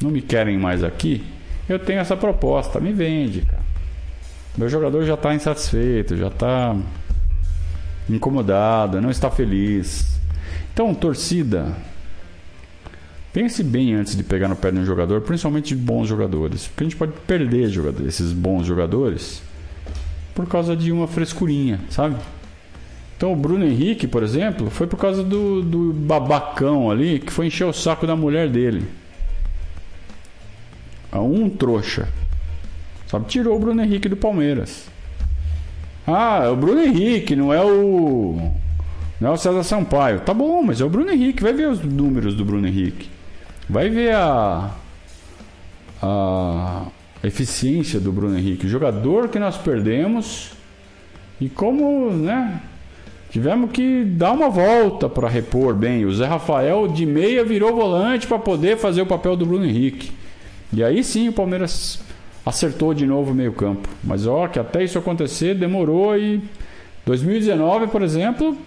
não 0.02 0.12
me 0.12 0.22
querem 0.22 0.58
mais 0.58 0.84
aqui, 0.84 1.24
eu 1.68 1.80
tenho 1.80 2.00
essa 2.00 2.18
proposta, 2.18 2.80
me 2.80 2.92
vende, 2.92 3.42
cara. 3.42 3.62
Meu 4.58 4.68
jogador 4.68 5.06
já 5.06 5.14
está 5.14 5.34
insatisfeito, 5.34 6.18
já 6.18 6.28
está 6.28 6.76
incomodado, 8.10 9.00
não 9.00 9.10
está 9.10 9.32
feliz. 9.32 10.20
Então, 10.74 10.94
torcida, 10.94 11.76
pense 13.32 13.64
bem 13.64 13.94
antes 13.94 14.16
de 14.16 14.24
pegar 14.24 14.50
no 14.50 14.56
pé 14.56 14.72
de 14.72 14.80
um 14.80 14.86
jogador, 14.86 15.22
principalmente 15.22 15.70
de 15.70 15.76
bons 15.76 16.08
jogadores, 16.08 16.68
porque 16.68 16.84
a 16.84 16.88
gente 16.88 16.98
pode 16.98 17.14
perder 17.26 17.70
esses 18.06 18.34
bons 18.34 18.66
jogadores 18.66 19.42
por 20.36 20.48
causa 20.48 20.76
de 20.76 20.92
uma 20.92 21.08
frescurinha, 21.08 21.80
sabe? 21.90 22.16
Então 23.22 23.34
o 23.34 23.36
Bruno 23.36 23.64
Henrique, 23.64 24.08
por 24.08 24.24
exemplo, 24.24 24.72
foi 24.72 24.88
por 24.88 24.98
causa 24.98 25.24
do, 25.24 25.62
do 25.62 25.94
babacão 25.94 26.90
ali 26.90 27.20
que 27.20 27.32
foi 27.32 27.46
encher 27.46 27.66
o 27.66 27.72
saco 27.72 28.08
da 28.08 28.16
mulher 28.16 28.50
dele. 28.50 28.84
um 31.14 31.48
trouxa. 31.48 32.10
Sabe, 33.06 33.28
tirou 33.28 33.56
o 33.56 33.60
Bruno 33.60 33.84
Henrique 33.84 34.10
do 34.10 34.16
Palmeiras. 34.18 34.88
Ah, 36.08 36.46
é 36.46 36.50
o 36.50 36.56
Bruno 36.56 36.82
Henrique, 36.82 37.36
não 37.36 37.54
é 37.54 37.64
o. 37.64 38.54
Não 39.20 39.30
é 39.30 39.32
o 39.34 39.38
César 39.38 39.62
Sampaio. 39.62 40.22
Tá 40.22 40.34
bom, 40.34 40.64
mas 40.64 40.82
é 40.82 40.84
o 40.84 40.90
Bruno 40.90 41.12
Henrique. 41.12 41.44
Vai 41.44 41.54
ver 41.54 41.68
os 41.68 41.80
números 41.80 42.34
do 42.34 42.44
Bruno 42.44 42.68
Henrique. 42.68 43.08
Vai 43.70 43.88
ver 43.88 44.16
a. 44.16 44.72
A 46.02 46.88
eficiência 47.24 48.00
do 48.00 48.12
Bruno 48.12 48.36
Henrique. 48.36 48.66
O 48.66 48.70
jogador 48.70 49.30
que 49.30 49.38
nós 49.38 49.58
perdemos. 49.58 50.54
E 51.40 51.48
como, 51.48 52.10
né? 52.10 52.62
Tivemos 53.32 53.72
que 53.72 54.04
dar 54.04 54.34
uma 54.34 54.50
volta 54.50 55.08
para 55.08 55.30
repor 55.30 55.74
bem. 55.74 56.04
O 56.04 56.14
Zé 56.14 56.26
Rafael 56.26 56.86
de 56.90 57.06
meia 57.06 57.46
virou 57.46 57.74
volante 57.74 58.28
para 58.28 58.38
poder 58.38 58.78
fazer 58.78 59.02
o 59.02 59.06
papel 59.06 59.38
do 59.38 59.46
Bruno 59.46 59.66
Henrique. 59.66 60.12
E 60.74 60.84
aí 60.84 61.02
sim 61.02 61.30
o 61.30 61.34
Palmeiras 61.34 62.02
acertou 62.46 62.94
de 62.94 63.06
novo 63.06 63.32
o 63.32 63.34
meio-campo. 63.34 63.88
Mas 64.04 64.28
ó, 64.28 64.50
que 64.50 64.60
até 64.60 64.84
isso 64.84 65.00
acontecer 65.00 65.56
demorou 65.56 66.18
e 66.18 66.44
2019, 67.06 67.88
por 67.88 68.02
exemplo, 68.02 68.58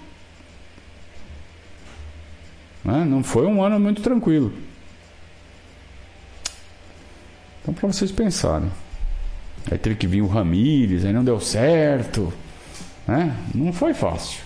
né, 2.83 3.05
não 3.05 3.23
foi 3.23 3.47
um 3.47 3.63
ano 3.63 3.79
muito 3.79 4.01
tranquilo. 4.01 4.51
Então 7.61 7.75
para 7.75 7.87
vocês 7.87 8.11
pensarem. 8.11 8.71
Aí 9.71 9.77
teve 9.77 9.97
que 9.97 10.07
vir 10.07 10.23
o 10.23 10.27
Ramires, 10.27 11.05
aí 11.05 11.13
não 11.13 11.23
deu 11.23 11.39
certo. 11.39 12.33
Né? 13.07 13.37
Não 13.55 13.71
foi 13.71 13.93
fácil. 13.93 14.44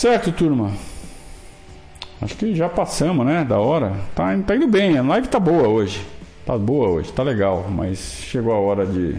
Certo, 0.00 0.32
turma. 0.32 0.72
Acho 2.22 2.34
que 2.34 2.54
já 2.54 2.70
passamos, 2.70 3.26
né? 3.26 3.44
Da 3.44 3.58
hora. 3.58 3.96
Tá, 4.14 4.34
tá 4.46 4.56
indo 4.56 4.66
bem. 4.66 4.96
A 4.96 5.02
live 5.02 5.28
tá 5.28 5.38
boa 5.38 5.68
hoje. 5.68 6.00
Tá 6.46 6.56
boa 6.56 6.88
hoje, 6.88 7.12
tá 7.12 7.22
legal. 7.22 7.66
Mas 7.68 7.98
chegou 7.98 8.54
a 8.54 8.58
hora 8.58 8.86
de, 8.86 9.14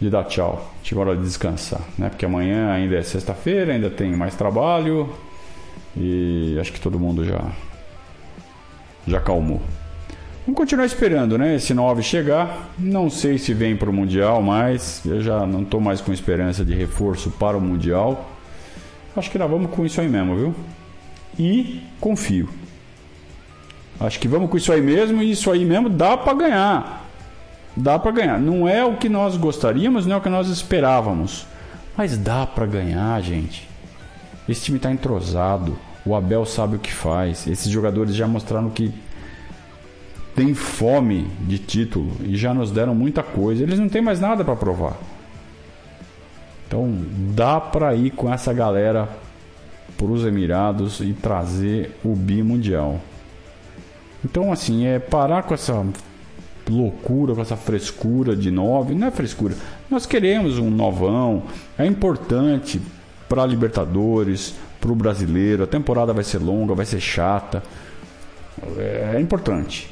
de 0.00 0.08
dar 0.08 0.22
tchau. 0.22 0.72
Chegou 0.84 1.02
a 1.02 1.08
hora 1.08 1.16
de 1.16 1.24
descansar, 1.24 1.80
né? 1.98 2.10
Porque 2.10 2.26
amanhã 2.26 2.70
ainda 2.70 2.94
é 2.94 3.02
sexta-feira, 3.02 3.72
ainda 3.72 3.90
tem 3.90 4.12
mais 4.12 4.36
trabalho. 4.36 5.12
E 5.96 6.56
acho 6.60 6.72
que 6.72 6.80
todo 6.80 6.96
mundo 6.96 7.24
já 7.24 7.40
já 9.04 9.18
calmou. 9.18 9.60
Vamos 10.46 10.56
continuar 10.56 10.86
esperando, 10.86 11.36
né? 11.36 11.56
Esse 11.56 11.74
9 11.74 12.04
chegar. 12.04 12.70
Não 12.78 13.10
sei 13.10 13.36
se 13.36 13.52
vem 13.52 13.76
para 13.76 13.90
o 13.90 13.92
Mundial 13.92 14.40
mais. 14.40 15.04
Eu 15.04 15.20
já 15.20 15.44
não 15.44 15.62
estou 15.62 15.80
mais 15.80 16.00
com 16.00 16.12
esperança 16.12 16.64
de 16.64 16.72
reforço 16.72 17.32
para 17.32 17.56
o 17.56 17.60
Mundial. 17.60 18.37
Acho 19.18 19.30
que 19.30 19.38
nós 19.38 19.50
vamos 19.50 19.70
com 19.70 19.84
isso 19.84 20.00
aí 20.00 20.08
mesmo, 20.08 20.36
viu? 20.36 20.54
E 21.38 21.82
confio. 22.00 22.48
Acho 24.00 24.18
que 24.20 24.28
vamos 24.28 24.48
com 24.50 24.56
isso 24.56 24.72
aí 24.72 24.80
mesmo 24.80 25.22
e 25.22 25.32
isso 25.32 25.50
aí 25.50 25.64
mesmo 25.64 25.88
dá 25.88 26.16
para 26.16 26.34
ganhar. 26.34 27.04
Dá 27.76 27.98
para 27.98 28.10
ganhar. 28.12 28.38
Não 28.38 28.68
é 28.68 28.84
o 28.84 28.96
que 28.96 29.08
nós 29.08 29.36
gostaríamos, 29.36 30.06
não 30.06 30.16
é 30.16 30.18
o 30.18 30.20
que 30.20 30.28
nós 30.28 30.48
esperávamos. 30.48 31.46
Mas 31.96 32.16
dá 32.16 32.46
para 32.46 32.66
ganhar, 32.66 33.20
gente. 33.22 33.68
Esse 34.48 34.64
time 34.64 34.78
tá 34.78 34.90
entrosado. 34.90 35.76
O 36.06 36.14
Abel 36.14 36.46
sabe 36.46 36.76
o 36.76 36.78
que 36.78 36.92
faz. 36.92 37.46
Esses 37.46 37.70
jogadores 37.70 38.14
já 38.14 38.26
mostraram 38.26 38.70
que 38.70 38.92
tem 40.34 40.54
fome 40.54 41.28
de 41.40 41.58
título 41.58 42.12
e 42.24 42.36
já 42.36 42.54
nos 42.54 42.70
deram 42.70 42.94
muita 42.94 43.22
coisa. 43.22 43.62
Eles 43.64 43.78
não 43.78 43.88
têm 43.88 44.00
mais 44.00 44.20
nada 44.20 44.44
para 44.44 44.54
provar. 44.54 44.96
Então 46.68 46.94
dá 47.34 47.58
para 47.58 47.94
ir 47.94 48.10
com 48.10 48.32
essa 48.32 48.52
galera 48.52 49.08
para 49.96 50.06
os 50.06 50.24
Emirados 50.24 51.00
e 51.00 51.14
trazer 51.14 51.98
o 52.04 52.14
bi 52.14 52.42
mundial. 52.42 53.00
Então 54.22 54.52
assim 54.52 54.84
é 54.86 54.98
parar 54.98 55.44
com 55.44 55.54
essa 55.54 55.82
loucura, 56.68 57.34
com 57.34 57.40
essa 57.40 57.56
frescura 57.56 58.36
de 58.36 58.50
nove, 58.50 58.94
não 58.94 59.06
é 59.06 59.10
frescura. 59.10 59.54
Nós 59.90 60.04
queremos 60.04 60.58
um 60.58 60.70
novão, 60.70 61.44
é 61.78 61.86
importante 61.86 62.82
para 63.28 63.46
Libertadores, 63.46 64.54
para 64.78 64.92
o 64.92 64.94
brasileiro. 64.94 65.64
A 65.64 65.66
temporada 65.66 66.12
vai 66.12 66.22
ser 66.22 66.38
longa, 66.38 66.74
vai 66.74 66.84
ser 66.84 67.00
chata, 67.00 67.62
é 68.76 69.18
importante. 69.18 69.90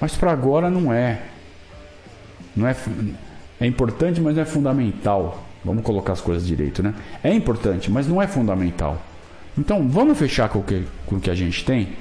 Mas 0.00 0.16
para 0.16 0.32
agora 0.32 0.68
não 0.68 0.92
é. 0.92 1.22
Não 2.56 2.66
é 2.66 2.74
é 3.64 3.66
importante, 3.66 4.20
mas 4.20 4.34
não 4.36 4.42
é 4.42 4.46
fundamental. 4.46 5.42
Vamos 5.64 5.82
colocar 5.82 6.12
as 6.12 6.20
coisas 6.20 6.46
direito, 6.46 6.82
né? 6.82 6.94
É 7.22 7.32
importante, 7.32 7.90
mas 7.90 8.06
não 8.06 8.20
é 8.20 8.26
fundamental. 8.26 9.00
Então, 9.56 9.88
vamos 9.88 10.18
fechar 10.18 10.48
com 10.48 10.58
o 10.58 10.62
que, 10.62 10.84
com 11.06 11.16
o 11.16 11.20
que 11.20 11.30
a 11.30 11.34
gente 11.34 11.64
tem? 11.64 11.96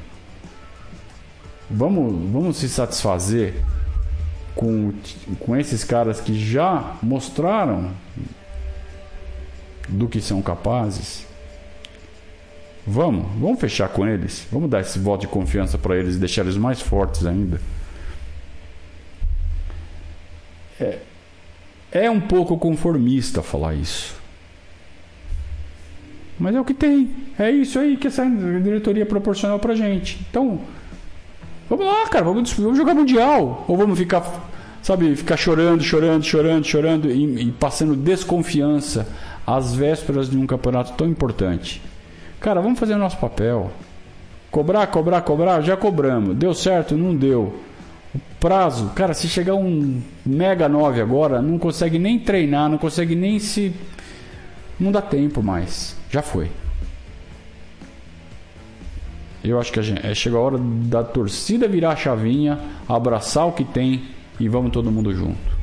Vamos, 1.69 2.31
vamos 2.31 2.57
se 2.57 2.67
satisfazer 2.67 3.55
com, 4.53 4.91
com 5.39 5.55
esses 5.55 5.83
caras 5.83 6.19
que 6.19 6.37
já 6.37 6.97
mostraram 7.01 7.91
do 9.87 10.07
que 10.07 10.19
são 10.19 10.41
capazes? 10.41 11.25
Vamos, 12.85 13.25
vamos 13.39 13.61
fechar 13.61 13.87
com 13.87 14.05
eles. 14.05 14.45
Vamos 14.51 14.69
dar 14.69 14.81
esse 14.81 14.99
voto 14.99 15.21
de 15.21 15.27
confiança 15.27 15.77
para 15.77 15.95
eles 15.95 16.15
e 16.15 16.19
deixar 16.19 16.41
eles 16.41 16.57
mais 16.57 16.81
fortes 16.81 17.25
ainda. 17.25 17.61
É, 20.79 20.99
é 21.93 22.09
um 22.09 22.19
pouco 22.19 22.57
conformista 22.57 23.43
falar 23.43 23.75
isso. 23.75 24.15
Mas 26.39 26.55
é 26.55 26.59
o 26.59 26.65
que 26.65 26.73
tem. 26.73 27.11
É 27.37 27.51
isso 27.51 27.77
aí 27.77 27.95
que 27.95 28.07
essa 28.07 28.25
diretoria 28.25 29.05
proporcionou 29.05 29.59
pra 29.59 29.75
gente. 29.75 30.19
Então, 30.29 30.59
vamos 31.69 31.85
lá, 31.85 32.07
cara, 32.07 32.25
vamos, 32.25 32.51
vamos 32.53 32.77
jogar 32.77 32.95
mundial. 32.95 33.63
Ou 33.67 33.77
vamos 33.77 33.99
ficar, 33.99 34.23
sabe, 34.81 35.15
ficar 35.15 35.37
chorando, 35.37 35.83
chorando, 35.83 36.23
chorando, 36.23 36.65
chorando 36.65 37.11
e, 37.11 37.43
e 37.43 37.51
passando 37.51 37.95
desconfiança 37.95 39.07
às 39.45 39.75
vésperas 39.75 40.27
de 40.29 40.37
um 40.37 40.47
campeonato 40.47 40.93
tão 40.93 41.07
importante. 41.07 41.79
Cara, 42.39 42.59
vamos 42.59 42.79
fazer 42.79 42.95
o 42.95 42.99
nosso 42.99 43.17
papel. 43.17 43.71
Cobrar, 44.49 44.87
cobrar, 44.87 45.21
cobrar, 45.21 45.61
já 45.61 45.77
cobramos. 45.77 46.35
Deu 46.35 46.55
certo? 46.55 46.97
Não 46.97 47.15
deu. 47.15 47.53
Prazo, 48.39 48.91
cara, 48.95 49.13
se 49.13 49.27
chegar 49.27 49.55
um 49.55 50.01
Mega 50.25 50.69
9 50.69 51.01
agora, 51.01 51.41
não 51.41 51.57
consegue 51.57 51.97
nem 51.97 52.19
treinar, 52.19 52.69
não 52.69 52.77
consegue 52.77 53.15
nem 53.15 53.39
se. 53.39 53.73
Não 54.79 54.91
dá 54.91 55.01
tempo 55.01 55.41
mais. 55.41 55.95
Já 56.11 56.21
foi. 56.21 56.51
Eu 59.43 59.59
acho 59.59 59.71
que 59.73 59.79
a 59.79 59.81
gente, 59.81 60.05
é, 60.05 60.13
chegou 60.13 60.39
a 60.39 60.43
hora 60.43 60.57
da 60.57 61.03
torcida 61.03 61.67
virar 61.67 61.91
a 61.91 61.95
chavinha, 61.95 62.59
abraçar 62.87 63.47
o 63.47 63.51
que 63.51 63.63
tem 63.63 64.03
e 64.39 64.47
vamos 64.47 64.71
todo 64.71 64.91
mundo 64.91 65.13
junto. 65.13 65.53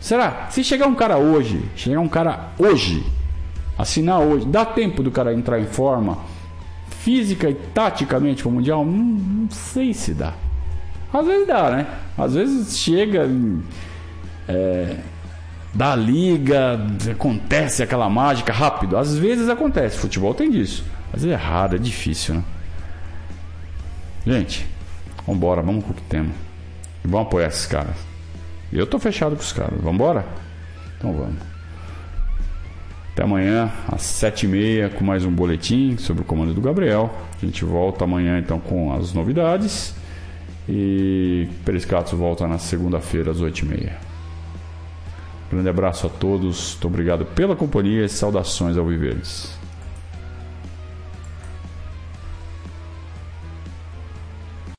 Será? 0.00 0.48
Se 0.50 0.64
chegar 0.64 0.88
um 0.88 0.94
cara 0.94 1.18
hoje, 1.18 1.62
chegar 1.76 2.00
um 2.00 2.08
cara 2.08 2.50
hoje, 2.58 3.04
assinar 3.78 4.20
hoje, 4.20 4.46
dá 4.46 4.64
tempo 4.64 5.02
do 5.02 5.12
cara 5.12 5.32
entrar 5.32 5.60
em 5.60 5.66
forma, 5.66 6.18
física 7.02 7.50
e 7.50 7.54
taticamente 7.54 8.42
para 8.42 8.48
o 8.48 8.52
Mundial? 8.52 8.84
Não, 8.84 8.92
não, 8.92 9.50
sei 9.50 9.92
se 9.92 10.14
dá. 10.14 10.34
Às 11.12 11.26
vezes 11.26 11.46
dá, 11.46 11.70
né? 11.70 11.86
Às 12.16 12.34
vezes 12.34 12.78
chega. 12.78 13.28
É, 14.48 14.96
da 15.74 15.96
liga, 15.96 16.78
acontece 17.10 17.82
aquela 17.82 18.08
mágica 18.08 18.52
rápido. 18.52 18.96
Às 18.96 19.16
vezes 19.16 19.48
acontece, 19.48 19.96
futebol 19.96 20.34
tem 20.34 20.50
disso. 20.50 20.84
Vezes 21.12 21.30
é 21.30 21.34
raro, 21.34 21.76
é 21.76 21.78
difícil, 21.78 22.34
né? 22.34 22.44
Gente, 24.26 24.66
vambora, 25.26 25.62
vamos 25.62 25.84
com 25.84 25.90
o 25.90 25.94
que 25.94 26.02
temos. 26.02 26.34
E 27.04 27.08
vamos 27.08 27.26
apoiar 27.26 27.48
esses 27.48 27.66
caras. 27.66 27.96
Eu 28.72 28.86
tô 28.86 28.98
fechado 28.98 29.34
com 29.34 29.42
os 29.42 29.52
caras. 29.52 29.80
Vambora? 29.80 30.24
Então 30.98 31.12
vamos. 31.12 31.51
Até 33.12 33.24
amanhã, 33.24 33.70
às 33.88 34.00
sete 34.02 34.46
e 34.46 34.48
meia, 34.48 34.88
com 34.88 35.04
mais 35.04 35.22
um 35.22 35.30
boletim 35.30 35.98
sobre 35.98 36.22
o 36.22 36.24
comando 36.24 36.54
do 36.54 36.62
Gabriel. 36.62 37.14
A 37.36 37.44
gente 37.44 37.62
volta 37.62 38.04
amanhã 38.04 38.38
então 38.38 38.58
com 38.58 38.90
as 38.94 39.12
novidades. 39.12 39.94
E 40.66 41.46
Periscatos 41.62 42.12
volta 42.14 42.46
na 42.46 42.56
segunda-feira, 42.56 43.30
às 43.30 43.40
oito 43.40 43.60
e 43.60 43.64
meia. 43.66 43.98
Grande 45.50 45.68
abraço 45.68 46.06
a 46.06 46.10
todos, 46.10 46.72
muito 46.72 46.86
obrigado 46.86 47.26
pela 47.26 47.54
companhia 47.54 48.02
e 48.02 48.08
saudações 48.08 48.78
ao 48.78 48.86
Viverdes. 48.86 49.61